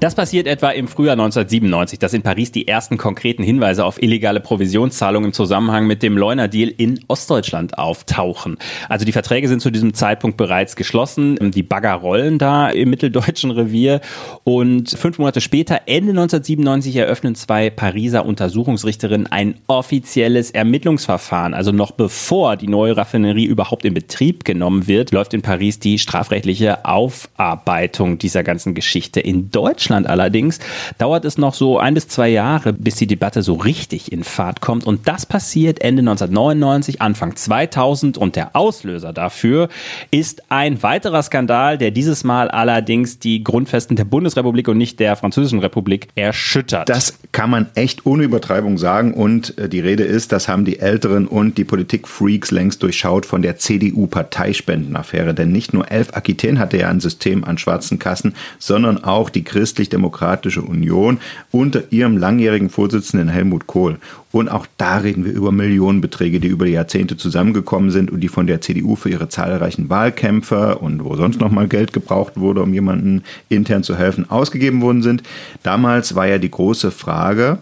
Das 0.00 0.14
passiert 0.14 0.46
etwa 0.46 0.70
im 0.70 0.86
Frühjahr 0.86 1.14
1997, 1.14 1.98
dass 1.98 2.14
in 2.14 2.22
Paris 2.22 2.52
die 2.52 2.68
ersten 2.68 2.98
konkreten 2.98 3.42
Hinweise 3.42 3.84
auf 3.84 4.00
illegale 4.00 4.38
Provisionszahlungen 4.38 5.30
im 5.30 5.32
Zusammenhang 5.32 5.88
mit 5.88 6.04
dem 6.04 6.16
Leuna-Deal 6.16 6.68
in 6.68 7.00
Ostdeutschland 7.08 7.78
auftauchen. 7.78 8.58
Also 8.88 9.04
die 9.04 9.10
Verträge 9.10 9.48
sind 9.48 9.60
zu 9.60 9.72
diesem 9.72 9.94
Zeitpunkt 9.94 10.36
bereits 10.36 10.76
geschlossen. 10.76 11.50
Die 11.50 11.64
Bagger 11.64 11.94
rollen 11.94 12.38
da 12.38 12.68
im 12.68 12.90
mitteldeutschen 12.90 13.50
Revier. 13.50 14.00
Und 14.44 14.90
fünf 14.90 15.18
Monate 15.18 15.40
später, 15.40 15.80
Ende 15.86 16.10
1997, 16.10 16.94
eröffnen 16.94 17.34
zwei 17.34 17.68
Pariser 17.68 18.24
Untersuchungsrichterinnen 18.24 19.26
ein 19.26 19.56
offizielles 19.66 20.52
Ermittlungsverfahren. 20.52 21.54
Also 21.54 21.72
noch 21.72 21.90
bevor 21.90 22.56
die 22.56 22.68
neue 22.68 22.96
Raffinerie 22.96 23.46
überhaupt 23.46 23.84
in 23.84 23.94
Betrieb 23.94 24.44
genommen 24.44 24.86
wird, 24.86 25.10
läuft 25.10 25.34
in 25.34 25.42
Paris 25.42 25.80
die 25.80 25.98
strafrechtliche 25.98 26.84
Aufarbeitung 26.84 28.18
dieser 28.18 28.44
ganzen 28.44 28.74
Geschichte. 28.74 29.18
In 29.18 29.50
Deutschland 29.50 29.87
Deutschland 29.88 30.06
allerdings 30.06 30.58
dauert 30.98 31.24
es 31.24 31.38
noch 31.38 31.54
so 31.54 31.78
ein 31.78 31.94
bis 31.94 32.08
zwei 32.08 32.28
Jahre, 32.28 32.74
bis 32.74 32.96
die 32.96 33.06
Debatte 33.06 33.42
so 33.42 33.54
richtig 33.54 34.12
in 34.12 34.22
Fahrt 34.22 34.60
kommt. 34.60 34.86
Und 34.86 35.08
das 35.08 35.24
passiert 35.24 35.80
Ende 35.80 36.00
1999, 36.00 37.00
Anfang 37.00 37.36
2000. 37.36 38.18
Und 38.18 38.36
der 38.36 38.54
Auslöser 38.54 39.14
dafür 39.14 39.70
ist 40.10 40.42
ein 40.50 40.82
weiterer 40.82 41.22
Skandal, 41.22 41.78
der 41.78 41.90
dieses 41.90 42.22
Mal 42.22 42.50
allerdings 42.50 43.18
die 43.18 43.42
Grundfesten 43.42 43.96
der 43.96 44.04
Bundesrepublik 44.04 44.68
und 44.68 44.76
nicht 44.76 45.00
der 45.00 45.16
Französischen 45.16 45.60
Republik 45.60 46.08
erschüttert. 46.14 46.90
Das 46.90 47.18
kann 47.32 47.48
man 47.48 47.68
echt 47.74 48.04
ohne 48.04 48.24
Übertreibung 48.24 48.76
sagen. 48.76 49.14
Und 49.14 49.56
äh, 49.56 49.70
die 49.70 49.80
Rede 49.80 50.04
ist, 50.04 50.32
das 50.32 50.48
haben 50.48 50.66
die 50.66 50.80
Älteren 50.80 51.26
und 51.26 51.56
die 51.56 51.64
Politikfreaks 51.64 52.50
längst 52.50 52.82
durchschaut 52.82 53.24
von 53.24 53.40
der 53.40 53.56
CDU-Parteispendenaffäre. 53.56 55.32
Denn 55.32 55.50
nicht 55.50 55.72
nur 55.72 55.90
Elf 55.90 56.14
Aquitaine 56.14 56.58
hatte 56.58 56.76
ja 56.76 56.90
ein 56.90 57.00
System 57.00 57.44
an 57.44 57.56
schwarzen 57.56 57.98
Kassen, 57.98 58.34
sondern 58.58 59.02
auch 59.02 59.30
die 59.30 59.44
Christen 59.44 59.77
Christlich-Demokratische 59.78 60.62
Union 60.62 61.18
unter 61.52 61.84
ihrem 61.92 62.16
langjährigen 62.16 62.68
Vorsitzenden 62.68 63.28
Helmut 63.28 63.68
Kohl. 63.68 63.98
Und 64.32 64.48
auch 64.48 64.66
da 64.76 64.98
reden 64.98 65.24
wir 65.24 65.32
über 65.32 65.52
Millionenbeträge, 65.52 66.40
die 66.40 66.48
über 66.48 66.66
die 66.66 66.72
Jahrzehnte 66.72 67.16
zusammengekommen 67.16 67.92
sind 67.92 68.10
und 68.10 68.20
die 68.20 68.28
von 68.28 68.48
der 68.48 68.60
CDU 68.60 68.96
für 68.96 69.08
ihre 69.08 69.28
zahlreichen 69.28 69.88
Wahlkämpfer 69.88 70.82
und 70.82 71.04
wo 71.04 71.14
sonst 71.14 71.40
noch 71.40 71.52
mal 71.52 71.68
Geld 71.68 71.92
gebraucht 71.92 72.32
wurde, 72.36 72.62
um 72.62 72.74
jemandem 72.74 73.22
intern 73.48 73.84
zu 73.84 73.96
helfen, 73.96 74.28
ausgegeben 74.28 74.82
worden 74.82 75.02
sind. 75.02 75.22
Damals 75.62 76.16
war 76.16 76.26
ja 76.26 76.38
die 76.38 76.50
große 76.50 76.90
Frage, 76.90 77.58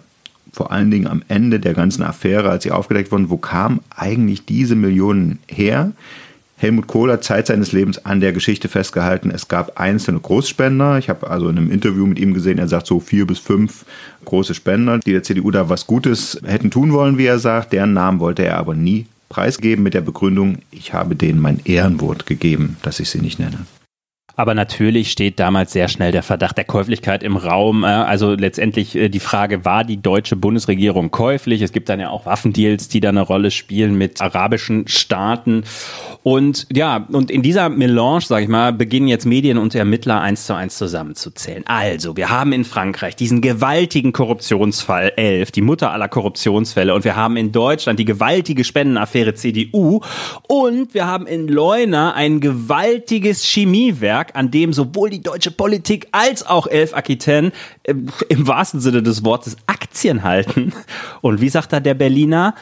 vor 0.52 0.72
allen 0.72 0.90
Dingen 0.90 1.06
am 1.06 1.22
Ende 1.28 1.60
der 1.60 1.74
ganzen 1.74 2.02
Affäre, 2.02 2.48
als 2.48 2.62
sie 2.62 2.70
aufgedeckt 2.70 3.12
wurden, 3.12 3.28
wo 3.28 3.36
kamen 3.36 3.80
eigentlich 3.94 4.46
diese 4.46 4.74
Millionen 4.74 5.38
her? 5.48 5.92
Helmut 6.58 6.86
Kohl 6.86 7.12
hat 7.12 7.22
Zeit 7.22 7.48
seines 7.48 7.72
Lebens 7.72 8.04
an 8.06 8.20
der 8.20 8.32
Geschichte 8.32 8.68
festgehalten. 8.68 9.30
Es 9.30 9.48
gab 9.48 9.78
einzelne 9.78 10.20
Großspender. 10.20 10.96
Ich 10.98 11.10
habe 11.10 11.28
also 11.28 11.50
in 11.50 11.58
einem 11.58 11.70
Interview 11.70 12.06
mit 12.06 12.18
ihm 12.18 12.32
gesehen, 12.32 12.58
er 12.58 12.68
sagt 12.68 12.86
so 12.86 12.98
vier 12.98 13.26
bis 13.26 13.38
fünf 13.38 13.84
große 14.24 14.54
Spender, 14.54 14.98
die 14.98 15.12
der 15.12 15.22
CDU 15.22 15.50
da 15.50 15.68
was 15.68 15.86
Gutes 15.86 16.40
hätten 16.44 16.70
tun 16.70 16.92
wollen, 16.92 17.18
wie 17.18 17.26
er 17.26 17.38
sagt. 17.38 17.74
Deren 17.74 17.92
Namen 17.92 18.20
wollte 18.20 18.44
er 18.44 18.56
aber 18.56 18.74
nie 18.74 19.06
preisgeben 19.28 19.82
mit 19.82 19.92
der 19.92 20.00
Begründung, 20.00 20.58
ich 20.70 20.94
habe 20.94 21.16
denen 21.16 21.40
mein 21.40 21.60
Ehrenwort 21.64 22.26
gegeben, 22.26 22.76
dass 22.82 23.00
ich 23.00 23.10
sie 23.10 23.20
nicht 23.20 23.38
nenne. 23.38 23.66
Aber 24.36 24.54
natürlich 24.54 25.10
steht 25.10 25.40
damals 25.40 25.72
sehr 25.72 25.88
schnell 25.88 26.12
der 26.12 26.22
Verdacht 26.22 26.58
der 26.58 26.64
Käuflichkeit 26.64 27.22
im 27.22 27.36
Raum. 27.36 27.84
Äh, 27.84 27.86
also 27.86 28.34
letztendlich 28.34 28.94
äh, 28.94 29.08
die 29.08 29.20
Frage, 29.20 29.64
war 29.64 29.82
die 29.82 30.00
deutsche 30.00 30.36
Bundesregierung 30.36 31.10
käuflich? 31.10 31.62
Es 31.62 31.72
gibt 31.72 31.88
dann 31.88 32.00
ja 32.00 32.10
auch 32.10 32.26
Waffendeals, 32.26 32.88
die 32.88 33.00
da 33.00 33.08
eine 33.08 33.22
Rolle 33.22 33.50
spielen 33.50 33.96
mit 33.96 34.20
arabischen 34.20 34.86
Staaten. 34.88 35.64
Und 36.22 36.66
ja, 36.72 37.06
und 37.10 37.30
in 37.30 37.42
dieser 37.42 37.68
Melange, 37.68 38.22
sage 38.22 38.42
ich 38.42 38.48
mal, 38.48 38.72
beginnen 38.72 39.06
jetzt 39.06 39.26
Medien 39.26 39.58
und 39.58 39.74
Ermittler 39.74 40.20
eins 40.20 40.46
zu 40.46 40.54
eins 40.54 40.76
zusammenzuzählen. 40.76 41.62
Also, 41.66 42.16
wir 42.16 42.30
haben 42.30 42.52
in 42.52 42.64
Frankreich 42.64 43.14
diesen 43.14 43.40
gewaltigen 43.40 44.12
Korruptionsfall 44.12 45.12
11, 45.16 45.52
die 45.52 45.62
Mutter 45.62 45.92
aller 45.92 46.08
Korruptionsfälle. 46.08 46.94
Und 46.94 47.04
wir 47.04 47.14
haben 47.14 47.36
in 47.36 47.52
Deutschland 47.52 48.00
die 48.00 48.04
gewaltige 48.04 48.64
Spendenaffäre 48.64 49.34
CDU. 49.34 50.00
Und 50.48 50.94
wir 50.94 51.06
haben 51.06 51.26
in 51.28 51.48
Leuna 51.48 52.12
ein 52.14 52.40
gewaltiges 52.40 53.44
Chemiewerk, 53.44 54.25
an 54.34 54.50
dem 54.50 54.72
sowohl 54.72 55.10
die 55.10 55.22
deutsche 55.22 55.50
Politik 55.50 56.08
als 56.12 56.46
auch 56.46 56.66
Elf 56.66 56.94
Aquitaine 56.94 57.52
äh, 57.84 57.94
im 58.28 58.46
wahrsten 58.46 58.80
Sinne 58.80 59.02
des 59.02 59.24
Wortes 59.24 59.56
Aktien 59.66 60.22
halten. 60.24 60.72
Und 61.20 61.40
wie 61.40 61.48
sagt 61.48 61.72
da 61.72 61.80
der 61.80 61.94
Berliner? 61.94 62.54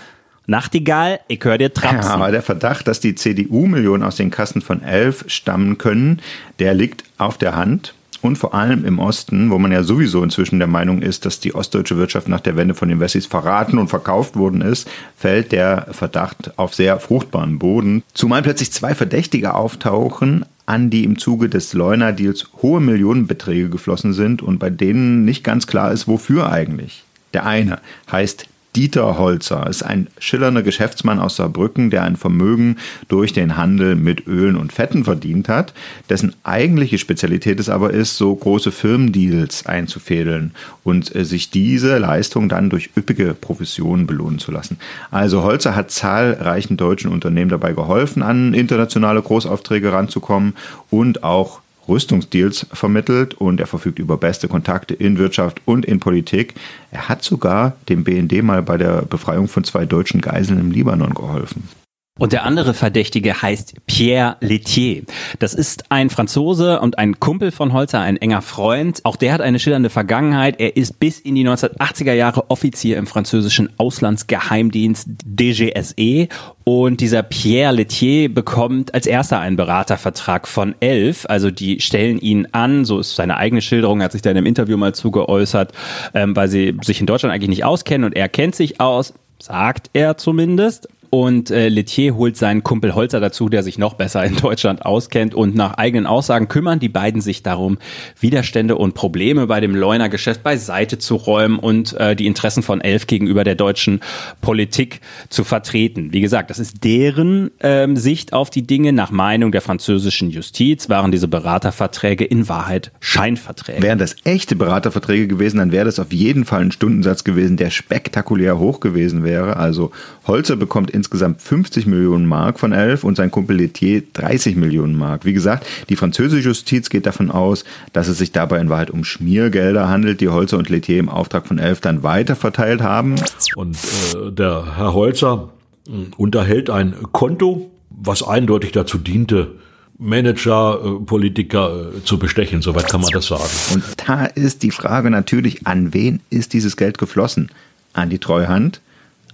Nachtigall, 0.47 1.21
ich 1.29 1.43
höre 1.43 1.57
dir 1.57 1.73
trapsen. 1.73 2.03
Ja, 2.03 2.15
aber 2.15 2.31
der 2.31 2.43
Verdacht, 2.43 2.87
dass 2.87 3.01
die 3.01 3.15
CDU-Millionen 3.15 4.03
aus 4.03 4.17
den 4.17 4.31
Kassen 4.31 4.61
von 4.61 4.83
Elf 4.83 5.25
stammen 5.27 5.79
können, 5.79 6.21
der 6.59 6.75
liegt 6.75 7.05
auf 7.17 7.39
der 7.39 7.57
Hand. 7.57 7.95
Und 8.21 8.37
vor 8.37 8.55
allem 8.55 8.87
im 8.87 9.01
Osten, 9.01 9.51
wo 9.51 9.59
man 9.59 9.71
ja 9.71 9.83
sowieso 9.83 10.23
inzwischen 10.23 10.59
der 10.59 10.67
Meinung 10.67 11.03
ist, 11.03 11.27
dass 11.27 11.41
die 11.41 11.55
ostdeutsche 11.55 11.99
Wirtschaft 11.99 12.27
nach 12.27 12.41
der 12.41 12.57
Wende 12.57 12.73
von 12.73 12.89
den 12.89 12.99
Wessis 12.99 13.27
verraten 13.27 13.77
und 13.77 13.89
verkauft 13.89 14.35
worden 14.35 14.63
ist, 14.63 14.89
fällt 15.15 15.53
der 15.53 15.89
Verdacht 15.91 16.59
auf 16.59 16.75
sehr 16.75 16.99
fruchtbaren 17.01 17.59
Boden. 17.59 18.03
Zumal 18.15 18.41
plötzlich 18.41 18.73
zwei 18.73 18.95
Verdächtige 18.95 19.53
auftauchen, 19.53 20.47
an 20.67 20.91
die 20.91 21.05
im 21.05 21.19
Zuge 21.19 21.49
des 21.49 21.73
Leuna-Deals 21.73 22.49
hohe 22.63 22.81
Millionenbeträge 22.81 23.69
geflossen 23.69 24.13
sind 24.13 24.43
und 24.43 24.59
bei 24.59 24.71
denen 24.71 25.25
nicht 25.25 25.45
ganz 25.45 25.67
klar 25.67 25.93
ist, 25.93 26.09
wofür 26.09 26.51
eigentlich. 26.51 27.05
Der 27.33 27.47
eine 27.47 27.81
heißt 28.11 28.47
Dieter 28.77 29.19
Holzer 29.19 29.69
ist 29.69 29.85
ein 29.85 30.09
schillernder 30.19 30.63
Geschäftsmann 30.63 31.21
aus 31.21 31.37
Saarbrücken, 31.37 31.91
der 31.91 32.03
ein 32.03 32.17
Vermögen 32.17 32.77
durch 33.07 33.33
den 33.33 33.57
Handel 33.57 33.95
mit 33.95 34.27
Ölen 34.27 34.57
und 34.57 34.73
Fetten 34.73 35.05
verdient 35.05 35.49
hat, 35.49 35.75
dessen 36.11 36.35
eigentliche 36.43 36.99
Spezialität 36.99 37.61
es 37.61 37.69
aber 37.69 37.93
ist, 37.93 38.17
so 38.17 38.35
große 38.35 38.73
Firmendeals 38.73 39.67
einzufädeln 39.67 40.53
und 40.83 41.15
äh, 41.15 41.25
sich 41.25 41.51
diese 41.51 41.99
Leistung 41.99 42.49
dann 42.49 42.69
durch 42.69 42.91
üppige 42.97 43.35
Provisionen 43.35 44.09
belohnen 44.09 44.41
zu 44.41 44.51
lassen. 44.51 44.79
Also 45.13 45.45
Holzer 45.45 45.77
hat 45.77 45.93
zahlreichen 45.93 46.77
deutschen 46.77 47.13
Unternehmen 47.13 47.51
dabei 47.51 47.75
geholfen, 47.75 48.23
an 48.23 48.55
internationale 48.55 49.23
Großaufträge 49.23 49.93
ranzukommen 49.93 50.55
und 50.91 51.23
auch 51.23 51.61
Rüstungsdeals 51.89 52.67
vermittelt 52.73 53.35
und 53.35 53.61
er 53.61 53.67
verfügt 53.67 53.99
über 53.99 54.17
beste 54.17 54.49
Kontakte 54.49 54.95
in 54.95 55.19
Wirtschaft 55.19 55.61
und 55.65 55.85
in 55.85 56.01
Politik. 56.01 56.55
Er 56.91 57.09
hat 57.09 57.23
sogar 57.23 57.77
dem 57.89 58.05
BND 58.05 58.43
mal 58.43 58.63
bei 58.63 58.77
der 58.77 59.03
Befreiung 59.03 59.49
von 59.49 59.65
zwei 59.65 59.87
deutschen 59.87 60.21
Geiseln 60.21 60.61
im 60.61 60.71
Libanon 60.71 61.15
geholfen. 61.15 61.69
Und 62.17 62.33
der 62.33 62.45
andere 62.45 62.75
Verdächtige 62.75 63.43
heißt 63.43 63.75
Pierre 63.89 64.37
Letier. 64.39 65.03
Das 65.41 65.53
ist 65.53 65.91
ein 65.91 66.11
Franzose 66.11 66.79
und 66.79 66.97
ein 66.97 67.19
Kumpel 67.19 67.51
von 67.51 67.73
Holzer, 67.73 67.99
ein 67.99 68.17
enger 68.17 68.41
Freund. 68.41 69.01
Auch 69.03 69.17
der 69.17 69.33
hat 69.33 69.41
eine 69.41 69.59
schillernde 69.59 69.91
Vergangenheit. 69.91 70.61
Er 70.61 70.77
ist 70.77 71.01
bis 71.01 71.19
in 71.19 71.35
die 71.35 71.45
1980er 71.45 72.13
Jahre 72.13 72.51
Offizier 72.51 72.99
im 72.99 73.09
französischen 73.09 73.69
Auslandsgeheimdienst 73.79 75.09
DGSE. 75.25 76.29
Und 76.63 77.01
dieser 77.01 77.25
Pierre 77.25 77.75
Letier 77.75 78.33
bekommt 78.33 78.95
als 78.95 79.07
erster 79.09 79.41
einen 79.41 79.57
Beratervertrag 79.57 80.47
von 80.47 80.77
elf. 80.79 81.27
Also 81.29 81.51
die 81.51 81.81
stellen 81.81 82.21
ihn 82.21 82.47
an, 82.53 82.85
so 82.85 83.01
ist 83.01 83.17
seine 83.17 83.39
eigene 83.39 83.61
Schilderung, 83.61 84.01
hat 84.05 84.13
sich 84.13 84.23
da 84.23 84.31
in 84.31 84.37
einem 84.37 84.47
Interview 84.47 84.77
mal 84.77 84.95
zugeäußert, 84.95 85.73
ähm, 86.15 86.37
weil 86.37 86.47
sie 86.47 86.77
sich 86.85 87.01
in 87.01 87.07
Deutschland 87.07 87.35
eigentlich 87.35 87.51
nicht 87.51 87.65
auskennen 87.65 88.05
und 88.05 88.15
er 88.15 88.29
kennt 88.29 88.55
sich 88.55 88.81
aus 88.81 89.15
sagt 89.45 89.91
er 89.93 90.17
zumindest. 90.17 90.89
Und 91.15 91.53
äh, 91.53 91.69
Letier 91.69 92.17
holt 92.17 92.37
seinen 92.37 92.65
Kumpel 92.65 92.97
Holzer 92.97 93.21
dazu, 93.21 93.49
der 93.49 93.63
sich 93.63 93.79
noch 93.79 93.95
besser 93.95 94.25
in 94.25 94.35
Deutschland 94.35 94.85
auskennt. 94.85 95.33
Und 95.33 95.55
nach 95.55 95.75
eigenen 95.75 96.09
Aussagen 96.09 96.49
kümmern 96.49 96.81
die 96.81 96.89
beiden 96.89 97.21
sich 97.21 97.45
darum, 97.45 97.79
Widerstände 98.19 98.75
und 98.75 98.95
Probleme 98.95 99.47
bei 99.47 99.61
dem 99.61 99.77
Leuner 99.77 100.09
Geschäft 100.09 100.43
beiseite 100.43 100.99
zu 100.99 101.15
räumen 101.15 101.61
und 101.61 101.93
äh, 101.93 102.17
die 102.17 102.27
Interessen 102.27 102.65
von 102.65 102.81
Elf 102.81 103.07
gegenüber 103.07 103.45
der 103.45 103.55
deutschen 103.55 104.01
Politik 104.41 105.03
zu 105.29 105.45
vertreten. 105.45 106.13
Wie 106.13 106.21
gesagt, 106.21 106.51
das 106.51 106.59
ist 106.59 106.83
deren 106.83 107.53
ähm, 107.61 107.97
Sicht 107.97 108.33
auf 108.33 108.51
die 108.51 108.67
Dinge. 108.67 108.93
Nach 108.93 109.13
Meinung 109.13 109.53
der 109.53 109.61
französischen 109.61 110.31
Justiz 110.31 110.89
waren 110.89 111.13
diese 111.13 111.29
Beraterverträge 111.29 112.25
in 112.25 112.49
Wahrheit 112.49 112.91
Scheinverträge. 112.99 113.83
Wären 113.83 114.01
das 114.01 114.17
echte 114.25 114.57
Beraterverträge 114.57 115.29
gewesen, 115.29 115.59
dann 115.59 115.71
wäre 115.71 115.85
das 115.85 116.01
auf 116.01 116.13
jeden 116.13 116.45
Fall 116.45 116.63
ein 116.63 116.73
Stundensatz 116.73 117.23
gewesen, 117.23 117.57
der 117.57 117.71
spektakulär 117.71 118.59
hoch 118.59 118.81
gewesen 118.81 119.23
wäre. 119.23 119.59
Also 119.59 119.93
Holzer 120.27 120.57
bekommt 120.57 120.91
in 120.91 121.04
insgesamt 121.05 121.43
50 121.43 121.87
Millionen 121.87 122.25
Mark 122.25 122.59
von 122.59 122.73
Elf 122.73 123.05
und 123.05 123.17
sein 123.17 123.31
Kumpel 123.31 123.59
Letier 123.59 124.03
30 124.15 124.57
Millionen 124.57 124.97
Mark. 124.97 125.27
Wie 125.27 125.35
gesagt, 125.35 125.67
die 125.91 125.97
französische 125.97 126.49
Justiz 126.49 126.89
geht 126.89 127.05
davon 127.05 127.31
aus, 127.31 127.65
dass 127.93 128.09
es 128.09 128.17
sich 128.17 128.33
dabei 128.33 128.59
in 128.61 128.71
Wahrheit 128.71 128.91
um 128.91 129.05
Schmiergelder 129.05 129.89
handelt, 129.89 130.23
die 130.23 130.31
Holzer 130.31 130.57
und 130.57 130.71
Letier 130.71 130.99
im 130.99 131.11
Auftrag 131.11 131.47
von 131.47 131.59
Elf 131.59 131.81
dann 131.81 132.03
weiter 132.03 132.37
verteilt 132.37 132.81
haben. 132.81 133.17
Und 133.55 133.77
äh, 133.77 134.33
der 134.33 134.77
Herr 134.77 134.95
Holzer 134.95 135.51
äh, 135.87 135.91
unterhält 136.17 136.71
ein 136.71 136.95
Konto, 137.13 137.71
was 137.91 138.23
eindeutig 138.23 138.73
dazu 138.73 138.97
diente, 138.97 139.53
Manager, 139.99 140.81
äh, 140.83 141.05
Politiker 141.05 141.93
äh, 141.97 142.05
zu 142.05 142.19
bestechen, 142.19 142.63
soweit 142.63 142.89
kann 142.89 143.03
man 143.03 143.11
das 143.11 143.27
sagen. 143.27 143.43
Und 143.75 143.85
da 144.07 144.25
ist 144.25 144.63
die 144.63 144.71
Frage 144.71 145.11
natürlich, 145.11 145.67
an 145.67 145.93
wen 145.93 146.21
ist 146.31 146.55
dieses 146.55 146.77
Geld 146.77 146.97
geflossen? 146.97 147.51
An 147.93 148.09
die 148.09 148.19
Treuhand? 148.19 148.81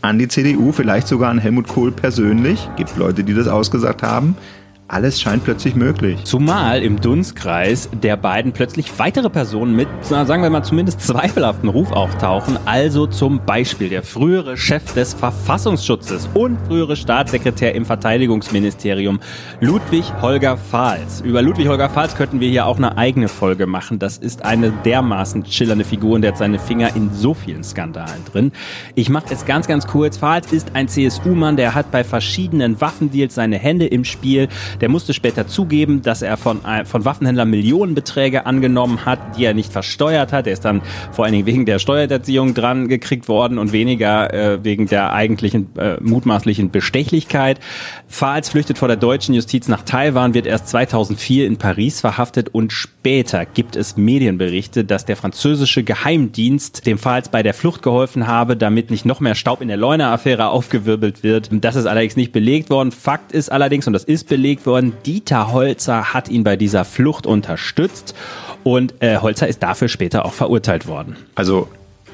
An 0.03 0.19
die 0.19 0.29
CDU, 0.29 0.73
vielleicht 0.73 1.09
sogar 1.09 1.31
an 1.31 1.39
Helmut 1.39 1.69
Kohl 1.69 1.93
persönlich? 1.93 2.71
Gibt 2.77 2.89
Leute, 2.97 3.23
die 3.23 3.35
das 3.35 3.49
ausgesagt 3.49 4.03
haben? 4.03 4.35
Alles 4.93 5.21
scheint 5.21 5.45
plötzlich 5.45 5.77
möglich. 5.77 6.25
Zumal 6.25 6.83
im 6.83 7.01
Dunstkreis 7.01 7.89
der 8.03 8.17
beiden 8.17 8.51
plötzlich 8.51 8.99
weitere 8.99 9.31
Personen 9.31 9.77
mit, 9.77 9.87
sagen 10.01 10.43
wir 10.43 10.51
mal, 10.51 10.65
zumindest 10.65 11.03
zweifelhaften 11.03 11.69
Ruf 11.69 11.93
auftauchen. 11.93 12.59
Also 12.65 13.07
zum 13.07 13.41
Beispiel 13.47 13.89
der 13.89 14.03
frühere 14.03 14.57
Chef 14.57 14.93
des 14.95 15.15
Verfassungsschutzes 15.15 16.29
und 16.35 16.59
frühere 16.67 16.97
Staatssekretär 16.97 17.73
im 17.77 17.85
Verteidigungsministerium, 17.85 19.21
Ludwig 19.61 20.13
Holger 20.23 20.57
Fahls. 20.57 21.21
Über 21.21 21.41
Ludwig 21.41 21.69
Holger 21.69 21.89
Fahls 21.89 22.17
könnten 22.17 22.41
wir 22.41 22.49
hier 22.49 22.67
auch 22.67 22.79
eine 22.79 22.99
eigene 22.99 23.29
Folge 23.29 23.69
machen. 23.69 24.01
Das 24.01 24.19
ist 24.19 24.45
eine 24.45 24.73
dermaßen 24.73 25.47
schillernde 25.47 25.85
Figur 25.85 26.17
und 26.17 26.23
der 26.23 26.33
hat 26.33 26.39
seine 26.39 26.59
Finger 26.59 26.97
in 26.97 27.13
so 27.13 27.33
vielen 27.33 27.63
Skandalen 27.63 28.25
drin. 28.33 28.51
Ich 28.97 29.09
mache 29.09 29.33
es 29.33 29.47
ganz, 29.47 29.69
ganz 29.69 29.87
kurz. 29.87 30.17
Fahls 30.17 30.53
ist 30.53 30.75
ein 30.75 30.89
CSU-Mann, 30.89 31.57
der 31.57 31.77
hat 31.77 31.93
bei 31.93 32.03
verschiedenen 32.03 32.81
Waffendeals 32.81 33.37
seine 33.37 33.57
Hände 33.57 33.87
im 33.87 34.05
Spiel. 34.05 34.49
Der 34.81 34.89
musste 34.89 35.15
später 35.15 35.47
zugeben, 35.47 36.03
dass 36.03 36.23
er 36.23 36.37
von, 36.37 36.65
äh, 36.65 36.85
von 36.85 37.05
Waffenhändlern 37.05 37.51
Millionenbeträge 37.51 38.47
angenommen 38.47 39.05
hat, 39.05 39.37
die 39.37 39.45
er 39.45 39.55
nicht 39.55 39.73
versteuert 39.73 40.33
hat. 40.33 40.47
Er 40.47 40.53
ist 40.53 40.65
dann 40.65 40.83
vor 41.13 41.25
allen 41.25 41.33
Dingen 41.33 41.47
wegen 41.47 41.67
der 41.67 41.79
Steuererziehung 41.79 42.55
dran 42.55 42.89
gekriegt 42.89 43.29
worden 43.29 43.59
und 43.59 43.73
weniger 43.73 44.33
äh, 44.33 44.65
wegen 44.65 44.87
der 44.87 45.13
eigentlichen 45.13 45.77
äh, 45.77 45.97
mutmaßlichen 46.01 46.71
Bestechlichkeit. 46.71 47.61
Fahls 48.09 48.49
flüchtet 48.49 48.79
vor 48.79 48.89
der 48.89 48.97
deutschen 48.97 49.35
Justiz 49.35 49.69
nach 49.69 49.83
Taiwan, 49.83 50.35
wird 50.35 50.47
erst 50.47 50.69
2004 50.69 51.47
in 51.47 51.59
Paris 51.59 52.01
verhaftet 52.01 52.49
und 52.53 52.73
später 52.73 53.47
gibt 53.47 53.77
es 53.77 53.97
Medienberichte, 53.97 54.85
dass 54.85 55.05
der 55.05 55.17
französische 55.17 55.83
Geheimdienst 55.83 56.87
dem 56.87 56.99
Fahls 56.99 57.29
bei 57.29 57.43
der 57.43 57.55
Flucht 57.55 57.83
geholfen 57.83 58.27
habe, 58.27 58.57
damit 58.57 58.91
nicht 58.91 59.05
noch 59.05 59.21
mehr 59.21 59.35
Staub 59.35 59.61
in 59.61 59.69
der 59.69 59.77
Leuna-Affäre 59.77 60.49
aufgewirbelt 60.49 61.23
wird. 61.23 61.51
Das 61.53 61.77
ist 61.77 61.87
allerdings 61.87 62.17
nicht 62.17 62.33
belegt 62.33 62.71
worden. 62.71 62.93
Fakt 62.93 63.33
ist 63.33 63.51
allerdings, 63.53 63.87
und 63.87 63.93
das 63.93 64.05
ist 64.05 64.29
belegt 64.29 64.67
worden, 64.67 64.70
worden. 64.71 64.95
Dieter 65.05 65.53
Holzer 65.53 66.15
hat 66.15 66.29
ihn 66.29 66.45
bei 66.45 66.57
dieser 66.57 66.85
Flucht 66.85 67.27
unterstützt 67.27 68.15
und 68.65 68.95
äh, 69.01 69.19
Holzer 69.19 69.49
ist 69.49 69.63
dafür 69.63 69.89
später 69.89 70.25
auch 70.25 70.33
verurteilt 70.33 70.87
worden. 70.87 71.17
Also 71.35 71.69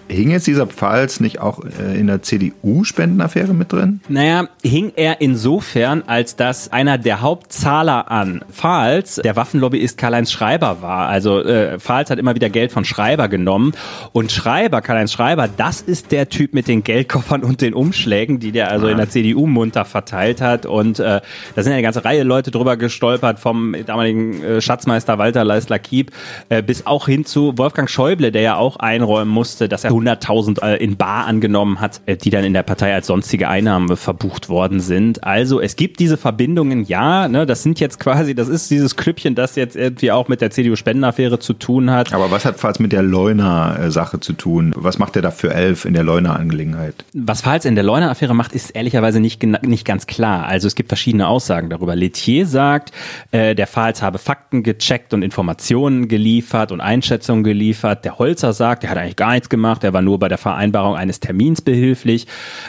Hing 0.08 0.30
jetzt 0.30 0.46
dieser 0.46 0.66
Pfalz 0.66 1.20
nicht 1.20 1.40
auch 1.40 1.60
äh, 1.64 1.98
in 1.98 2.06
der 2.06 2.22
CDU-Spendenaffäre 2.22 3.54
mit 3.54 3.72
drin? 3.72 4.00
Naja, 4.08 4.48
hing 4.62 4.92
er 4.94 5.20
insofern, 5.20 6.04
als 6.06 6.36
dass 6.36 6.72
einer 6.72 6.96
der 6.96 7.22
Hauptzahler 7.22 8.10
an 8.10 8.44
Pfalz 8.52 9.16
der 9.16 9.34
Waffenlobbyist 9.34 9.98
Karl-Heinz 9.98 10.30
Schreiber 10.30 10.80
war. 10.80 11.08
Also 11.08 11.40
äh, 11.42 11.78
Pfalz 11.80 12.10
hat 12.10 12.18
immer 12.18 12.34
wieder 12.34 12.50
Geld 12.50 12.70
von 12.70 12.84
Schreiber 12.84 13.28
genommen. 13.28 13.72
Und 14.12 14.30
Schreiber, 14.30 14.80
Karl-Heinz 14.80 15.12
Schreiber, 15.12 15.48
das 15.48 15.80
ist 15.80 16.12
der 16.12 16.28
Typ 16.28 16.54
mit 16.54 16.68
den 16.68 16.84
Geldkoffern 16.84 17.42
und 17.42 17.60
den 17.60 17.74
Umschlägen, 17.74 18.38
die 18.38 18.52
der 18.52 18.70
also 18.70 18.86
in 18.86 18.98
der 18.98 19.08
CDU 19.08 19.46
munter 19.46 19.84
verteilt 19.84 20.40
hat. 20.40 20.66
Und 20.66 21.00
äh, 21.00 21.20
da 21.54 21.62
sind 21.62 21.72
ja 21.72 21.74
eine 21.74 21.82
ganze 21.82 22.04
Reihe 22.04 22.22
Leute 22.22 22.50
drüber 22.50 22.76
gestolpert, 22.76 23.40
vom 23.40 23.74
damaligen 23.86 24.42
äh, 24.42 24.60
Schatzmeister 24.60 25.18
Walter 25.18 25.42
Leisler-Kiep 25.42 26.12
äh, 26.48 26.62
bis 26.62 26.86
auch 26.86 27.06
hin 27.06 27.24
zu 27.24 27.58
Wolfgang 27.58 27.90
Schäuble, 27.90 28.30
der 28.30 28.42
ja 28.42 28.56
auch 28.56 28.76
einräumen 28.76 29.32
musste, 29.32 29.68
dass 29.68 29.82
er 29.82 29.95
100.000 29.96 30.62
äh, 30.62 30.76
in 30.76 30.96
Bar 30.96 31.26
angenommen 31.26 31.80
hat, 31.80 32.00
äh, 32.06 32.16
die 32.16 32.30
dann 32.30 32.44
in 32.44 32.52
der 32.52 32.62
Partei 32.62 32.94
als 32.94 33.06
sonstige 33.06 33.48
Einnahme 33.48 33.96
verbucht 33.96 34.48
worden 34.48 34.80
sind. 34.80 35.24
Also 35.24 35.60
es 35.60 35.76
gibt 35.76 36.00
diese 36.00 36.16
Verbindungen, 36.16 36.84
ja, 36.84 37.28
ne, 37.28 37.46
das 37.46 37.62
sind 37.62 37.80
jetzt 37.80 38.00
quasi, 38.00 38.34
das 38.34 38.48
ist 38.48 38.70
dieses 38.70 38.96
Klüppchen, 38.96 39.34
das 39.34 39.56
jetzt 39.56 39.76
irgendwie 39.76 40.12
auch 40.12 40.28
mit 40.28 40.40
der 40.40 40.50
CDU-Spendenaffäre 40.50 41.38
zu 41.38 41.52
tun 41.52 41.90
hat. 41.90 42.12
Aber 42.12 42.30
was 42.30 42.44
hat 42.44 42.56
Pfalz 42.58 42.78
mit 42.78 42.92
der 42.92 43.02
Leuna-Sache 43.02 44.20
zu 44.20 44.32
tun? 44.32 44.72
Was 44.76 44.98
macht 44.98 45.16
er 45.16 45.22
da 45.22 45.30
für 45.30 45.52
elf 45.52 45.84
in 45.84 45.94
der 45.94 46.02
Leuna-Angelegenheit? 46.02 46.94
Was 47.12 47.42
Pfalz 47.42 47.64
in 47.64 47.74
der 47.74 47.84
Leuna-Affäre 47.84 48.34
macht, 48.34 48.52
ist 48.52 48.70
ehrlicherweise 48.70 49.20
nicht, 49.20 49.42
nicht 49.42 49.84
ganz 49.84 50.06
klar. 50.06 50.46
Also 50.46 50.66
es 50.66 50.74
gibt 50.74 50.88
verschiedene 50.88 51.28
Aussagen 51.28 51.70
darüber. 51.70 51.96
Letier 51.96 52.46
sagt, 52.46 52.92
äh, 53.30 53.54
der 53.54 53.66
Pfalz 53.66 54.02
habe 54.02 54.18
Fakten 54.18 54.62
gecheckt 54.62 55.14
und 55.14 55.22
Informationen 55.22 56.08
geliefert 56.08 56.72
und 56.72 56.80
Einschätzungen 56.80 57.44
geliefert. 57.44 58.04
Der 58.04 58.18
Holzer 58.18 58.52
sagt, 58.52 58.84
er 58.84 58.90
hat 58.90 58.98
eigentlich 58.98 59.16
gar 59.16 59.32
nichts 59.32 59.48
gemacht, 59.48 59.82
er 59.86 59.92
war 59.92 60.02
nur 60.02 60.18
bei 60.18 60.28
der 60.28 60.38
Vereinbarung 60.38 60.96
eines 60.96 61.20
Termins 61.20 61.62
behilflich. 61.62 62.26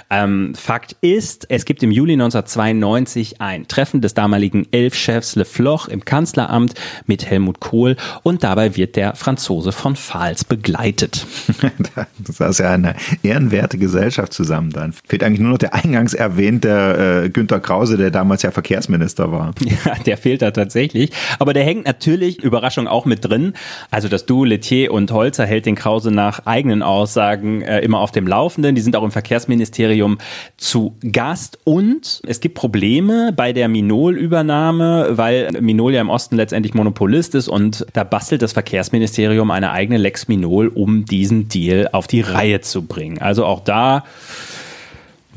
Ähm, 0.09 0.53
Fakt 0.55 0.95
ist, 1.01 1.47
es 1.49 1.65
gibt 1.65 1.83
im 1.83 1.91
Juli 1.91 2.13
1992 2.13 3.41
ein 3.41 3.67
Treffen 3.67 4.01
des 4.01 4.13
damaligen 4.13 4.67
Elfchefs 4.71 5.35
Le 5.35 5.45
Floch 5.45 5.87
im 5.87 6.05
Kanzleramt 6.05 6.75
mit 7.05 7.25
Helmut 7.25 7.59
Kohl 7.59 7.97
und 8.23 8.43
dabei 8.43 8.75
wird 8.75 8.95
der 8.95 9.15
Franzose 9.15 9.71
von 9.71 9.95
Pfalz 9.95 10.43
begleitet. 10.43 11.25
das 12.19 12.39
ist 12.39 12.59
ja 12.59 12.71
eine 12.71 12.95
ehrenwerte 13.23 13.77
Gesellschaft 13.77 14.33
zusammen 14.33 14.71
dann. 14.71 14.93
Fehlt 15.07 15.23
eigentlich 15.23 15.39
nur 15.39 15.51
noch 15.51 15.57
der 15.57 15.73
eingangs 15.73 16.13
erwähnte 16.13 17.23
äh, 17.25 17.29
Günter 17.29 17.59
Krause, 17.59 17.97
der 17.97 18.11
damals 18.11 18.43
ja 18.43 18.51
Verkehrsminister 18.51 19.31
war. 19.31 19.53
Ja, 19.67 19.95
der 20.05 20.17
fehlt 20.17 20.41
da 20.41 20.51
tatsächlich. 20.51 21.11
Aber 21.39 21.53
der 21.53 21.63
hängt 21.63 21.85
natürlich, 21.85 22.41
Überraschung, 22.41 22.87
auch 22.87 23.05
mit 23.05 23.23
drin. 23.23 23.53
Also 23.91 24.07
das 24.07 24.25
Duo 24.25 24.43
Letier 24.43 24.91
und 24.91 25.11
Holzer 25.11 25.45
hält 25.45 25.65
den 25.65 25.75
Krause 25.75 26.09
nach 26.09 26.45
eigenen 26.45 26.81
aus 26.83 27.06
Aussagen 27.07 27.61
äh, 27.61 27.79
immer 27.79 27.99
auf 27.99 28.11
dem 28.11 28.27
Laufenden. 28.27 28.75
Die 28.75 28.81
sind 28.81 28.93
auch 28.97 29.03
im 29.03 29.11
Verkehrsministerium 29.11 30.17
zu 30.57 30.97
Gast. 31.09 31.57
Und 31.63 32.21
es 32.27 32.41
gibt 32.41 32.55
Probleme 32.55 33.31
bei 33.33 33.53
der 33.53 33.69
Minol-Übernahme, 33.69 35.11
weil 35.11 35.51
Minol 35.61 35.93
ja 35.93 36.01
im 36.01 36.09
Osten 36.09 36.35
letztendlich 36.35 36.73
Monopolist 36.73 37.33
ist 37.33 37.47
und 37.47 37.85
da 37.93 38.03
bastelt 38.03 38.41
das 38.41 38.51
Verkehrsministerium 38.51 39.51
eine 39.51 39.71
eigene 39.71 39.97
Lex 39.97 40.27
Minol, 40.27 40.67
um 40.67 41.05
diesen 41.05 41.47
Deal 41.47 41.87
auf 41.93 42.07
die 42.07 42.19
Reihe 42.19 42.59
zu 42.59 42.81
bringen. 42.81 43.19
Also 43.19 43.45
auch 43.45 43.61
da 43.61 44.03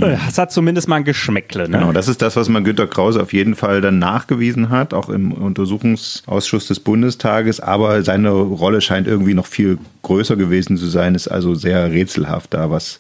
es 0.07 0.39
hat 0.39 0.53
zumindest 0.53 0.89
mal 0.89 0.97
ein 0.97 1.05
Geschmäckle. 1.05 1.69
Ne? 1.69 1.79
Genau, 1.79 1.93
das 1.93 2.09
ist 2.09 2.23
das, 2.23 2.37
was 2.37 2.49
man 2.49 2.65
Günter 2.65 2.87
Krause 2.87 3.23
auf 3.23 3.33
jeden 3.33 3.55
Fall 3.55 3.81
dann 3.81 3.99
nachgewiesen 3.99 4.71
hat, 4.71 4.95
auch 4.95 5.09
im 5.09 5.33
Untersuchungsausschuss 5.33 6.67
des 6.67 6.81
Bundestages. 6.81 7.61
Aber 7.61 8.03
seine 8.03 8.31
Rolle 8.31 8.81
scheint 8.81 9.07
irgendwie 9.07 9.35
noch 9.35 9.47
viel 9.47 9.79
größer 10.03 10.37
gewesen 10.37 10.77
zu 10.77 10.87
sein, 10.87 11.15
ist 11.15 11.29
also 11.29 11.55
sehr 11.55 11.91
rätselhaft 11.93 12.55
da, 12.55 12.71
was, 12.71 12.99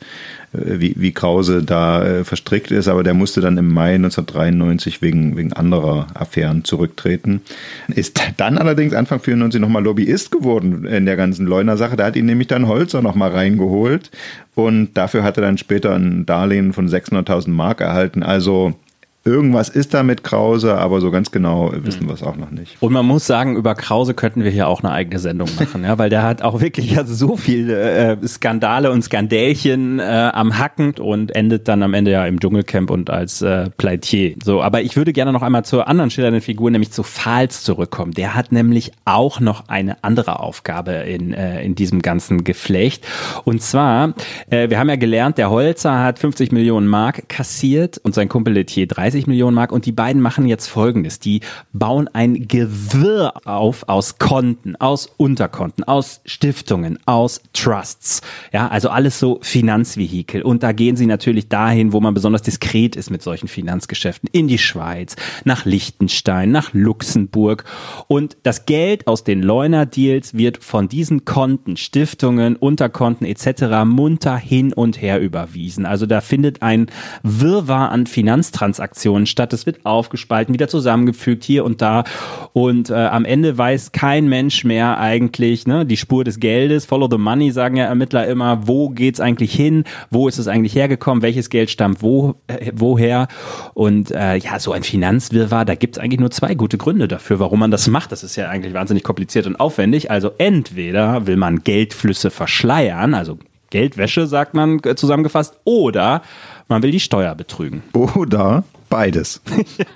wie, 0.52 0.94
wie 0.96 1.12
Krause 1.12 1.62
da 1.62 2.04
äh, 2.04 2.24
verstrickt 2.24 2.70
ist, 2.70 2.88
aber 2.88 3.02
der 3.02 3.14
musste 3.14 3.40
dann 3.40 3.56
im 3.56 3.72
Mai 3.72 3.94
1993 3.94 5.00
wegen, 5.00 5.36
wegen 5.36 5.52
anderer 5.52 6.08
Affären 6.14 6.64
zurücktreten. 6.64 7.42
Ist 7.88 8.20
dann 8.36 8.58
allerdings 8.58 8.94
Anfang 8.94 9.20
94 9.20 9.60
nochmal 9.60 9.84
Lobbyist 9.84 10.30
geworden 10.30 10.84
in 10.86 11.06
der 11.06 11.16
ganzen 11.16 11.46
Leuner-Sache. 11.46 11.96
Da 11.96 12.06
hat 12.06 12.16
ihn 12.16 12.26
nämlich 12.26 12.48
dann 12.48 12.66
Holzer 12.66 13.00
nochmal 13.00 13.30
reingeholt 13.30 14.10
und 14.54 14.94
dafür 14.94 15.22
hat 15.22 15.38
er 15.38 15.42
dann 15.42 15.58
später 15.58 15.94
ein 15.94 16.26
Darlehen 16.26 16.72
von 16.72 16.88
600.000 16.88 17.50
Mark 17.50 17.80
erhalten. 17.80 18.22
Also 18.22 18.74
Irgendwas 19.22 19.68
ist 19.68 19.92
da 19.92 20.02
mit 20.02 20.24
Krause, 20.24 20.78
aber 20.78 21.02
so 21.02 21.10
ganz 21.10 21.30
genau 21.30 21.70
wissen 21.74 22.06
wir 22.06 22.14
es 22.14 22.22
auch 22.22 22.36
noch 22.36 22.50
nicht. 22.50 22.78
Und 22.80 22.94
man 22.94 23.04
muss 23.04 23.26
sagen, 23.26 23.54
über 23.54 23.74
Krause 23.74 24.14
könnten 24.14 24.44
wir 24.44 24.50
hier 24.50 24.66
auch 24.66 24.82
eine 24.82 24.92
eigene 24.92 25.18
Sendung 25.18 25.46
machen, 25.58 25.84
ja, 25.84 25.98
weil 25.98 26.08
der 26.08 26.22
hat 26.22 26.40
auch 26.40 26.62
wirklich 26.62 26.96
also 26.96 27.12
so 27.12 27.36
viele 27.36 27.78
äh, 27.78 28.26
Skandale 28.26 28.90
und 28.90 29.02
Skandälchen 29.02 29.98
äh, 29.98 30.30
am 30.32 30.58
Hacken 30.58 30.94
und 30.98 31.36
endet 31.36 31.68
dann 31.68 31.82
am 31.82 31.92
Ende 31.92 32.12
ja 32.12 32.24
im 32.24 32.40
Dschungelcamp 32.40 32.90
und 32.90 33.10
als 33.10 33.42
äh, 33.42 33.68
Pleitier. 33.76 34.36
So, 34.42 34.62
aber 34.62 34.80
ich 34.80 34.96
würde 34.96 35.12
gerne 35.12 35.34
noch 35.34 35.42
einmal 35.42 35.66
zur 35.66 35.86
anderen 35.86 36.10
schillernden 36.10 36.40
Figur, 36.40 36.70
nämlich 36.70 36.90
zu 36.90 37.02
Fahls 37.02 37.62
zurückkommen. 37.62 38.12
Der 38.12 38.34
hat 38.34 38.52
nämlich 38.52 38.92
auch 39.04 39.38
noch 39.38 39.68
eine 39.68 40.02
andere 40.02 40.40
Aufgabe 40.40 40.92
in, 40.92 41.34
äh, 41.34 41.62
in 41.62 41.74
diesem 41.74 42.00
ganzen 42.00 42.42
Geflecht. 42.42 43.06
Und 43.44 43.60
zwar, 43.60 44.14
äh, 44.48 44.70
wir 44.70 44.78
haben 44.78 44.88
ja 44.88 44.96
gelernt, 44.96 45.36
der 45.36 45.50
Holzer 45.50 46.02
hat 46.02 46.18
50 46.18 46.52
Millionen 46.52 46.86
Mark 46.86 47.28
kassiert 47.28 47.98
und 47.98 48.14
sein 48.14 48.30
Kumpel 48.30 48.54
Letier 48.54 48.86
30 48.86 49.09
30 49.10 49.26
Millionen 49.26 49.54
Mark 49.54 49.72
und 49.72 49.86
die 49.86 49.92
beiden 49.92 50.22
machen 50.22 50.46
jetzt 50.46 50.68
Folgendes. 50.68 51.18
Die 51.18 51.40
bauen 51.72 52.08
ein 52.12 52.46
Gewirr 52.46 53.32
auf 53.44 53.88
aus 53.88 54.18
Konten, 54.18 54.76
aus 54.76 55.08
Unterkonten, 55.16 55.82
aus 55.82 56.20
Stiftungen, 56.24 56.98
aus 57.06 57.42
Trusts. 57.52 58.20
Ja, 58.52 58.68
also 58.68 58.88
alles 58.88 59.18
so 59.18 59.40
Finanzvehikel. 59.42 60.42
Und 60.42 60.62
da 60.62 60.70
gehen 60.70 60.94
sie 60.94 61.06
natürlich 61.06 61.48
dahin, 61.48 61.92
wo 61.92 62.00
man 62.00 62.14
besonders 62.14 62.42
diskret 62.42 62.94
ist 62.94 63.10
mit 63.10 63.20
solchen 63.22 63.48
Finanzgeschäften. 63.48 64.28
In 64.30 64.46
die 64.46 64.58
Schweiz, 64.58 65.16
nach 65.44 65.64
Liechtenstein, 65.64 66.52
nach 66.52 66.72
Luxemburg. 66.72 67.64
Und 68.06 68.36
das 68.44 68.64
Geld 68.64 69.08
aus 69.08 69.24
den 69.24 69.42
Leuner-Deals 69.42 70.34
wird 70.34 70.62
von 70.62 70.88
diesen 70.88 71.24
Konten, 71.24 71.76
Stiftungen, 71.76 72.54
Unterkonten 72.54 73.26
etc. 73.26 73.84
munter 73.84 74.36
hin 74.36 74.72
und 74.72 75.02
her 75.02 75.20
überwiesen. 75.20 75.84
Also 75.84 76.06
da 76.06 76.20
findet 76.20 76.62
ein 76.62 76.86
Wirrwarr 77.24 77.90
an 77.90 78.06
Finanztransaktionen 78.06 78.99
statt. 79.26 79.52
Es 79.52 79.66
wird 79.66 79.84
aufgespalten, 79.84 80.54
wieder 80.54 80.68
zusammengefügt 80.68 81.44
hier 81.44 81.64
und 81.64 81.82
da. 81.82 82.04
Und 82.52 82.90
äh, 82.90 82.94
am 82.94 83.24
Ende 83.24 83.56
weiß 83.56 83.92
kein 83.92 84.28
Mensch 84.28 84.64
mehr 84.64 84.98
eigentlich 84.98 85.66
ne, 85.66 85.86
die 85.86 85.96
Spur 85.96 86.24
des 86.24 86.40
Geldes. 86.40 86.86
Follow 86.86 87.08
the 87.10 87.18
money, 87.18 87.50
sagen 87.50 87.76
ja 87.76 87.84
Ermittler 87.84 88.26
immer. 88.26 88.66
Wo 88.66 88.90
geht's 88.90 89.20
eigentlich 89.20 89.52
hin? 89.52 89.84
Wo 90.10 90.28
ist 90.28 90.38
es 90.38 90.48
eigentlich 90.48 90.74
hergekommen? 90.74 91.22
Welches 91.22 91.50
Geld 91.50 91.70
stammt 91.70 92.02
wo, 92.02 92.34
äh, 92.46 92.72
woher? 92.74 93.28
Und 93.74 94.10
äh, 94.10 94.36
ja, 94.36 94.58
so 94.58 94.72
ein 94.72 94.82
Finanzwirrwarr, 94.82 95.64
da 95.64 95.74
gibt's 95.74 95.98
eigentlich 95.98 96.20
nur 96.20 96.30
zwei 96.30 96.54
gute 96.54 96.78
Gründe 96.78 97.08
dafür, 97.08 97.40
warum 97.40 97.60
man 97.60 97.70
das 97.70 97.88
macht. 97.88 98.12
Das 98.12 98.22
ist 98.22 98.36
ja 98.36 98.48
eigentlich 98.48 98.74
wahnsinnig 98.74 99.02
kompliziert 99.02 99.46
und 99.46 99.58
aufwendig. 99.58 100.10
Also 100.10 100.32
entweder 100.38 101.26
will 101.26 101.36
man 101.36 101.62
Geldflüsse 101.62 102.30
verschleiern, 102.30 103.14
also 103.14 103.38
Geldwäsche, 103.70 104.26
sagt 104.26 104.54
man 104.54 104.80
äh, 104.84 104.96
zusammengefasst, 104.96 105.58
oder 105.64 106.22
man 106.68 106.82
will 106.82 106.90
die 106.90 107.00
Steuer 107.00 107.34
betrügen. 107.34 107.82
Oder 107.92 108.64
beides. 108.90 109.40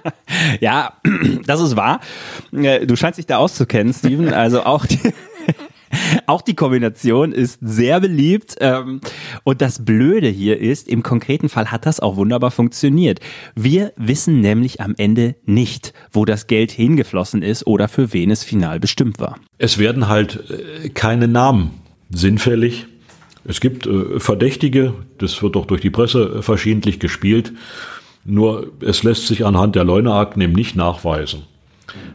ja, 0.60 0.94
das 1.46 1.60
ist 1.60 1.76
wahr. 1.76 2.00
Äh, 2.52 2.86
du 2.86 2.96
scheinst 2.96 3.18
dich 3.18 3.26
da 3.26 3.36
auszukennen, 3.36 3.92
Steven. 3.92 4.32
Also 4.32 4.62
auch 4.62 4.86
die 4.86 4.98
auch 6.26 6.40
die 6.40 6.54
Kombination 6.54 7.32
ist 7.32 7.58
sehr 7.60 8.00
beliebt. 8.00 8.56
Ähm, 8.60 9.02
und 9.42 9.60
das 9.60 9.84
Blöde 9.84 10.28
hier 10.28 10.58
ist, 10.58 10.88
im 10.88 11.02
konkreten 11.02 11.50
Fall 11.50 11.70
hat 11.70 11.84
das 11.84 12.00
auch 12.00 12.16
wunderbar 12.16 12.50
funktioniert. 12.50 13.20
Wir 13.54 13.92
wissen 13.96 14.40
nämlich 14.40 14.80
am 14.80 14.94
Ende 14.96 15.34
nicht, 15.44 15.92
wo 16.10 16.24
das 16.24 16.46
Geld 16.46 16.70
hingeflossen 16.70 17.42
ist 17.42 17.66
oder 17.66 17.88
für 17.88 18.14
wen 18.14 18.30
es 18.30 18.42
final 18.42 18.80
bestimmt 18.80 19.20
war. 19.20 19.38
Es 19.58 19.76
werden 19.76 20.08
halt 20.08 20.50
äh, 20.50 20.88
keine 20.88 21.28
Namen 21.28 21.72
sinnfällig 22.10 22.86
es 23.44 23.60
gibt 23.60 23.86
äh, 23.86 24.18
Verdächtige, 24.18 24.94
das 25.18 25.42
wird 25.42 25.56
auch 25.56 25.66
durch 25.66 25.80
die 25.80 25.90
Presse 25.90 26.42
verschiedentlich 26.42 26.98
gespielt, 26.98 27.52
nur 28.24 28.68
es 28.80 29.02
lässt 29.02 29.26
sich 29.26 29.44
anhand 29.44 29.76
der 29.76 29.84
Leuneakten 29.84 30.40
eben 30.40 30.52
nicht 30.54 30.76
nachweisen 30.76 31.44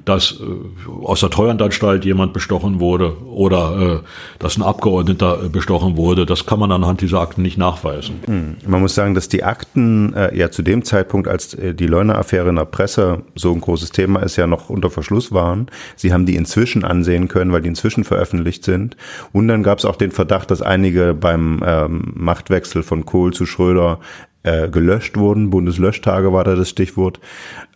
dass 0.06 0.40
äh, 0.40 1.06
aus 1.06 1.20
der 1.20 1.30
Treuhandanstalt 1.30 2.06
jemand 2.06 2.34
bestochen 2.34 2.80
wurde 2.80 3.18
oder 3.26 4.02
äh, 4.02 4.40
dass 4.40 4.58
ein 4.58 4.64
Abgeordneter 4.64 5.46
äh, 5.46 5.50
bestochen 5.50 5.98
wurde. 5.98 6.26
Das 6.26 6.46
kann 6.46 6.60
man 6.60 6.72
anhand 6.72 7.02
dieser 7.02 7.22
Akten 7.22 7.42
nicht 7.42 7.58
nachweisen. 7.58 8.20
Hm. 8.26 8.58
Man 8.66 8.82
muss 8.82 8.96
sagen, 8.96 9.14
dass 9.14 9.30
die 9.30 9.44
Akten 9.44 10.14
äh, 10.14 10.36
ja 10.38 10.52
zu 10.52 10.64
dem 10.64 10.84
Zeitpunkt, 10.84 11.28
als 11.28 11.54
äh, 11.54 11.74
die 11.74 11.88
Leuna-Affäre 11.88 12.50
in 12.50 12.56
der 12.56 12.66
Presse 12.66 13.24
so 13.36 13.52
ein 13.52 13.62
großes 13.62 13.92
Thema 13.92 14.22
ist, 14.22 14.36
ja 14.36 14.48
noch 14.48 14.70
unter 14.70 14.90
Verschluss 14.90 15.32
waren. 15.32 15.68
Sie 15.96 16.14
haben 16.14 16.26
die 16.26 16.36
inzwischen 16.36 16.84
ansehen 16.84 17.28
können, 17.28 17.52
weil 17.52 17.62
die 17.62 17.70
inzwischen 17.70 18.04
veröffentlicht 18.04 18.64
sind. 18.64 18.98
Und 19.32 19.48
dann 19.48 19.64
gab 19.64 19.80
es 19.80 19.86
auch 19.86 19.96
den 19.96 20.12
Verdacht, 20.12 20.52
dass 20.52 20.62
einige 20.62 21.14
beim 21.14 21.62
ähm, 21.66 22.14
Machtwechsel 22.16 22.84
von 22.84 23.06
Kohl 23.06 23.34
zu 23.34 23.46
Schröder 23.46 24.00
äh, 24.44 24.70
gelöscht 24.70 25.18
wurden, 25.18 25.50
Bundeslöschtage 25.50 26.32
war 26.32 26.46
da 26.46 26.56
das 26.56 26.70
Stichwort, 26.70 27.20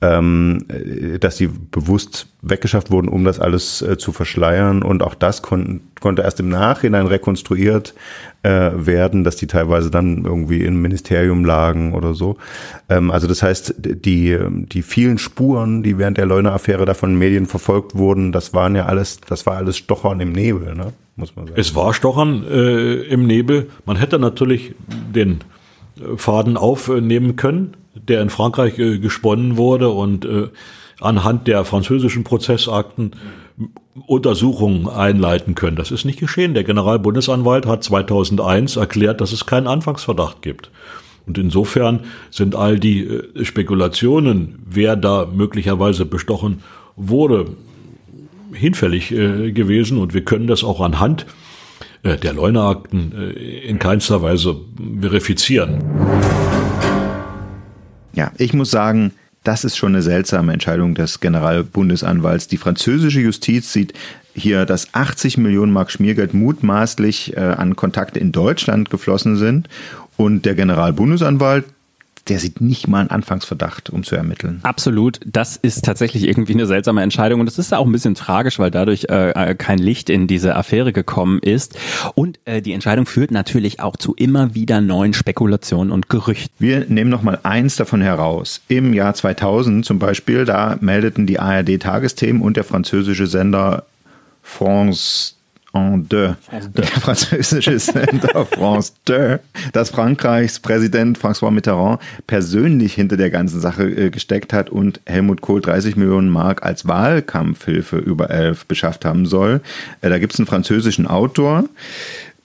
ähm, 0.02 0.66
äh, 0.70 1.20
dass 1.20 1.36
die 1.36 1.48
bewusst 1.48 2.28
weggeschafft 2.42 2.90
wurden, 2.90 3.10
um 3.10 3.26
das 3.26 3.40
alles 3.40 3.82
äh, 3.82 3.98
zu 3.98 4.14
verschleiern. 4.14 4.82
Und 4.82 5.04
auch 5.04 5.14
das 5.14 5.42
kon 5.42 5.82
konnte 6.00 6.22
erst 6.22 6.42
im 6.42 6.50
Nachhinein 6.50 7.08
rekonstruiert 7.08 7.94
äh, 8.44 8.72
werden, 8.74 9.24
dass 9.24 9.38
die 9.38 9.48
teilweise 9.48 9.90
dann 9.90 10.26
irgendwie 10.26 10.64
im 10.64 10.82
Ministerium 10.82 11.46
lagen 11.46 11.94
oder 11.94 12.14
so. 12.14 12.38
Ähm, 12.90 13.12
also 13.12 13.28
das 13.28 13.42
heißt, 13.42 13.76
die, 13.78 14.38
die 14.50 14.82
vielen 14.82 15.18
Spuren, 15.18 15.82
die 15.82 15.98
während 15.98 16.18
der 16.18 16.26
Leuna-Affäre 16.26 16.86
da 16.86 16.94
von 16.94 17.18
Medien 17.18 17.46
verfolgt 17.46 17.96
wurden, 17.96 18.34
das 18.34 18.54
waren 18.54 18.76
ja 18.76 18.86
alles, 18.86 19.22
das 19.22 19.46
war 19.46 19.56
alles 19.56 19.78
Stochern 19.78 20.20
im 20.20 20.34
Nebel, 20.34 20.76
ne? 20.76 20.94
muss 21.16 21.36
man 21.36 21.48
sagen. 21.48 21.60
Es 21.60 21.76
war 21.76 21.94
Stochern 21.94 22.44
äh, 22.50 22.94
im 23.04 23.26
Nebel. 23.26 23.70
Man 23.86 23.96
hätte 23.96 24.20
natürlich 24.20 24.76
den 24.88 25.40
Faden 26.16 26.58
aufnehmen 26.58 27.36
können, 27.36 27.76
der 27.96 28.22
in 28.22 28.30
Frankreich 28.30 28.80
äh, 28.80 29.00
gesponnen 29.00 29.58
wurde 29.58 29.90
und 29.90 30.26
äh, 30.26 30.48
anhand 31.00 31.48
der 31.48 31.66
französischen 31.66 32.24
Prozessakten 32.24 33.12
Untersuchungen 34.08 34.90
einleiten 34.90 35.54
können. 35.54 35.76
Das 35.76 35.92
ist 35.92 36.06
nicht 36.06 36.20
geschehen. 36.20 36.56
Der 36.56 36.64
Generalbundesanwalt 36.64 37.68
hat 37.68 37.84
2001 37.84 38.76
erklärt, 38.78 39.22
dass 39.22 39.32
es 39.32 39.46
keinen 39.46 39.68
Anfangsverdacht 39.68 40.42
gibt. 40.42 40.72
Und 41.28 41.38
insofern 41.38 42.02
sind 42.32 42.56
all 42.56 42.80
die 42.80 43.04
äh, 43.04 43.46
Spekulationen, 43.46 44.60
wer 44.66 44.96
da 44.96 45.28
möglicherweise 45.32 46.06
bestochen 46.06 46.64
wurde, 46.96 47.46
hinfällig 48.54 49.10
gewesen. 49.10 49.98
Und 49.98 50.14
wir 50.14 50.24
können 50.24 50.46
das 50.46 50.64
auch 50.64 50.80
anhand 50.80 51.26
der 52.04 52.34
Leuneakten 52.34 53.14
äh, 53.14 53.32
in 53.68 53.80
keinster 53.80 54.22
Weise 54.22 54.58
verifizieren. 55.00 55.84
Ja, 58.14 58.32
ich 58.38 58.54
muss 58.54 58.72
sagen, 58.72 59.12
das 59.44 59.64
ist 59.64 59.76
schon 59.76 59.94
eine 59.94 60.02
seltsame 60.02 60.54
Entscheidung 60.54 60.96
des 60.96 61.20
Generalbundesanwalts. 61.20 62.48
Die 62.48 62.58
französische 62.58 63.20
Justiz 63.20 63.74
sieht 63.74 63.94
hier, 64.34 64.66
dass 64.66 64.94
80 64.94 65.38
Millionen 65.38 65.72
Mark 65.72 65.92
Schmiergeld 65.92 66.34
mutmaßlich 66.34 67.36
äh, 67.36 67.40
an 67.40 67.76
Kontakte 67.76 68.20
in 68.20 68.32
Deutschland 68.32 68.90
geflossen 68.90 69.36
sind. 69.36 69.70
Und 70.16 70.46
der 70.46 70.56
Generalbundesanwalt 70.56 71.66
der 72.30 72.40
sieht 72.40 72.62
nicht 72.62 72.88
mal 72.88 73.02
einen 73.02 73.10
Anfangsverdacht, 73.10 73.90
um 73.90 74.04
zu 74.04 74.16
ermitteln. 74.16 74.60
Absolut. 74.64 75.20
Das 75.26 75.58
ist 75.58 75.84
tatsächlich 75.84 76.26
irgendwie 76.26 76.54
eine 76.54 76.66
seltsame 76.66 77.02
Entscheidung 77.02 77.42
und 77.42 77.48
es 77.48 77.60
ist 77.60 77.74
auch 77.74 77.86
ein 77.86 77.92
bisschen 77.92 78.16
tragisch, 78.16 78.60
weil 78.60 78.72
dadurch 78.72 79.08
äh, 79.10 79.32
äh, 79.32 79.56
kein 79.56 79.78
Licht 79.78 80.10
in 80.10 80.28
diese 80.28 80.56
Affäre 80.56 80.94
gekommen 80.94 81.40
ist. 81.40 81.78
Und 82.16 82.40
äh, 82.46 82.62
die 82.62 82.74
Entscheidung 82.74 83.06
führt 83.06 83.32
natürlich 83.32 83.82
auch 83.82 83.98
zu 83.98 84.14
immer 84.16 84.56
wieder 84.56 84.80
neuen 84.80 85.14
Spekulationen 85.14 85.92
und 85.92 86.10
Gerüchten. 86.10 86.54
Wir 86.60 86.86
nehmen 86.88 87.10
noch 87.10 87.24
mal 87.24 87.40
eins 87.44 87.76
davon 87.76 88.02
heraus. 88.02 88.62
Im 88.70 88.94
Jahr 88.94 89.14
2000 89.14 89.86
zum 89.86 90.00
Beispiel, 90.00 90.46
da 90.46 90.78
meldeten 90.80 91.28
die 91.28 91.40
ARD-Tagesthemen 91.40 92.42
und 92.42 92.56
der 92.56 92.64
französische 92.64 93.28
Sender 93.28 93.86
France 94.42 95.36
en 95.74 96.08
deux, 96.08 96.36
der 96.52 96.86
französische 96.86 97.80
Sender 97.80 98.46
France 98.46 98.94
2, 99.06 99.40
dass 99.74 99.90
Frankreichs 99.90 100.60
Präsident 100.60 101.18
François 101.18 101.50
Mitterrand 101.50 102.00
persönlich 102.28 102.94
hinter 102.94 103.18
der 103.18 103.32
ganzen 103.32 103.60
Sache 103.60 103.84
äh, 103.90 104.10
gesteckt 104.12 104.54
hat 104.54 104.70
und 104.70 105.02
Helmut 105.06 105.42
Kohl 105.42 105.62
30 105.62 105.96
Millionen 105.96 106.30
Mark 106.30 106.64
als 106.64 106.88
Wahlkampfhilfe 106.88 107.98
über 107.98 108.30
elf 108.30 108.66
beschafft 108.66 109.04
haben 109.04 109.26
soll. 109.26 109.62
Äh, 110.02 110.10
da 110.10 110.20
gibt 110.20 110.34
es 110.34 110.40
einen 110.40 110.48
französischen 110.48 111.08
Autor. 111.08 111.66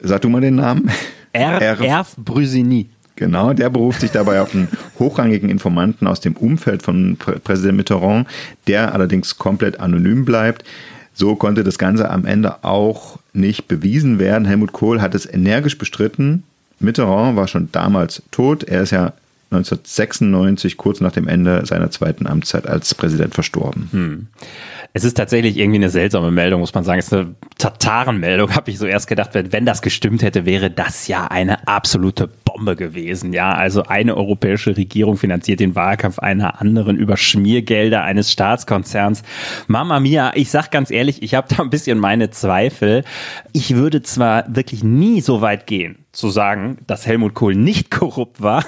Sag 0.00 0.22
du 0.22 0.30
mal 0.30 0.40
den 0.40 0.54
Namen. 0.54 0.90
Erf 1.32 2.16
Brüsini. 2.16 2.88
Genau, 3.16 3.52
der 3.52 3.68
beruft 3.68 4.00
sich 4.00 4.12
dabei 4.12 4.40
auf 4.40 4.54
einen 4.54 4.68
hochrangigen 4.98 5.50
Informanten 5.50 6.06
aus 6.06 6.20
dem 6.20 6.36
Umfeld 6.36 6.82
von 6.82 7.16
Präsident 7.16 7.76
Mitterrand, 7.76 8.28
der 8.68 8.94
allerdings 8.94 9.36
komplett 9.38 9.80
anonym 9.80 10.24
bleibt. 10.24 10.64
So 11.18 11.34
konnte 11.34 11.64
das 11.64 11.78
Ganze 11.78 12.10
am 12.10 12.26
Ende 12.26 12.62
auch 12.62 13.18
nicht 13.32 13.66
bewiesen 13.66 14.20
werden. 14.20 14.44
Helmut 14.44 14.72
Kohl 14.72 15.02
hat 15.02 15.16
es 15.16 15.26
energisch 15.26 15.76
bestritten. 15.76 16.44
Mitterrand 16.78 17.34
war 17.36 17.48
schon 17.48 17.70
damals 17.72 18.22
tot. 18.30 18.62
Er 18.62 18.82
ist 18.82 18.92
ja 18.92 19.14
1996, 19.50 20.76
kurz 20.76 21.00
nach 21.00 21.12
dem 21.12 21.26
Ende 21.26 21.64
seiner 21.64 21.90
zweiten 21.90 22.26
Amtszeit 22.26 22.66
als 22.66 22.94
Präsident 22.94 23.34
verstorben. 23.34 23.88
Hm. 23.92 24.26
Es 24.92 25.04
ist 25.04 25.16
tatsächlich 25.16 25.56
irgendwie 25.56 25.78
eine 25.78 25.90
seltsame 25.90 26.30
Meldung, 26.30 26.60
muss 26.60 26.74
man 26.74 26.84
sagen. 26.84 26.98
Es 26.98 27.06
ist 27.06 27.12
eine 27.14 27.34
Tatarenmeldung, 27.56 28.54
habe 28.54 28.70
ich 28.70 28.78
so 28.78 28.86
erst 28.86 29.06
gedacht. 29.06 29.30
Wenn 29.32 29.64
das 29.64 29.80
gestimmt 29.80 30.22
hätte, 30.22 30.44
wäre 30.44 30.70
das 30.70 31.08
ja 31.08 31.26
eine 31.26 31.66
absolute 31.66 32.28
Bombe 32.44 32.76
gewesen. 32.76 33.32
Ja, 33.32 33.52
also 33.52 33.84
eine 33.84 34.16
europäische 34.16 34.76
Regierung 34.76 35.16
finanziert 35.16 35.60
den 35.60 35.74
Wahlkampf 35.74 36.18
einer 36.18 36.60
anderen 36.60 36.96
über 36.96 37.16
Schmiergelder 37.16 38.02
eines 38.02 38.32
Staatskonzerns. 38.32 39.22
Mama 39.66 40.00
mia, 40.00 40.32
ich 40.34 40.50
sag 40.50 40.70
ganz 40.70 40.90
ehrlich, 40.90 41.22
ich 41.22 41.34
habe 41.34 41.54
da 41.54 41.62
ein 41.62 41.70
bisschen 41.70 41.98
meine 41.98 42.30
Zweifel. 42.30 43.04
Ich 43.52 43.76
würde 43.76 44.02
zwar 44.02 44.44
wirklich 44.48 44.82
nie 44.84 45.20
so 45.20 45.40
weit 45.40 45.66
gehen, 45.66 46.04
zu 46.18 46.30
sagen, 46.30 46.78
dass 46.86 47.06
Helmut 47.06 47.34
Kohl 47.34 47.54
nicht 47.54 47.90
korrupt 47.92 48.42
war, 48.42 48.64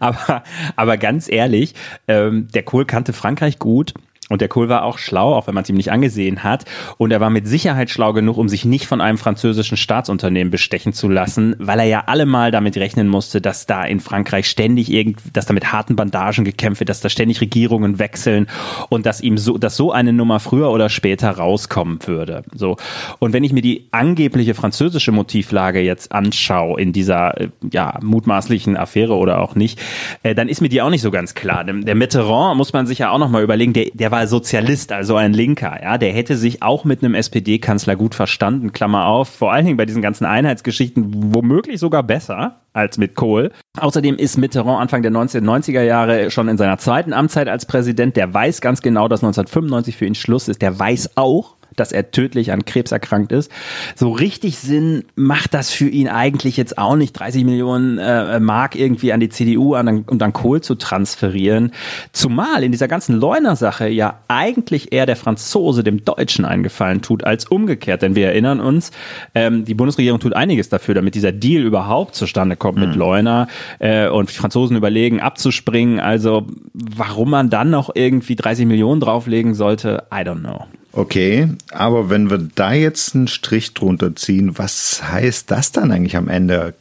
aber, 0.00 0.42
aber 0.76 0.96
ganz 0.98 1.30
ehrlich, 1.30 1.74
ähm, 2.08 2.48
der 2.52 2.64
Kohl 2.64 2.84
kannte 2.84 3.12
Frankreich 3.12 3.58
gut 3.58 3.94
Und 4.28 4.40
der 4.40 4.48
Kohl 4.48 4.68
war 4.68 4.84
auch 4.84 4.98
schlau, 4.98 5.34
auch 5.34 5.46
wenn 5.46 5.54
man 5.54 5.64
es 5.64 5.68
ihm 5.68 5.76
nicht 5.76 5.90
angesehen 5.90 6.44
hat. 6.44 6.64
Und 6.96 7.10
er 7.10 7.20
war 7.20 7.28
mit 7.28 7.46
Sicherheit 7.46 7.90
schlau 7.90 8.12
genug, 8.12 8.38
um 8.38 8.48
sich 8.48 8.64
nicht 8.64 8.86
von 8.86 9.00
einem 9.00 9.18
französischen 9.18 9.76
Staatsunternehmen 9.76 10.50
bestechen 10.50 10.92
zu 10.92 11.08
lassen, 11.08 11.56
weil 11.58 11.80
er 11.80 11.84
ja 11.86 12.04
allemal 12.06 12.50
damit 12.50 12.76
rechnen 12.76 13.08
musste, 13.08 13.40
dass 13.40 13.66
da 13.66 13.84
in 13.84 14.00
Frankreich 14.00 14.48
ständig 14.48 14.90
irgend, 14.90 15.18
dass 15.32 15.46
da 15.46 15.52
mit 15.52 15.72
harten 15.72 15.96
Bandagen 15.96 16.44
gekämpft 16.44 16.80
wird, 16.80 16.88
dass 16.88 17.00
da 17.00 17.08
ständig 17.08 17.40
Regierungen 17.40 17.98
wechseln 17.98 18.46
und 18.88 19.06
dass 19.06 19.20
ihm 19.20 19.38
so, 19.38 19.58
dass 19.58 19.76
so 19.76 19.92
eine 19.92 20.12
Nummer 20.12 20.40
früher 20.40 20.70
oder 20.70 20.88
später 20.88 21.30
rauskommen 21.30 21.98
würde. 22.06 22.44
So. 22.54 22.76
Und 23.18 23.32
wenn 23.32 23.44
ich 23.44 23.52
mir 23.52 23.62
die 23.62 23.88
angebliche 23.90 24.54
französische 24.54 25.12
Motivlage 25.12 25.80
jetzt 25.80 26.12
anschaue 26.12 26.80
in 26.80 26.92
dieser, 26.92 27.40
äh, 27.40 27.48
ja, 27.72 27.98
mutmaßlichen 28.00 28.76
Affäre 28.76 29.14
oder 29.14 29.40
auch 29.40 29.56
nicht, 29.56 29.80
äh, 30.22 30.34
dann 30.34 30.48
ist 30.48 30.60
mir 30.60 30.68
die 30.68 30.80
auch 30.80 30.90
nicht 30.90 31.02
so 31.02 31.10
ganz 31.10 31.34
klar. 31.34 31.64
Der 31.64 31.94
Mitterrand 31.94 32.56
muss 32.56 32.72
man 32.72 32.86
sich 32.86 33.00
ja 33.00 33.10
auch 33.10 33.18
nochmal 33.18 33.42
überlegen, 33.42 33.72
der, 33.72 33.86
der 33.92 34.10
war 34.10 34.21
Sozialist, 34.26 34.92
also 34.92 35.16
ein 35.16 35.32
Linker, 35.32 35.82
ja, 35.82 35.98
der 35.98 36.12
hätte 36.12 36.36
sich 36.36 36.62
auch 36.62 36.84
mit 36.84 37.02
einem 37.02 37.14
SPD-Kanzler 37.14 37.96
gut 37.96 38.14
verstanden, 38.14 38.72
Klammer 38.72 39.06
auf, 39.06 39.28
vor 39.28 39.52
allen 39.52 39.64
Dingen 39.64 39.76
bei 39.76 39.86
diesen 39.86 40.02
ganzen 40.02 40.24
Einheitsgeschichten 40.24 41.34
womöglich 41.34 41.80
sogar 41.80 42.02
besser 42.02 42.60
als 42.72 42.98
mit 42.98 43.14
Kohl. 43.14 43.52
Außerdem 43.78 44.16
ist 44.16 44.38
Mitterrand 44.38 44.80
Anfang 44.80 45.02
der 45.02 45.12
1990er 45.12 45.82
Jahre 45.82 46.30
schon 46.30 46.48
in 46.48 46.56
seiner 46.56 46.78
zweiten 46.78 47.12
Amtszeit 47.12 47.48
als 47.48 47.66
Präsident, 47.66 48.16
der 48.16 48.32
weiß 48.32 48.60
ganz 48.60 48.82
genau, 48.82 49.08
dass 49.08 49.22
1995 49.22 49.96
für 49.96 50.06
ihn 50.06 50.14
Schluss 50.14 50.48
ist, 50.48 50.62
der 50.62 50.78
weiß 50.78 51.16
auch, 51.16 51.56
dass 51.76 51.92
er 51.92 52.10
tödlich 52.10 52.52
an 52.52 52.64
Krebs 52.64 52.92
erkrankt 52.92 53.32
ist. 53.32 53.50
So 53.94 54.10
richtig 54.10 54.58
Sinn 54.58 55.04
macht 55.14 55.54
das 55.54 55.70
für 55.70 55.88
ihn 55.88 56.08
eigentlich 56.08 56.56
jetzt 56.56 56.78
auch 56.78 56.96
nicht, 56.96 57.12
30 57.12 57.44
Millionen 57.44 57.98
äh, 57.98 58.40
Mark 58.40 58.76
irgendwie 58.76 59.12
an 59.12 59.20
die 59.20 59.28
CDU 59.28 59.74
an, 59.74 60.04
und 60.04 60.22
an 60.22 60.32
Kohl 60.32 60.60
zu 60.60 60.74
transferieren. 60.74 61.72
Zumal 62.12 62.62
in 62.62 62.72
dieser 62.72 62.88
ganzen 62.88 63.16
Leuner-Sache 63.16 63.88
ja 63.88 64.20
eigentlich 64.28 64.92
eher 64.92 65.06
der 65.06 65.16
Franzose 65.16 65.82
dem 65.82 66.04
Deutschen 66.04 66.44
eingefallen 66.44 67.02
tut, 67.02 67.24
als 67.24 67.46
umgekehrt. 67.46 68.02
Denn 68.02 68.14
wir 68.14 68.28
erinnern 68.28 68.60
uns, 68.60 68.90
ähm, 69.34 69.64
die 69.64 69.74
Bundesregierung 69.74 70.20
tut 70.20 70.34
einiges 70.34 70.68
dafür, 70.68 70.94
damit 70.94 71.14
dieser 71.14 71.32
Deal 71.32 71.62
überhaupt 71.62 72.14
zustande 72.14 72.56
kommt 72.56 72.78
mhm. 72.78 72.86
mit 72.86 72.96
Leuner 72.96 73.48
äh, 73.78 74.08
und 74.08 74.30
die 74.30 74.34
Franzosen 74.34 74.76
überlegen, 74.76 75.20
abzuspringen. 75.20 76.00
Also 76.00 76.46
warum 76.72 77.30
man 77.30 77.50
dann 77.50 77.70
noch 77.70 77.90
irgendwie 77.94 78.36
30 78.36 78.66
Millionen 78.66 79.00
drauflegen 79.00 79.54
sollte, 79.54 80.04
I 80.12 80.18
don't 80.18 80.40
know. 80.40 80.66
Okay, 80.92 81.48
aber 81.70 82.10
wenn 82.10 82.28
wir 82.28 82.38
da 82.38 82.74
jetzt 82.74 83.14
einen 83.14 83.26
Strich 83.26 83.72
drunter 83.72 84.14
ziehen, 84.14 84.58
was 84.58 85.02
heißt 85.02 85.50
das 85.50 85.72
dann 85.72 85.90
eigentlich 85.90 86.16
am 86.16 86.28
Ende? 86.28 86.74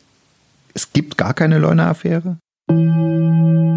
Es 0.74 0.92
gibt 0.92 1.18
gar 1.18 1.34
keine 1.34 1.60
Leuna-Affäre? 1.60 2.38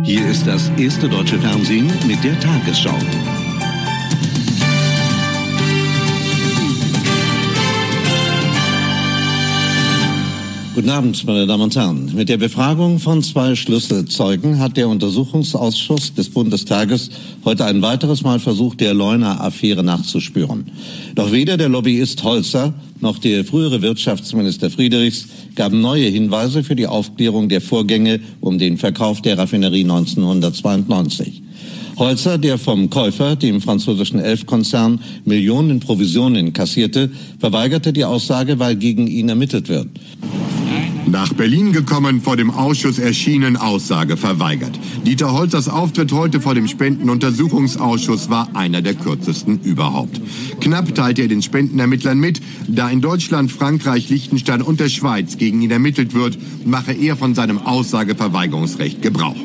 Hier 0.04 0.28
ist 0.28 0.46
das 0.46 0.70
erste 0.76 1.08
deutsche 1.08 1.38
Fernsehen 1.38 1.90
mit 2.06 2.22
der 2.24 2.38
Tagesschau. 2.40 2.98
Guten 10.74 10.90
Abend, 10.90 11.24
meine 11.24 11.46
Damen 11.46 11.62
und 11.62 11.76
Herren. 11.76 12.10
Mit 12.16 12.28
der 12.28 12.36
Befragung 12.36 12.98
von 12.98 13.22
zwei 13.22 13.54
Schlüsselzeugen 13.54 14.58
hat 14.58 14.76
der 14.76 14.88
Untersuchungsausschuss 14.88 16.14
des 16.14 16.30
Bundestages 16.30 17.10
heute 17.44 17.64
ein 17.66 17.80
weiteres 17.80 18.22
Mal 18.22 18.40
versucht, 18.40 18.80
der 18.80 18.92
Leuna-Affäre 18.92 19.84
nachzuspüren. 19.84 20.72
Doch 21.14 21.30
weder 21.30 21.56
der 21.56 21.68
Lobbyist 21.68 22.24
Holzer 22.24 22.74
noch 22.98 23.18
der 23.18 23.44
frühere 23.44 23.82
Wirtschaftsminister 23.82 24.68
Friedrichs 24.68 25.28
gaben 25.54 25.80
neue 25.80 26.08
Hinweise 26.08 26.64
für 26.64 26.74
die 26.74 26.88
Aufklärung 26.88 27.48
der 27.48 27.60
Vorgänge 27.60 28.18
um 28.40 28.58
den 28.58 28.76
Verkauf 28.76 29.22
der 29.22 29.38
Raffinerie 29.38 29.84
1992. 29.84 31.42
Holzer, 31.96 32.38
der 32.38 32.58
vom 32.58 32.90
Käufer, 32.90 33.36
dem 33.36 33.60
französischen 33.60 34.18
Elf-Konzern, 34.18 34.98
Millionen 35.24 35.78
Provisionen 35.78 36.52
kassierte, 36.52 37.12
verweigerte 37.38 37.92
die 37.92 38.04
Aussage, 38.04 38.58
weil 38.58 38.74
gegen 38.74 39.06
ihn 39.06 39.28
ermittelt 39.28 39.68
wird. 39.68 39.86
Nach 41.06 41.32
Berlin 41.32 41.72
gekommen, 41.72 42.20
vor 42.20 42.36
dem 42.36 42.50
Ausschuss 42.50 42.98
erschienen, 42.98 43.56
Aussage 43.56 44.16
verweigert. 44.16 44.78
Dieter 45.06 45.32
Holzers 45.32 45.68
Auftritt 45.68 46.12
heute 46.12 46.40
vor 46.40 46.54
dem 46.54 46.66
Spendenuntersuchungsausschuss 46.66 48.30
war 48.30 48.48
einer 48.54 48.82
der 48.82 48.94
kürzesten 48.94 49.60
überhaupt. 49.62 50.20
Knapp 50.60 50.94
teilte 50.94 51.22
er 51.22 51.28
den 51.28 51.42
Spendenermittlern 51.42 52.18
mit, 52.18 52.40
da 52.66 52.88
in 52.90 53.00
Deutschland, 53.00 53.52
Frankreich, 53.52 54.08
Liechtenstein 54.08 54.62
und 54.62 54.80
der 54.80 54.88
Schweiz 54.88 55.36
gegen 55.36 55.62
ihn 55.62 55.70
ermittelt 55.70 56.14
wird, 56.14 56.38
mache 56.64 56.92
er 56.92 57.16
von 57.16 57.34
seinem 57.34 57.58
Aussageverweigerungsrecht 57.58 59.00
Gebrauch. 59.00 59.36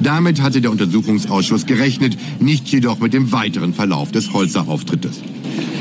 Damit 0.00 0.40
hatte 0.40 0.60
der 0.60 0.70
Untersuchungsausschuss 0.70 1.66
gerechnet, 1.66 2.16
nicht 2.40 2.68
jedoch 2.68 3.00
mit 3.00 3.12
dem 3.12 3.32
weiteren 3.32 3.74
Verlauf 3.74 4.12
des 4.12 4.32
Holzer-Auftrittes. 4.32 5.20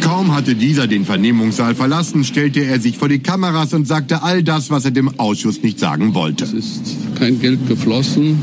Kaum 0.02 0.36
hatte 0.36 0.56
dieser 0.56 0.88
den 0.88 1.06
Vernehmungssaal 1.06 1.76
verlassen, 1.76 2.24
stellte 2.24 2.64
er 2.64 2.80
sich 2.80 2.98
vor 2.98 3.10
die 3.10 3.20
Kameras 3.20 3.74
und 3.74 3.88
sagte 3.88 4.24
all 4.24 4.44
das, 4.44 4.70
was 4.70 4.86
er 4.86 4.92
dem 4.92 5.20
Ausschuss 5.20 5.62
nicht 5.62 5.80
sagen 5.80 6.14
wollte. 6.14 6.46
Es 6.46 6.54
ist 6.54 6.98
kein 7.18 7.40
Geld 7.40 7.68
geflossen, 7.68 8.42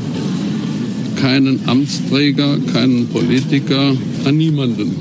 keinen 1.15 1.67
Amtsträger, 1.67 2.59
keinen 2.73 3.07
Politiker, 3.07 3.95
an 4.25 4.37
niemanden. 4.37 4.95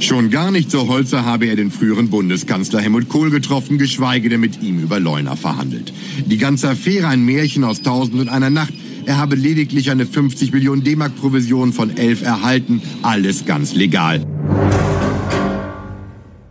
Schon 0.00 0.30
gar 0.30 0.50
nicht 0.50 0.68
so 0.70 0.88
Holzer 0.88 1.24
habe 1.24 1.46
er 1.46 1.54
den 1.54 1.70
früheren 1.70 2.10
Bundeskanzler 2.10 2.80
Helmut 2.80 3.08
Kohl 3.08 3.30
getroffen, 3.30 3.78
geschweige 3.78 4.28
denn 4.28 4.40
mit 4.40 4.60
ihm 4.60 4.80
über 4.80 4.98
Leuna 4.98 5.36
verhandelt. 5.36 5.92
Die 6.26 6.38
ganze 6.38 6.70
Affäre 6.70 7.06
ein 7.06 7.24
Märchen 7.24 7.62
aus 7.62 7.82
Tausend 7.82 8.20
und 8.20 8.28
einer 8.28 8.50
Nacht. 8.50 8.74
Er 9.06 9.18
habe 9.18 9.36
lediglich 9.36 9.92
eine 9.92 10.04
50 10.04 10.52
Millionen 10.52 10.82
D-Mark 10.82 11.14
Provision 11.14 11.72
von 11.72 11.96
elf 11.96 12.22
erhalten. 12.22 12.82
Alles 13.02 13.46
ganz 13.46 13.74
legal. 13.74 14.26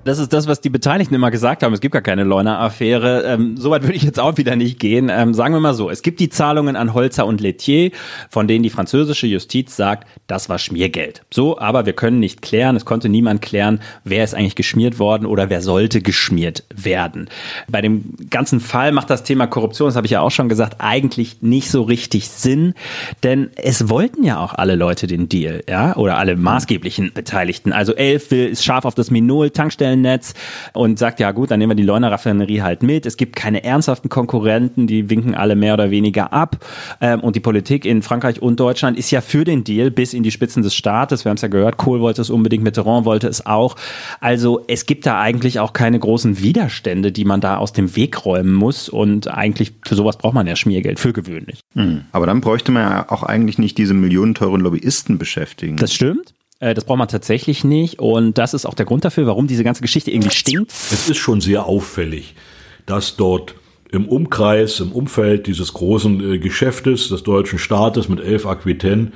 Das 0.04 0.18
ist 0.18 0.34
das, 0.34 0.48
was 0.48 0.62
die 0.62 0.70
Beteiligten 0.70 1.14
immer 1.14 1.30
gesagt 1.30 1.62
haben. 1.62 1.74
Es 1.74 1.80
gibt 1.80 1.94
gar 1.94 2.02
keine 2.02 2.24
Leuna-Affäre. 2.24 3.24
Ähm, 3.24 3.56
Soweit 3.58 3.84
würde 3.84 3.96
ich 3.96 4.04
jetzt 4.04 4.20
auch 4.20 4.38
wieder 4.38 4.56
nicht 4.56 4.80
gehen. 4.80 5.10
Ähm, 5.14 5.36
sagen 5.36 5.54
wir 5.54 5.60
mal 5.60 5.76
so, 5.76 5.92
es 5.92 6.02
gibt 6.02 6.20
die 6.20 6.30
Zahlungen 6.30 6.76
an 6.76 6.96
Holzer 6.96 7.28
und 7.28 7.40
Letier, 7.40 7.92
von 8.30 8.48
denen 8.48 8.64
die 8.64 8.72
französische 8.72 9.28
Justiz 9.28 9.76
sagt, 9.76 10.08
das 10.26 10.50
war 10.50 10.58
Schmiergeld. 10.58 11.22
So, 11.32 11.60
aber 11.60 11.86
wir 11.86 11.94
können 11.94 12.20
nicht 12.20 12.42
klären, 12.42 12.76
es 12.76 12.86
konnte 12.86 13.10
niemand 13.10 13.44
klären, 13.44 13.80
wer 14.04 14.24
ist 14.24 14.34
eigentlich 14.34 14.56
geschmiert 14.56 14.98
worden 14.98 15.26
oder 15.28 15.50
wer 15.50 15.62
sollte 15.62 16.02
geschmiert 16.02 16.64
werden. 16.74 17.30
Bei 17.70 17.82
dem 17.82 18.16
ganzen 18.30 18.60
Fall 18.60 18.92
macht 18.92 19.10
das 19.10 19.24
Thema 19.24 19.46
Korruption, 19.46 19.90
das 19.90 19.96
habe 19.96 20.08
ich 20.08 20.12
ja 20.12 20.22
auch 20.22 20.32
schon 20.32 20.50
gesagt, 20.50 20.78
eigentlich 20.80 21.42
nicht 21.42 21.70
so 21.70 21.84
richtig 21.84 22.30
Sinn, 22.30 22.74
denn 23.24 23.52
es 23.56 23.90
wollten 23.90 24.24
ja 24.24 24.40
auch 24.40 24.54
alle 24.56 24.76
Leute 24.76 25.06
den 25.06 25.30
Deal, 25.30 25.64
ja, 25.70 25.96
oder 25.96 26.18
alle 26.18 26.36
maßgeblichen 26.36 27.12
Beteiligten. 27.14 27.72
Also 27.72 27.94
Elf 27.94 28.32
will, 28.32 28.48
ist 28.48 28.66
scharf 28.66 28.86
auf 28.86 28.96
das 28.96 29.12
Minol, 29.12 29.52
Tankstellen 29.52 29.91
Tankstellennetz 29.92 30.34
und 30.74 31.00
sagt, 31.00 31.20
ja 31.20 31.32
gut, 31.32 31.52
dann 31.52 31.60
nehmen 31.60 31.72
wir 31.72 31.76
die 31.76 31.84
Leuner 31.84 32.12
Raffinerie 32.12 32.62
halt 32.62 32.84
mit. 32.84 33.06
Es 33.06 33.18
gibt 33.18 33.36
keine 33.36 33.64
ernsthaften 33.64 34.10
Konkurrenten, 34.10 34.88
die 34.88 35.10
winken 35.10 35.36
alle 35.36 35.56
mehr 35.56 35.74
oder 35.74 35.92
weniger 35.92 36.34
ab. 36.34 36.58
Ähm, 37.00 37.20
und 37.20 37.36
die 37.36 37.40
Politik 37.40 37.86
in 37.86 38.02
Frankreich 38.02 38.42
und 38.42 38.60
Deutschland 38.60 38.98
ist 38.98 39.12
ja 39.12 39.22
für 39.22 39.44
den 39.44 39.64
Deal 39.64 39.92
bis 39.92 40.14
in 40.14 40.24
die 40.24 40.32
Spitzen 40.32 40.64
des 40.64 40.76
Staates. 40.76 41.26
Wir 41.26 41.30
haben 41.30 41.36
es 41.38 41.42
ja 41.42 41.48
gehört, 41.48 41.78
Kohl 41.78 42.02
wollte 42.02 42.22
es 42.22 42.30
unbedingt, 42.30 42.64
Mitterrand 42.64 43.06
wollte 43.06 43.28
es 43.28 43.46
auch. 43.46 43.76
Also 44.20 44.64
es 44.68 44.86
gibt 44.86 45.06
da 45.06 45.20
eigentlich 45.20 45.60
auch 45.60 45.74
keine 45.74 46.00
großen 46.00 46.42
Widerstände, 46.42 47.12
die 47.12 47.26
man 47.26 47.42
da 47.42 47.58
aus 47.58 47.74
dem 47.74 47.96
Weg 47.96 48.26
räumen 48.26 48.54
muss. 48.54 48.90
Und 48.90 49.28
eigentlich 49.28 49.74
für 49.86 49.96
sowas 49.96 50.18
braucht 50.18 50.34
man 50.34 50.48
ja 50.48 50.56
Schmiergeld, 50.56 51.00
für 51.00 51.14
gewöhnlich. 51.14 51.60
Hm. 51.76 52.02
Aber 52.12 52.26
dann 52.26 52.42
bräuchte 52.42 52.72
man 52.72 52.84
ja 52.84 53.06
auch 53.10 53.24
eigentlich 53.24 53.58
nicht 53.58 53.78
diese 53.78 53.94
millionenteuren 53.94 54.62
Lobbyisten 54.62 55.18
beschäftigen. 55.18 55.78
Das 55.78 55.94
stimmt. 55.94 56.34
Äh, 56.62 56.74
das 56.74 56.86
braucht 56.86 57.00
man 57.00 57.10
tatsächlich 57.10 57.66
nicht. 57.66 58.00
Und 58.00 58.38
das 58.38 58.54
ist 58.54 58.66
auch 58.66 58.76
der 58.76 58.86
Grund 58.86 59.04
dafür, 59.04 59.28
warum 59.28 59.48
diese 59.48 59.66
ganze 59.66 59.82
Geschichte 59.82 60.12
irgendwie 60.12 60.32
stinkt. 60.32 60.72
Es 60.72 61.10
ist 61.10 61.18
schon 61.18 61.42
sehr 61.42 61.66
auffällig, 61.66 62.36
dass 62.86 63.18
dort 63.18 63.56
im 63.92 64.08
Umkreis, 64.08 64.80
im 64.80 64.94
Umfeld 64.94 65.48
dieses 65.48 65.74
großen 65.74 66.36
äh, 66.36 66.40
Geschäftes 66.40 67.10
des 67.10 67.24
deutschen 67.24 67.60
Staates 67.60 68.08
mit 68.08 68.22
elf 68.22 68.46
Aquitaine 68.46 69.12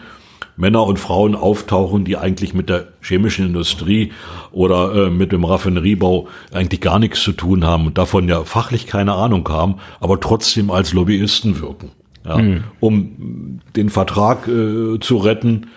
Männer 0.58 0.86
und 0.86 1.00
Frauen 1.00 1.36
auftauchen, 1.36 2.06
die 2.06 2.18
eigentlich 2.18 2.54
mit 2.54 2.70
der 2.70 2.88
chemischen 3.02 3.46
Industrie 3.46 4.12
oder 4.52 5.08
äh, 5.08 5.10
mit 5.10 5.32
dem 5.32 5.44
Raffineriebau 5.44 6.28
eigentlich 6.54 6.82
gar 6.82 7.00
nichts 7.00 7.22
zu 7.22 7.34
tun 7.34 7.66
haben 7.66 7.88
und 7.88 7.98
davon 7.98 8.30
ja 8.30 8.44
fachlich 8.44 8.88
keine 8.88 9.14
Ahnung 9.14 9.48
haben, 9.50 9.76
aber 10.00 10.20
trotzdem 10.20 10.72
als 10.72 10.94
Lobbyisten 10.94 11.60
wirken. 11.60 11.92
Ja, 12.26 12.38
mhm. 12.38 12.64
Um 12.80 13.60
den 13.76 13.90
Vertrag 13.90 14.48
äh, 14.48 15.00
zu 15.00 15.18
retten 15.18 15.68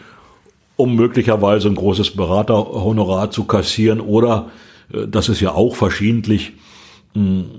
um 0.78 0.94
möglicherweise 0.94 1.68
ein 1.68 1.74
großes 1.74 2.12
Beraterhonorar 2.12 3.32
zu 3.32 3.44
kassieren 3.44 4.00
oder, 4.00 4.50
äh, 4.92 5.08
das 5.08 5.28
ist 5.28 5.40
ja 5.40 5.52
auch 5.52 5.74
verschiedentlich, 5.74 6.52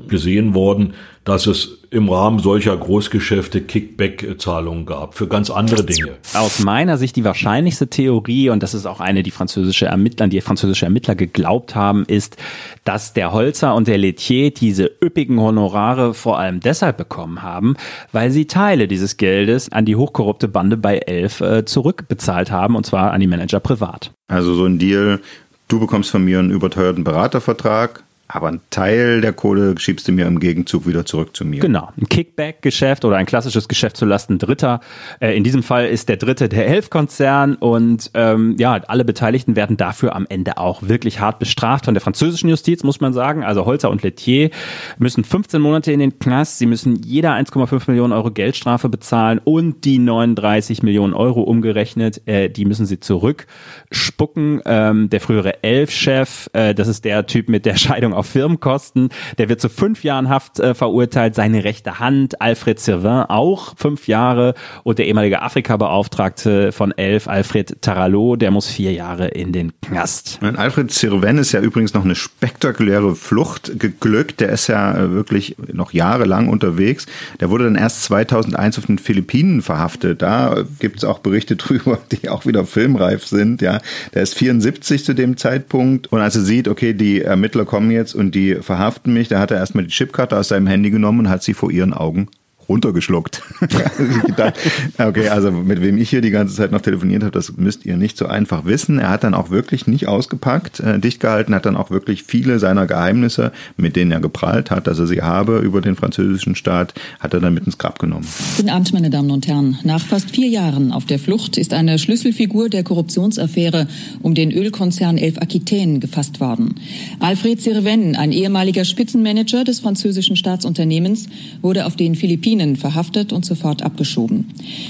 gesehen 0.07 0.53
worden, 0.53 0.93
dass 1.25 1.47
es 1.47 1.79
im 1.91 2.07
Rahmen 2.09 2.39
solcher 2.39 2.77
Großgeschäfte 2.77 3.61
Kickback-Zahlungen 3.61 4.85
gab 4.85 5.15
für 5.15 5.27
ganz 5.27 5.49
andere 5.49 5.83
Dinge. 5.83 6.17
Aus 6.33 6.59
meiner 6.59 6.97
Sicht 6.97 7.15
die 7.15 7.23
wahrscheinlichste 7.23 7.87
Theorie, 7.87 8.49
und 8.49 8.61
das 8.61 8.73
ist 8.73 8.85
auch 8.85 8.99
eine, 8.99 9.23
die 9.23 9.31
französische 9.31 9.87
Ermittler, 9.87 10.27
die 10.27 10.41
französische 10.41 10.85
Ermittler 10.85 11.15
geglaubt 11.15 11.75
haben, 11.75 12.03
ist, 12.05 12.37
dass 12.83 13.13
der 13.13 13.33
Holzer 13.33 13.75
und 13.75 13.87
der 13.87 13.97
Letier 13.97 14.51
diese 14.51 14.91
üppigen 15.03 15.39
Honorare 15.39 16.13
vor 16.13 16.39
allem 16.39 16.59
deshalb 16.59 16.97
bekommen 16.97 17.41
haben, 17.41 17.75
weil 18.11 18.31
sie 18.31 18.45
Teile 18.45 18.87
dieses 18.87 19.17
Geldes 19.17 19.71
an 19.71 19.85
die 19.85 19.95
hochkorrupte 19.95 20.47
Bande 20.47 20.77
bei 20.77 20.99
Elf 20.99 21.41
äh, 21.41 21.65
zurückbezahlt 21.65 22.51
haben, 22.51 22.75
und 22.75 22.85
zwar 22.85 23.11
an 23.11 23.19
die 23.19 23.27
Manager 23.27 23.59
privat. 23.59 24.11
Also 24.27 24.53
so 24.53 24.65
ein 24.65 24.77
Deal, 24.77 25.19
du 25.67 25.79
bekommst 25.79 26.11
von 26.11 26.23
mir 26.23 26.39
einen 26.39 26.51
überteuerten 26.51 27.03
Beratervertrag, 27.03 28.03
aber 28.31 28.47
ein 28.47 28.61
Teil 28.69 29.21
der 29.21 29.33
Kohle 29.33 29.73
schiebst 29.79 30.07
du 30.07 30.11
mir 30.11 30.27
im 30.27 30.39
Gegenzug 30.39 30.85
wieder 30.85 31.03
zurück 31.03 31.35
zu 31.35 31.45
mir. 31.45 31.61
Genau, 31.61 31.89
ein 31.99 32.07
Kickback-Geschäft 32.07 33.03
oder 33.03 33.17
ein 33.17 33.25
klassisches 33.25 33.67
Geschäft 33.67 33.97
zulasten 33.97 34.37
Dritter. 34.37 34.81
Äh, 35.19 35.35
in 35.35 35.43
diesem 35.43 35.63
Fall 35.63 35.87
ist 35.87 36.09
der 36.09 36.17
Dritte 36.17 36.47
der 36.47 36.67
Elf-Konzern 36.67 37.55
und 37.55 38.11
ähm, 38.13 38.55
ja, 38.59 38.73
alle 38.87 39.03
Beteiligten 39.03 39.55
werden 39.55 39.77
dafür 39.77 40.15
am 40.15 40.27
Ende 40.29 40.59
auch 40.59 40.83
wirklich 40.83 41.19
hart 41.19 41.39
bestraft 41.39 41.85
von 41.85 41.95
der 41.95 42.01
französischen 42.01 42.49
Justiz, 42.49 42.83
muss 42.83 43.01
man 43.01 43.13
sagen. 43.13 43.43
Also 43.43 43.65
Holzer 43.65 43.89
und 43.89 44.03
Letier 44.03 44.51
müssen 44.99 45.23
15 45.23 45.59
Monate 45.59 45.91
in 45.91 45.99
den 45.99 46.19
Knast, 46.19 46.59
sie 46.59 46.67
müssen 46.67 47.01
jeder 47.03 47.33
1,5 47.33 47.81
Millionen 47.87 48.13
Euro 48.13 48.29
Geldstrafe 48.29 48.89
bezahlen 48.89 49.41
und 49.43 49.85
die 49.85 49.97
39 49.97 50.83
Millionen 50.83 51.15
Euro 51.15 51.41
umgerechnet, 51.41 52.21
äh, 52.27 52.47
die 52.47 52.65
müssen 52.65 52.85
sie 52.85 52.99
zurückspucken. 52.99 54.61
Ähm, 54.65 55.09
der 55.09 55.19
frühere 55.19 55.63
Elf-Chef, 55.63 56.47
äh, 56.53 56.75
das 56.75 56.87
ist 56.87 57.05
der 57.05 57.25
Typ 57.25 57.49
mit 57.49 57.65
der 57.65 57.75
Scheidung 57.75 58.18
auf 58.19 58.27
Firmenkosten. 58.27 59.09
Der 59.37 59.49
wird 59.49 59.61
zu 59.61 59.69
fünf 59.69 60.03
Jahren 60.03 60.29
Haft 60.29 60.59
äh, 60.59 60.75
verurteilt. 60.75 61.35
Seine 61.35 61.63
rechte 61.63 61.99
Hand, 61.99 62.41
Alfred 62.41 62.79
Sirvin, 62.79 63.23
auch 63.29 63.73
fünf 63.77 64.07
Jahre. 64.07 64.53
Und 64.83 64.99
der 64.99 65.07
ehemalige 65.07 65.41
Afrika-Beauftragte 65.41 66.71
von 66.71 66.91
Elf, 66.91 67.27
Alfred 67.27 67.81
Tarallo, 67.81 68.35
der 68.35 68.51
muss 68.51 68.67
vier 68.67 68.91
Jahre 68.93 69.29
in 69.29 69.51
den 69.51 69.71
Knast. 69.81 70.39
Und 70.41 70.57
Alfred 70.57 70.91
Sirven 70.91 71.37
ist 71.37 71.51
ja 71.51 71.61
übrigens 71.61 71.93
noch 71.93 72.05
eine 72.05 72.15
spektakuläre 72.15 73.15
Flucht 73.15 73.79
geglückt. 73.79 74.41
Der 74.41 74.49
ist 74.49 74.67
ja 74.67 74.95
äh, 74.95 75.11
wirklich 75.11 75.55
noch 75.71 75.93
jahrelang 75.93 76.49
unterwegs. 76.49 77.05
Der 77.39 77.49
wurde 77.49 77.63
dann 77.63 77.75
erst 77.75 78.03
2001 78.03 78.77
auf 78.77 78.85
den 78.85 78.99
Philippinen 78.99 79.61
verhaftet. 79.61 80.21
Da 80.21 80.63
gibt 80.79 80.97
es 80.97 81.03
auch 81.05 81.19
Berichte 81.19 81.55
drüber, 81.55 81.99
die 82.11 82.29
auch 82.29 82.45
wieder 82.45 82.65
filmreif 82.65 83.25
sind. 83.25 83.61
Ja, 83.61 83.79
der 84.13 84.23
ist 84.23 84.35
74 84.35 85.05
zu 85.05 85.13
dem 85.13 85.37
Zeitpunkt 85.37 86.11
und 86.11 86.19
als 86.19 86.35
er 86.35 86.41
sieht, 86.41 86.67
okay, 86.67 86.93
die 86.93 87.21
Ermittler 87.21 87.65
kommen 87.65 87.91
jetzt 87.91 88.08
und 88.15 88.35
die 88.35 88.55
verhaften 88.55 89.13
mich. 89.13 89.27
Da 89.27 89.39
hat 89.39 89.51
er 89.51 89.57
erstmal 89.57 89.85
die 89.85 89.91
Chipkarte 89.91 90.37
aus 90.37 90.49
seinem 90.49 90.67
Handy 90.67 90.89
genommen 90.89 91.21
und 91.21 91.29
hat 91.29 91.43
sie 91.43 91.53
vor 91.53 91.71
ihren 91.71 91.93
Augen 91.93 92.29
runtergeschluckt. 92.69 93.41
okay, 94.97 95.27
also 95.29 95.51
mit 95.51 95.81
wem 95.81 95.97
ich 95.97 96.09
hier 96.09 96.21
die 96.21 96.29
ganze 96.29 96.55
Zeit 96.55 96.71
noch 96.71 96.81
telefoniert 96.81 97.23
habe, 97.23 97.31
das 97.31 97.57
müsst 97.57 97.85
ihr 97.85 97.97
nicht 97.97 98.15
so 98.15 98.27
einfach 98.27 98.65
wissen. 98.65 98.99
Er 98.99 99.09
hat 99.09 99.23
dann 99.23 99.33
auch 99.33 99.49
wirklich 99.49 99.87
nicht 99.87 100.07
ausgepackt, 100.07 100.79
äh, 100.79 100.99
dicht 100.99 101.19
gehalten, 101.19 101.55
hat 101.55 101.65
dann 101.65 101.75
auch 101.75 101.89
wirklich 101.89 102.23
viele 102.23 102.59
seiner 102.59 102.85
Geheimnisse, 102.85 103.51
mit 103.75 103.95
denen 103.95 104.11
er 104.11 104.19
geprahlt 104.19 104.69
hat, 104.69 104.85
dass 104.85 104.99
er 104.99 105.07
sie 105.07 105.23
habe 105.23 105.57
über 105.59 105.81
den 105.81 105.95
französischen 105.95 106.55
Staat, 106.55 106.93
hat 107.19 107.33
er 107.33 107.39
dann 107.39 107.55
mit 107.55 107.65
ins 107.65 107.79
Grab 107.79 107.97
genommen. 107.97 108.27
Guten 108.57 108.69
Abend, 108.69 108.93
meine 108.93 109.09
Damen 109.09 109.31
und 109.31 109.47
Herren. 109.47 109.79
Nach 109.83 110.05
fast 110.05 110.29
vier 110.29 110.47
Jahren 110.47 110.91
auf 110.91 111.05
der 111.05 111.17
Flucht 111.17 111.57
ist 111.57 111.73
eine 111.73 111.97
Schlüsselfigur 111.97 112.69
der 112.69 112.83
Korruptionsaffäre 112.83 113.87
um 114.21 114.35
den 114.35 114.51
Ölkonzern 114.51 115.17
Elf 115.17 115.39
Aquitaine 115.39 115.99
gefasst 115.99 116.39
worden. 116.39 116.75
Alfred 117.19 117.61
Sirven, 117.61 118.15
ein 118.15 118.31
ehemaliger 118.31 118.85
Spitzenmanager 118.85 119.63
des 119.63 119.79
französischen 119.79 120.35
Staatsunternehmens, 120.35 121.29
wurde 121.61 121.87
auf 121.87 121.95
den 121.95 122.13
Philippinen 122.13 122.58
Philippinen 122.59 122.75
verhaftet 122.75 123.31
und 123.31 123.45
sofort 123.45 123.83
abgeschoben. 123.83 124.45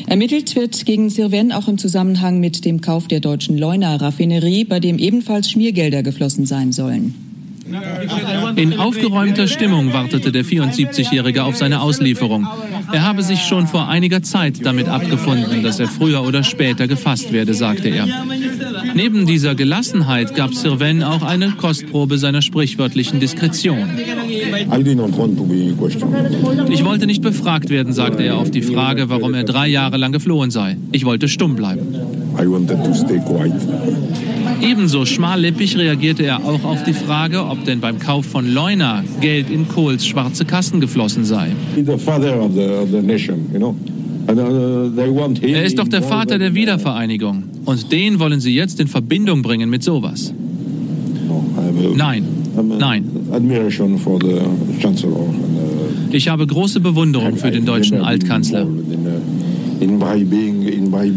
Ermittelt 0.07 0.55
wird 0.55 0.85
gegen 0.85 1.09
Sirven 1.09 1.51
auch 1.51 1.67
im 1.67 1.77
Zusammenhang 1.77 2.39
mit 2.39 2.65
dem 2.65 2.81
Kauf 2.81 3.07
der 3.07 3.19
deutschen 3.19 3.57
Leuna-Raffinerie, 3.57 4.65
bei 4.65 4.79
dem 4.79 4.97
ebenfalls 4.97 5.51
Schmiergelder 5.51 6.01
geflossen 6.03 6.45
sein 6.45 6.71
sollen. 6.71 7.13
In 8.55 8.79
aufgeräumter 8.79 9.47
Stimmung 9.47 9.93
wartete 9.93 10.31
der 10.31 10.43
74-Jährige 10.43 11.43
auf 11.43 11.55
seine 11.55 11.81
Auslieferung. 11.81 12.47
Er 12.91 13.03
habe 13.03 13.23
sich 13.23 13.41
schon 13.41 13.67
vor 13.67 13.87
einiger 13.87 14.21
Zeit 14.23 14.65
damit 14.65 14.87
abgefunden, 14.87 15.63
dass 15.63 15.79
er 15.79 15.87
früher 15.87 16.23
oder 16.23 16.43
später 16.43 16.87
gefasst 16.87 17.31
werde, 17.31 17.53
sagte 17.53 17.89
er. 17.89 18.07
Neben 18.95 19.25
dieser 19.25 19.55
Gelassenheit 19.55 20.35
gab 20.35 20.53
Sirven 20.53 21.03
auch 21.03 21.21
eine 21.21 21.51
Kostprobe 21.51 22.17
seiner 22.17 22.41
sprichwörtlichen 22.41 23.19
Diskretion. 23.19 23.89
Ich 26.69 26.85
wollte 26.85 27.05
nicht 27.05 27.21
befragt 27.21 27.69
werden, 27.69 27.93
sagte 27.93 28.23
er 28.23 28.37
auf 28.37 28.51
die 28.51 28.61
Frage, 28.61 29.09
warum 29.09 29.33
er 29.33 29.43
drei 29.43 29.67
Jahre 29.67 29.97
lang 29.97 30.11
geflohen 30.11 30.51
sei. 30.51 30.77
Ich 30.91 31.05
wollte 31.05 31.27
stumm 31.27 31.55
bleiben. 31.55 31.95
Ebenso 34.61 35.05
schmallippig 35.05 35.77
reagierte 35.77 36.23
er 36.23 36.45
auch 36.45 36.63
auf 36.63 36.83
die 36.83 36.93
Frage, 36.93 37.45
ob 37.45 37.63
denn 37.65 37.79
beim 37.79 37.99
Kauf 37.99 38.25
von 38.25 38.51
Leuna 38.51 39.03
Geld 39.21 39.49
in 39.49 39.67
Kohls 39.67 40.05
schwarze 40.05 40.45
Kassen 40.45 40.79
geflossen 40.81 41.23
sei. 41.23 41.51
Er 45.41 45.63
ist 45.63 45.79
doch 45.79 45.87
der 45.87 46.03
Vater 46.03 46.37
der 46.37 46.53
Wiedervereinigung. 46.53 47.43
Und 47.65 47.91
den 47.91 48.19
wollen 48.19 48.39
Sie 48.39 48.53
jetzt 48.53 48.79
in 48.79 48.87
Verbindung 48.87 49.41
bringen 49.41 49.69
mit 49.69 49.83
sowas. 49.83 50.33
Nein, 51.95 52.25
nein. 52.79 53.05
Ich 56.11 56.27
habe 56.27 56.47
große 56.47 56.79
Bewunderung 56.79 57.37
für 57.37 57.51
den 57.51 57.65
deutschen 57.65 58.01
Altkanzler. 58.01 58.67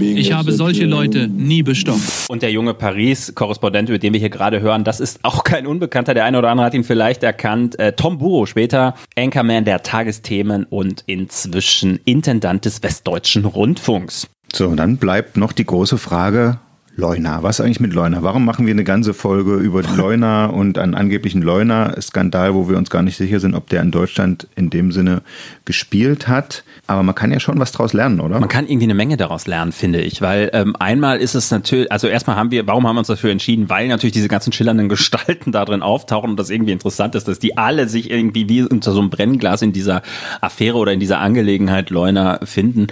Ich 0.01 0.33
habe 0.33 0.53
solche 0.53 0.85
Leute 0.85 1.29
nie 1.29 1.63
bestochen. 1.63 2.03
Und 2.29 2.43
der 2.43 2.51
junge 2.51 2.75
Paris-Korrespondent, 2.75 3.89
über 3.89 3.99
den 3.99 4.13
wir 4.13 4.21
hier 4.21 4.31
gerade 4.31 4.61
hören, 4.61 4.85
das 4.85 5.01
ist 5.01 5.21
auch 5.23 5.45
kein 5.45 5.67
Unbekannter. 5.67 6.15
Der 6.15 6.25
eine 6.25 6.39
oder 6.39 6.51
andere 6.51 6.67
hat 6.67 6.75
ihn 6.75 6.85
vielleicht 6.85 7.23
erkannt. 7.23 7.79
Äh, 7.79 7.93
Tom 7.93 8.19
Buro, 8.19 8.47
später 8.47 8.95
Anchorman 9.17 9.65
der 9.65 9.83
Tagesthemen 9.83 10.65
und 10.65 11.05
inzwischen 11.07 12.01
Intendant 12.05 12.65
des 12.65 12.83
Westdeutschen 12.83 13.45
Rundfunks. 13.45 14.29
So, 14.53 14.75
dann 14.75 14.99
bleibt 14.99 15.37
noch 15.37 15.53
die 15.53 15.65
große 15.65 15.97
Frage, 15.99 16.59
Leuna. 16.95 17.43
Was 17.43 17.61
eigentlich 17.61 17.81
mit 17.81 17.95
Leuna? 17.95 18.23
Warum 18.23 18.45
machen 18.45 18.67
wir 18.67 18.73
eine 18.73 18.85
ganze 18.85 19.15
Folge 19.15 19.55
über 19.55 19.83
Leuna 19.83 20.47
und 20.47 20.77
einen 20.77 20.95
angeblichen 20.95 21.41
Leuna-Skandal, 21.41 22.55
wo 22.55 22.69
wir 22.69 22.77
uns 22.77 22.91
gar 22.91 23.03
nicht 23.03 23.17
sicher 23.17 23.41
sind, 23.41 23.55
ob 23.55 23.71
der 23.71 23.81
in 23.81 23.91
Deutschland 23.91 24.47
in 24.57 24.69
dem 24.69 24.93
Sinne 24.93 25.23
gespielt 25.65 26.29
hat? 26.29 26.65
Aber 26.87 27.03
man 27.03 27.15
kann 27.15 27.33
ja 27.33 27.41
schon 27.41 27.59
was 27.59 27.73
daraus 27.73 27.95
lernen, 27.95 28.21
oder? 28.21 28.41
Man 28.41 28.49
kann 28.49 28.67
irgendwie 28.67 28.85
eine 28.85 28.95
Menge 28.95 29.17
daraus 29.17 29.47
lernen, 29.47 29.73
finde 29.73 30.03
ich, 30.03 30.21
weil 30.21 30.51
ähm, 30.53 30.77
einmal 30.79 31.19
ist 31.19 31.35
es 31.35 31.51
natürlich, 31.51 31.91
also 31.91 32.09
erstmal 32.09 32.37
haben 32.37 32.51
wir, 32.51 32.67
warum 32.67 32.87
haben 32.87 32.97
wir 32.97 33.01
uns 33.01 33.09
dafür 33.09 33.31
entschieden? 33.31 33.71
Weil 33.71 33.89
natürlich 33.89 34.13
diese 34.13 34.29
ganzen 34.29 34.53
schillernden 34.53 34.91
Gestalten 34.91 35.51
da 35.51 35.65
drin 35.65 35.81
auftauchen 35.81 36.31
und 36.31 36.39
das 36.39 36.51
irgendwie 36.51 36.73
interessant 36.73 37.15
ist, 37.15 37.27
dass 37.27 37.39
die 37.39 37.57
alle 37.57 37.89
sich 37.89 38.11
irgendwie 38.11 38.51
wie 38.51 38.63
unter 38.65 38.93
so 38.93 39.01
einem 39.01 39.09
Brennglas 39.09 39.63
in 39.63 39.73
dieser 39.73 40.03
Affäre 40.43 40.77
oder 40.77 40.93
in 40.93 41.01
dieser 41.01 41.21
Angelegenheit 41.21 41.89
Leuna 41.89 42.41
finden. 42.45 42.89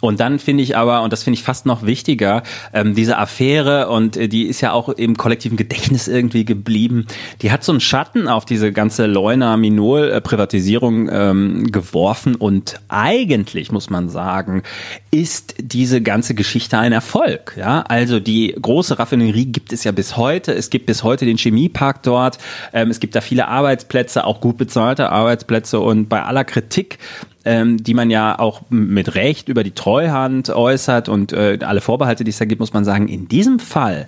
Und 0.00 0.18
dann 0.18 0.40
finde 0.40 0.64
ich 0.64 0.76
aber, 0.76 1.02
und 1.02 1.12
das 1.12 1.22
finde 1.22 1.38
ich 1.38 1.44
fast 1.44 1.66
noch 1.66 1.86
wichtiger, 1.86 2.42
ähm, 2.72 2.94
diese 2.94 3.16
Affäre 3.16 3.43
und 3.88 4.16
äh, 4.16 4.28
die 4.28 4.44
ist 4.44 4.60
ja 4.60 4.72
auch 4.72 4.88
im 4.88 5.16
kollektiven 5.16 5.56
Gedächtnis 5.56 6.08
irgendwie 6.08 6.44
geblieben. 6.44 7.06
Die 7.42 7.50
hat 7.50 7.64
so 7.64 7.72
einen 7.72 7.80
Schatten 7.80 8.28
auf 8.28 8.44
diese 8.44 8.72
ganze 8.72 9.06
Leuna-Minol-Privatisierung 9.06 11.08
ähm, 11.10 11.72
geworfen 11.72 12.34
und 12.34 12.80
eigentlich 12.88 13.72
muss 13.72 13.90
man 13.90 14.08
sagen, 14.08 14.62
ist 15.10 15.54
diese 15.58 16.00
ganze 16.00 16.34
Geschichte 16.34 16.78
ein 16.78 16.92
Erfolg. 16.92 17.54
Ja, 17.56 17.82
also 17.82 18.20
die 18.20 18.54
große 18.60 18.98
Raffinerie 18.98 19.46
gibt 19.46 19.72
es 19.72 19.84
ja 19.84 19.92
bis 19.92 20.16
heute. 20.16 20.52
Es 20.52 20.70
gibt 20.70 20.86
bis 20.86 21.02
heute 21.02 21.24
den 21.24 21.36
Chemiepark 21.36 22.02
dort. 22.02 22.38
Ähm, 22.72 22.90
es 22.90 23.00
gibt 23.00 23.14
da 23.14 23.20
viele 23.20 23.48
Arbeitsplätze, 23.48 24.24
auch 24.24 24.40
gut 24.40 24.56
bezahlte 24.56 25.10
Arbeitsplätze 25.10 25.80
und 25.80 26.08
bei 26.08 26.22
aller 26.22 26.44
Kritik 26.44 26.98
ähm, 27.44 27.82
die 27.82 27.94
man 27.94 28.10
ja 28.10 28.38
auch 28.38 28.62
mit 28.70 29.14
Recht 29.14 29.48
über 29.48 29.64
die 29.64 29.72
Treuhand 29.72 30.50
äußert 30.50 31.08
und 31.08 31.32
äh, 31.32 31.58
alle 31.62 31.80
Vorbehalte, 31.80 32.24
die 32.24 32.30
es 32.30 32.38
da 32.38 32.44
gibt, 32.44 32.60
muss 32.60 32.72
man 32.72 32.84
sagen, 32.84 33.08
in 33.08 33.28
diesem 33.28 33.58
Fall 33.58 34.06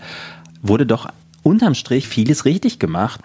wurde 0.63 0.87
doch 0.87 1.09
unterm 1.43 1.75
Strich 1.75 2.09
vieles 2.09 2.45
richtig 2.45 2.79
gemacht. 2.79 3.21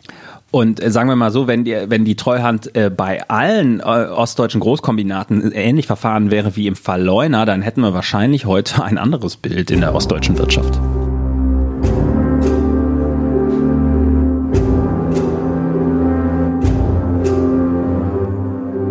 Und 0.52 0.84
äh, 0.84 0.92
sagen 0.92 1.08
wir 1.08 1.16
mal 1.16 1.32
so, 1.32 1.48
wenn 1.48 1.64
die, 1.64 1.78
wenn 1.88 2.04
die 2.04 2.16
Treuhand 2.16 2.76
äh, 2.76 2.90
bei 2.90 3.28
allen 3.30 3.80
äh, 3.80 3.84
ostdeutschen 3.84 4.60
Großkombinaten 4.60 5.52
ähnlich 5.54 5.88
verfahren 5.88 6.30
wäre 6.30 6.56
wie 6.58 6.68
im 6.68 6.76
Fall 6.76 7.02
Leuna, 7.02 7.46
dann 7.46 7.62
hätten 7.62 7.82
wir 7.82 7.94
wahrscheinlich 7.94 8.46
heute 8.46 8.84
ein 8.84 8.98
anderes 8.98 9.38
Bild 9.38 9.72
in 9.72 9.80
der 9.80 9.96
ostdeutschen 9.96 10.38
Wirtschaft. 10.38 10.80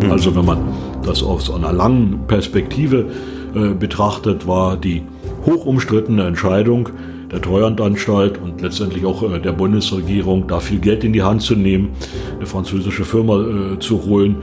Also 0.09 0.35
wenn 0.35 0.45
man 0.45 0.80
das 1.03 1.23
aus 1.23 1.51
einer 1.51 1.71
langen 1.71 2.21
Perspektive 2.27 3.07
äh, 3.55 3.73
betrachtet, 3.73 4.47
war 4.47 4.77
die 4.77 5.03
hoch 5.45 5.65
umstrittene 5.65 6.25
Entscheidung 6.25 6.89
der 7.31 7.41
Treuhandanstalt 7.41 8.37
und 8.37 8.61
letztendlich 8.61 9.05
auch 9.05 9.23
äh, 9.23 9.39
der 9.39 9.53
Bundesregierung, 9.53 10.47
da 10.47 10.59
viel 10.59 10.79
Geld 10.79 11.03
in 11.03 11.13
die 11.13 11.23
Hand 11.23 11.41
zu 11.41 11.55
nehmen, 11.55 11.89
eine 12.37 12.45
französische 12.45 13.05
Firma 13.05 13.41
äh, 13.41 13.79
zu 13.79 14.05
holen, 14.05 14.37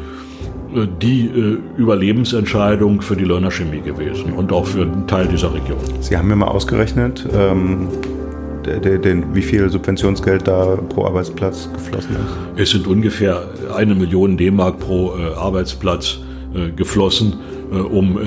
äh, 0.74 0.86
die 1.00 1.26
äh, 1.26 1.58
Überlebensentscheidung 1.76 3.00
für 3.00 3.16
die 3.16 3.24
Leuner 3.24 3.50
Chemie 3.50 3.80
gewesen 3.80 4.32
und 4.32 4.52
auch 4.52 4.66
für 4.66 4.82
einen 4.82 5.06
Teil 5.06 5.28
dieser 5.28 5.52
Region. 5.54 5.78
Sie 6.00 6.16
haben 6.16 6.28
mir 6.28 6.36
mal 6.36 6.48
ausgerechnet, 6.48 7.26
ähm, 7.34 7.88
den, 8.66 9.00
den, 9.00 9.34
wie 9.34 9.42
viel 9.42 9.70
Subventionsgeld 9.70 10.46
da 10.46 10.76
pro 10.88 11.06
Arbeitsplatz 11.06 11.70
geflossen 11.72 12.16
ist? 12.16 12.60
Es 12.60 12.70
sind 12.70 12.86
ungefähr 12.86 13.42
eine 13.74 13.94
Million 13.94 14.36
D-Mark 14.36 14.78
pro 14.78 15.14
äh, 15.16 15.34
Arbeitsplatz 15.34 16.20
geflossen, 16.74 17.34
äh, 17.72 17.76
um 17.76 18.18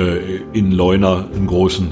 in 0.53 0.71
Leuna 0.71 1.27
einen 1.33 1.47
großen 1.47 1.87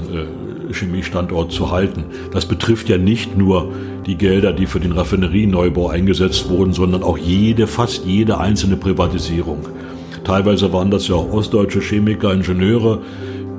Chemiestandort 0.72 1.52
zu 1.52 1.70
halten. 1.70 2.04
Das 2.32 2.46
betrifft 2.46 2.88
ja 2.88 2.98
nicht 2.98 3.36
nur 3.36 3.72
die 4.06 4.16
Gelder, 4.16 4.52
die 4.52 4.66
für 4.66 4.80
den 4.80 4.92
Raffinerieneubau 4.92 5.88
eingesetzt 5.88 6.48
wurden, 6.48 6.72
sondern 6.72 7.02
auch 7.02 7.18
jede, 7.18 7.66
fast 7.66 8.04
jede 8.04 8.38
einzelne 8.38 8.76
Privatisierung. 8.76 9.66
Teilweise 10.24 10.72
waren 10.72 10.90
das 10.90 11.08
ja 11.08 11.16
auch 11.16 11.32
ostdeutsche 11.32 11.80
Chemiker, 11.80 12.32
Ingenieure, 12.32 13.00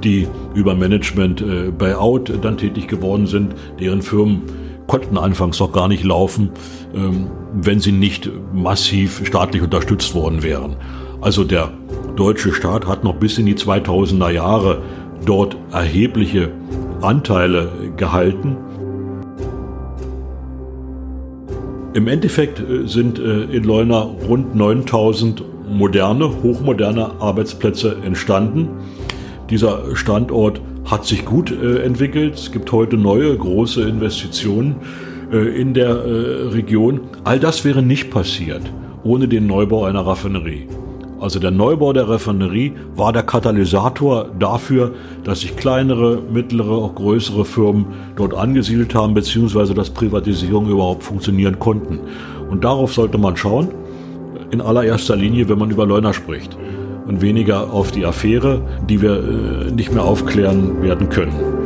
die 0.03 0.27
über 0.55 0.75
Management 0.75 1.41
äh, 1.41 1.71
Buyout 1.71 2.31
dann 2.41 2.57
tätig 2.57 2.87
geworden 2.87 3.27
sind, 3.27 3.53
deren 3.79 4.01
Firmen 4.01 4.43
konnten 4.87 5.17
anfangs 5.17 5.59
noch 5.59 5.71
gar 5.71 5.87
nicht 5.87 6.03
laufen, 6.03 6.49
ähm, 6.93 7.27
wenn 7.53 7.79
sie 7.79 7.91
nicht 7.91 8.29
massiv 8.53 9.21
staatlich 9.25 9.61
unterstützt 9.61 10.13
worden 10.15 10.43
wären. 10.43 10.75
Also 11.21 11.43
der 11.43 11.71
deutsche 12.15 12.51
Staat 12.51 12.87
hat 12.87 13.03
noch 13.03 13.15
bis 13.15 13.37
in 13.37 13.45
die 13.45 13.55
2000er 13.55 14.31
Jahre 14.31 14.81
dort 15.25 15.55
erhebliche 15.71 16.51
Anteile 17.01 17.69
gehalten. 17.95 18.57
Im 21.93 22.07
Endeffekt 22.07 22.59
äh, 22.59 22.87
sind 22.87 23.19
äh, 23.19 23.43
in 23.43 23.63
Leuna 23.63 23.99
rund 23.99 24.55
9000 24.55 25.43
moderne, 25.69 26.41
hochmoderne 26.41 27.11
Arbeitsplätze 27.19 27.97
entstanden. 28.03 28.69
Dieser 29.49 29.95
Standort 29.95 30.59
hat 30.85 31.05
sich 31.05 31.23
gut 31.23 31.51
äh, 31.51 31.83
entwickelt. 31.83 32.35
Es 32.35 32.51
gibt 32.51 32.71
heute 32.71 32.97
neue 32.97 33.37
große 33.37 33.81
Investitionen 33.83 34.75
in 35.31 35.73
der 35.73 36.53
Region. 36.53 36.99
All 37.23 37.39
das 37.39 37.63
wäre 37.63 37.81
nicht 37.81 38.11
passiert 38.11 38.63
ohne 39.03 39.29
den 39.29 39.47
Neubau 39.47 39.85
einer 39.85 40.05
Raffinerie. 40.05 40.67
Also 41.21 41.37
der 41.37 41.51
Neubau 41.51 41.93
der 41.93 42.09
Raffinerie 42.09 42.73
war 42.95 43.13
der 43.13 43.21
Katalysator 43.21 44.25
dafür, 44.39 44.95
dass 45.23 45.41
sich 45.41 45.55
kleinere, 45.55 46.17
mittlere, 46.33 46.71
auch 46.71 46.95
größere 46.95 47.45
Firmen 47.45 47.85
dort 48.15 48.33
angesiedelt 48.33 48.95
haben, 48.95 49.13
beziehungsweise 49.13 49.75
dass 49.75 49.91
Privatisierungen 49.91 50.71
überhaupt 50.71 51.03
funktionieren 51.03 51.59
konnten. 51.59 51.99
Und 52.49 52.63
darauf 52.63 52.95
sollte 52.95 53.19
man 53.19 53.37
schauen, 53.37 53.69
in 54.49 54.61
allererster 54.61 55.15
Linie, 55.15 55.47
wenn 55.47 55.59
man 55.59 55.69
über 55.69 55.85
Leuna 55.85 56.11
spricht 56.11 56.57
und 57.05 57.21
weniger 57.21 57.71
auf 57.71 57.91
die 57.91 58.03
Affäre, 58.03 58.59
die 58.89 58.99
wir 59.03 59.13
äh, 59.13 59.71
nicht 59.71 59.93
mehr 59.93 60.03
aufklären 60.03 60.81
werden 60.81 61.09
können. 61.09 61.60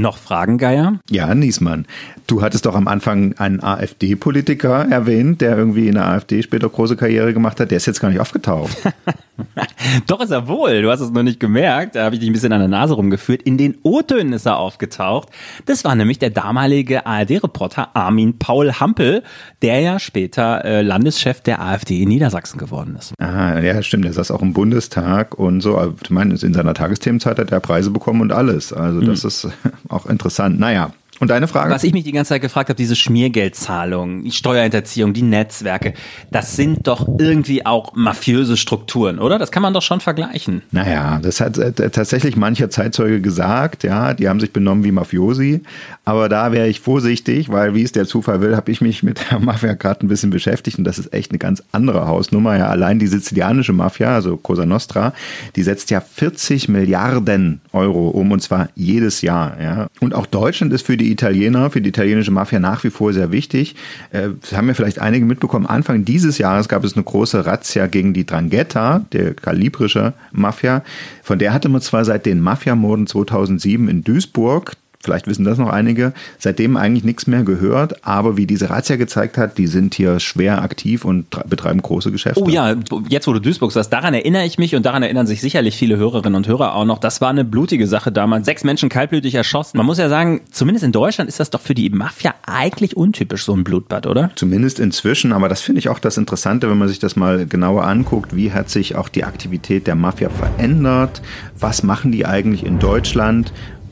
Noch 0.00 0.16
Fragen, 0.16 0.56
Geier? 0.58 0.98
Ja, 1.10 1.34
Niesmann. 1.34 1.86
Du 2.26 2.42
hattest 2.42 2.64
doch 2.66 2.74
am 2.74 2.88
Anfang 2.88 3.34
einen 3.38 3.62
AfD-Politiker 3.62 4.86
erwähnt, 4.90 5.40
der 5.40 5.58
irgendwie 5.58 5.88
in 5.88 5.94
der 5.94 6.06
AfD 6.06 6.42
später 6.42 6.68
große 6.68 6.96
Karriere 6.96 7.34
gemacht 7.34 7.60
hat. 7.60 7.70
Der 7.70 7.76
ist 7.76 7.86
jetzt 7.86 8.00
gar 8.00 8.08
nicht 8.08 8.20
aufgetaucht. 8.20 8.76
Doch 10.06 10.20
ist 10.20 10.30
er 10.30 10.48
wohl. 10.48 10.82
Du 10.82 10.90
hast 10.90 11.00
es 11.00 11.10
noch 11.10 11.22
nicht 11.22 11.40
gemerkt. 11.40 11.96
Da 11.96 12.04
habe 12.04 12.14
ich 12.14 12.20
dich 12.20 12.28
ein 12.28 12.32
bisschen 12.32 12.52
an 12.52 12.60
der 12.60 12.68
Nase 12.68 12.94
rumgeführt. 12.94 13.42
In 13.42 13.56
den 13.56 13.76
O-Tönen 13.82 14.32
ist 14.32 14.46
er 14.46 14.58
aufgetaucht. 14.58 15.28
Das 15.66 15.84
war 15.84 15.94
nämlich 15.94 16.18
der 16.18 16.30
damalige 16.30 17.06
ARD-Reporter 17.06 17.96
Armin 17.96 18.38
Paul 18.38 18.72
Hampel, 18.74 19.22
der 19.62 19.80
ja 19.80 19.98
später 19.98 20.64
äh, 20.64 20.82
Landeschef 20.82 21.40
der 21.40 21.62
AfD 21.62 22.02
in 22.02 22.08
Niedersachsen 22.08 22.58
geworden 22.58 22.96
ist. 22.98 23.14
Ah, 23.18 23.58
ja, 23.60 23.82
stimmt. 23.82 24.04
Der 24.04 24.12
saß 24.12 24.30
auch 24.30 24.42
im 24.42 24.52
Bundestag 24.52 25.38
und 25.38 25.60
so. 25.60 25.94
Ich 26.02 26.10
meine, 26.10 26.34
in 26.34 26.54
seiner 26.54 26.74
Tagesthemenzeit 26.74 27.38
hat 27.38 27.50
er 27.50 27.60
Preise 27.60 27.90
bekommen 27.90 28.20
und 28.20 28.32
alles. 28.32 28.72
Also 28.72 29.00
das 29.00 29.22
mhm. 29.22 29.28
ist 29.28 29.48
auch 29.90 30.06
interessant. 30.06 30.58
Naja, 30.58 30.92
und 31.20 31.28
deine 31.28 31.46
Frage? 31.48 31.72
Was 31.72 31.84
ich 31.84 31.92
mich 31.92 32.04
die 32.04 32.12
ganze 32.12 32.30
Zeit 32.30 32.40
gefragt 32.40 32.70
habe, 32.70 32.76
diese 32.76 32.96
Schmiergeldzahlungen, 32.96 34.24
die 34.24 34.32
Steuerhinterziehung, 34.32 35.12
die 35.12 35.22
Netzwerke, 35.22 35.92
das 36.30 36.56
sind 36.56 36.86
doch 36.86 37.06
irgendwie 37.18 37.66
auch 37.66 37.94
mafiöse 37.94 38.56
Strukturen, 38.56 39.18
oder? 39.18 39.38
Das 39.38 39.52
kann 39.52 39.62
man 39.62 39.74
doch 39.74 39.82
schon 39.82 40.00
vergleichen. 40.00 40.62
Naja, 40.70 41.20
das 41.22 41.40
hat 41.40 41.58
äh, 41.58 41.72
tatsächlich 41.90 42.36
mancher 42.36 42.70
Zeitzeuge 42.70 43.20
gesagt, 43.20 43.84
ja, 43.84 44.14
die 44.14 44.28
haben 44.28 44.40
sich 44.40 44.52
benommen 44.52 44.82
wie 44.82 44.92
Mafiosi. 44.92 45.62
Aber 46.06 46.30
da 46.30 46.52
wäre 46.52 46.68
ich 46.68 46.80
vorsichtig, 46.80 47.50
weil 47.50 47.74
wie 47.74 47.82
es 47.82 47.92
der 47.92 48.06
Zufall 48.06 48.40
will, 48.40 48.56
habe 48.56 48.72
ich 48.72 48.80
mich 48.80 49.02
mit 49.02 49.20
der 49.30 49.38
Mafia 49.40 49.74
gerade 49.74 50.06
ein 50.06 50.08
bisschen 50.08 50.30
beschäftigt 50.30 50.78
und 50.78 50.84
das 50.84 50.98
ist 50.98 51.12
echt 51.12 51.30
eine 51.30 51.38
ganz 51.38 51.62
andere 51.70 52.06
Hausnummer. 52.06 52.56
Ja, 52.56 52.68
allein 52.68 52.98
die 52.98 53.06
sizilianische 53.06 53.74
Mafia, 53.74 54.14
also 54.14 54.38
Cosa 54.38 54.64
Nostra, 54.64 55.12
die 55.54 55.62
setzt 55.62 55.90
ja 55.90 56.00
40 56.00 56.70
Milliarden 56.70 57.60
Euro 57.72 58.08
um 58.08 58.32
und 58.32 58.40
zwar 58.40 58.70
jedes 58.74 59.20
Jahr. 59.20 59.60
Ja. 59.60 59.86
Und 60.00 60.14
auch 60.14 60.24
Deutschland 60.24 60.72
ist 60.72 60.86
für 60.86 60.96
die 60.96 61.09
Italiener, 61.12 61.70
für 61.70 61.80
die 61.80 61.88
italienische 61.88 62.30
Mafia 62.30 62.58
nach 62.58 62.84
wie 62.84 62.90
vor 62.90 63.12
sehr 63.12 63.32
wichtig. 63.32 63.74
Äh, 64.12 64.30
haben 64.54 64.68
ja 64.68 64.74
vielleicht 64.74 65.00
einige 65.00 65.24
mitbekommen. 65.24 65.66
Anfang 65.66 66.04
dieses 66.04 66.38
Jahres 66.38 66.68
gab 66.68 66.84
es 66.84 66.94
eine 66.94 67.04
große 67.04 67.46
Razzia 67.46 67.86
gegen 67.86 68.14
die 68.14 68.26
Drangheta, 68.26 69.04
der 69.12 69.34
kalibrische 69.34 70.14
Mafia. 70.32 70.82
Von 71.22 71.38
der 71.38 71.52
hatte 71.52 71.68
man 71.68 71.80
zwar 71.80 72.04
seit 72.04 72.26
den 72.26 72.40
Mafiamorden 72.40 73.06
2007 73.06 73.88
in 73.88 74.04
Duisburg 74.04 74.76
Vielleicht 75.02 75.26
wissen 75.26 75.44
das 75.44 75.56
noch 75.56 75.70
einige. 75.70 76.12
Seitdem 76.38 76.76
eigentlich 76.76 77.04
nichts 77.04 77.26
mehr 77.26 77.42
gehört, 77.42 78.04
aber 78.04 78.36
wie 78.36 78.46
diese 78.46 78.68
Razzia 78.68 78.96
gezeigt 78.96 79.38
hat, 79.38 79.56
die 79.56 79.66
sind 79.66 79.94
hier 79.94 80.20
schwer 80.20 80.60
aktiv 80.60 81.06
und 81.06 81.26
betreiben 81.48 81.80
große 81.80 82.12
Geschäfte. 82.12 82.42
Oh 82.42 82.50
ja, 82.50 82.76
jetzt 83.08 83.26
wo 83.26 83.32
du 83.32 83.40
Duisburg 83.40 83.72
sagst, 83.72 83.90
daran 83.94 84.12
erinnere 84.12 84.44
ich 84.44 84.58
mich 84.58 84.76
und 84.76 84.84
daran 84.84 85.02
erinnern 85.02 85.26
sich 85.26 85.40
sicherlich 85.40 85.74
viele 85.76 85.96
Hörerinnen 85.96 86.34
und 86.34 86.46
Hörer 86.46 86.74
auch 86.74 86.84
noch. 86.84 86.98
Das 86.98 87.22
war 87.22 87.30
eine 87.30 87.46
blutige 87.46 87.86
Sache 87.86 88.12
damals. 88.12 88.44
Sechs 88.44 88.62
Menschen 88.62 88.90
kaltblütig 88.90 89.34
erschossen. 89.34 89.78
Man 89.78 89.86
muss 89.86 89.96
ja 89.96 90.10
sagen, 90.10 90.42
zumindest 90.50 90.84
in 90.84 90.92
Deutschland 90.92 91.28
ist 91.28 91.40
das 91.40 91.48
doch 91.48 91.62
für 91.62 91.74
die 91.74 91.88
Mafia 91.88 92.34
eigentlich 92.46 92.94
untypisch, 92.94 93.44
so 93.44 93.54
ein 93.54 93.64
Blutbad, 93.64 94.06
oder? 94.06 94.30
Zumindest 94.34 94.80
inzwischen, 94.80 95.32
aber 95.32 95.48
das 95.48 95.62
finde 95.62 95.78
ich 95.78 95.88
auch 95.88 95.98
das 95.98 96.18
Interessante, 96.18 96.68
wenn 96.68 96.76
man 96.76 96.88
sich 96.88 96.98
das 96.98 97.16
mal 97.16 97.46
genauer 97.46 97.86
anguckt. 97.86 98.36
Wie 98.36 98.52
hat 98.52 98.68
sich 98.68 98.96
auch 98.96 99.08
die 99.08 99.24
Aktivität 99.24 99.86
der 99.86 99.94
Mafia 99.94 100.28
verändert? 100.28 101.22
Was 101.58 101.82
machen 101.82 102.12
die 102.12 102.26
eigentlich 102.26 102.66
in 102.66 102.78
Deutschland? 102.78 103.50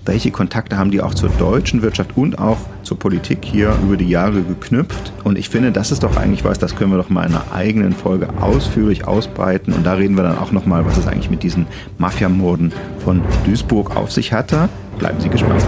Welche 0.08 0.30
Kontakte 0.30 0.78
haben 0.78 0.90
die 0.90 1.02
auch 1.02 1.14
zur 1.14 1.28
deutschen 1.28 1.82
Wirtschaft 1.82 2.16
und 2.16 2.38
auch 2.38 2.56
zur 2.82 2.98
Politik 2.98 3.40
hier 3.44 3.76
über 3.82 3.96
die 3.98 4.08
Jahre 4.08 4.42
geknüpft. 4.42 5.12
Und 5.22 5.38
ich 5.38 5.50
finde, 5.50 5.70
das 5.70 5.92
ist 5.92 6.02
doch 6.02 6.16
eigentlich 6.16 6.44
was, 6.44 6.58
das 6.58 6.74
können 6.74 6.90
wir 6.90 6.96
doch 6.96 7.10
mal 7.10 7.26
in 7.26 7.34
einer 7.34 7.52
eigenen 7.52 7.92
Folge 7.92 8.28
ausführlich 8.40 9.06
ausbreiten. 9.06 9.72
Und 9.74 9.84
da 9.84 9.92
reden 9.92 10.16
wir 10.16 10.24
dann 10.24 10.38
auch 10.38 10.50
nochmal, 10.50 10.86
was 10.86 10.96
es 10.96 11.06
eigentlich 11.06 11.30
mit 11.30 11.42
diesen 11.42 11.66
Mafiamorden 11.98 12.72
von 13.04 13.20
Duisburg 13.44 13.96
auf 13.96 14.10
sich 14.10 14.32
hatte. 14.32 14.70
Bleiben 14.98 15.20
Sie 15.20 15.28
gespannt. 15.28 15.62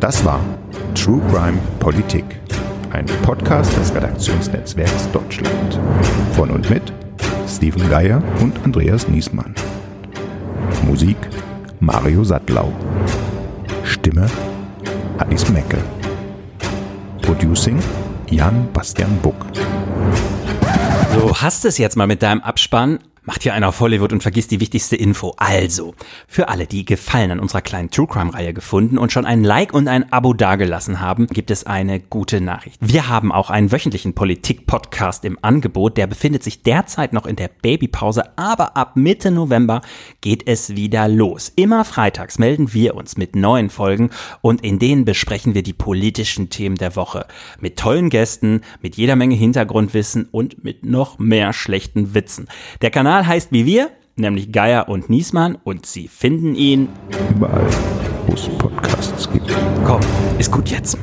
Das 0.00 0.24
war 0.24 0.40
True 0.94 1.20
Crime 1.30 1.58
Politik, 1.78 2.24
ein 2.90 3.04
Podcast 3.22 3.76
des 3.76 3.94
Redaktionsnetzwerks 3.94 5.10
Deutschland. 5.12 5.78
Von 6.32 6.50
und 6.50 6.70
mit 6.70 6.82
Steven 7.46 7.88
Geier 7.90 8.22
und 8.40 8.54
Andreas 8.64 9.06
Niesmann. 9.08 9.54
Musik 10.86 11.16
Mario 11.80 12.24
Sattlau. 12.24 12.72
Stimme 13.84 14.26
Alice 15.18 15.48
Mecke. 15.50 15.78
Producing 17.22 17.78
Jan 18.30 18.68
Bastian 18.72 19.18
Buck. 19.22 19.34
Du 21.14 21.34
hast 21.34 21.64
es 21.64 21.78
jetzt 21.78 21.96
mal 21.96 22.06
mit 22.06 22.22
deinem 22.22 22.40
Abspann 22.40 22.98
Macht 23.24 23.44
hier 23.44 23.54
einer 23.54 23.68
auf 23.68 23.78
Hollywood 23.78 24.12
und 24.12 24.20
vergisst 24.20 24.50
die 24.50 24.58
wichtigste 24.58 24.96
Info. 24.96 25.32
Also, 25.36 25.94
für 26.26 26.48
alle, 26.48 26.66
die 26.66 26.84
Gefallen 26.84 27.30
an 27.30 27.38
unserer 27.38 27.60
kleinen 27.60 27.88
True 27.88 28.08
Crime 28.08 28.34
Reihe 28.34 28.52
gefunden 28.52 28.98
und 28.98 29.12
schon 29.12 29.26
ein 29.26 29.44
Like 29.44 29.72
und 29.72 29.86
ein 29.86 30.12
Abo 30.12 30.34
dagelassen 30.34 30.98
haben, 30.98 31.28
gibt 31.28 31.52
es 31.52 31.64
eine 31.64 32.00
gute 32.00 32.40
Nachricht. 32.40 32.78
Wir 32.80 33.08
haben 33.08 33.30
auch 33.30 33.48
einen 33.48 33.70
wöchentlichen 33.70 34.14
Politik-Podcast 34.14 35.24
im 35.24 35.38
Angebot. 35.40 35.98
Der 35.98 36.08
befindet 36.08 36.42
sich 36.42 36.64
derzeit 36.64 37.12
noch 37.12 37.26
in 37.26 37.36
der 37.36 37.46
Babypause, 37.46 38.36
aber 38.36 38.76
ab 38.76 38.96
Mitte 38.96 39.30
November 39.30 39.82
geht 40.20 40.48
es 40.48 40.74
wieder 40.74 41.06
los. 41.06 41.52
Immer 41.54 41.84
freitags 41.84 42.40
melden 42.40 42.74
wir 42.74 42.96
uns 42.96 43.16
mit 43.16 43.36
neuen 43.36 43.70
Folgen 43.70 44.10
und 44.40 44.64
in 44.64 44.80
denen 44.80 45.04
besprechen 45.04 45.54
wir 45.54 45.62
die 45.62 45.72
politischen 45.72 46.50
Themen 46.50 46.76
der 46.76 46.96
Woche. 46.96 47.26
Mit 47.60 47.78
tollen 47.78 48.10
Gästen, 48.10 48.62
mit 48.80 48.96
jeder 48.96 49.14
Menge 49.14 49.36
Hintergrundwissen 49.36 50.28
und 50.32 50.64
mit 50.64 50.84
noch 50.84 51.20
mehr 51.20 51.52
schlechten 51.52 52.14
Witzen. 52.14 52.48
Der 52.80 52.90
Kanal 52.90 53.11
Kanal 53.12 53.26
heißt 53.26 53.52
wie 53.52 53.66
wir, 53.66 53.90
nämlich 54.16 54.52
Geier 54.52 54.88
und 54.88 55.10
Niesmann 55.10 55.58
und 55.64 55.84
Sie 55.84 56.08
finden 56.08 56.54
ihn 56.54 56.88
überall, 57.28 57.68
wo 58.26 58.32
es 58.32 58.48
Podcasts 58.56 59.30
gibt. 59.30 59.54
Komm, 59.84 60.00
ist 60.38 60.50
gut 60.50 60.70
jetzt. 60.70 60.96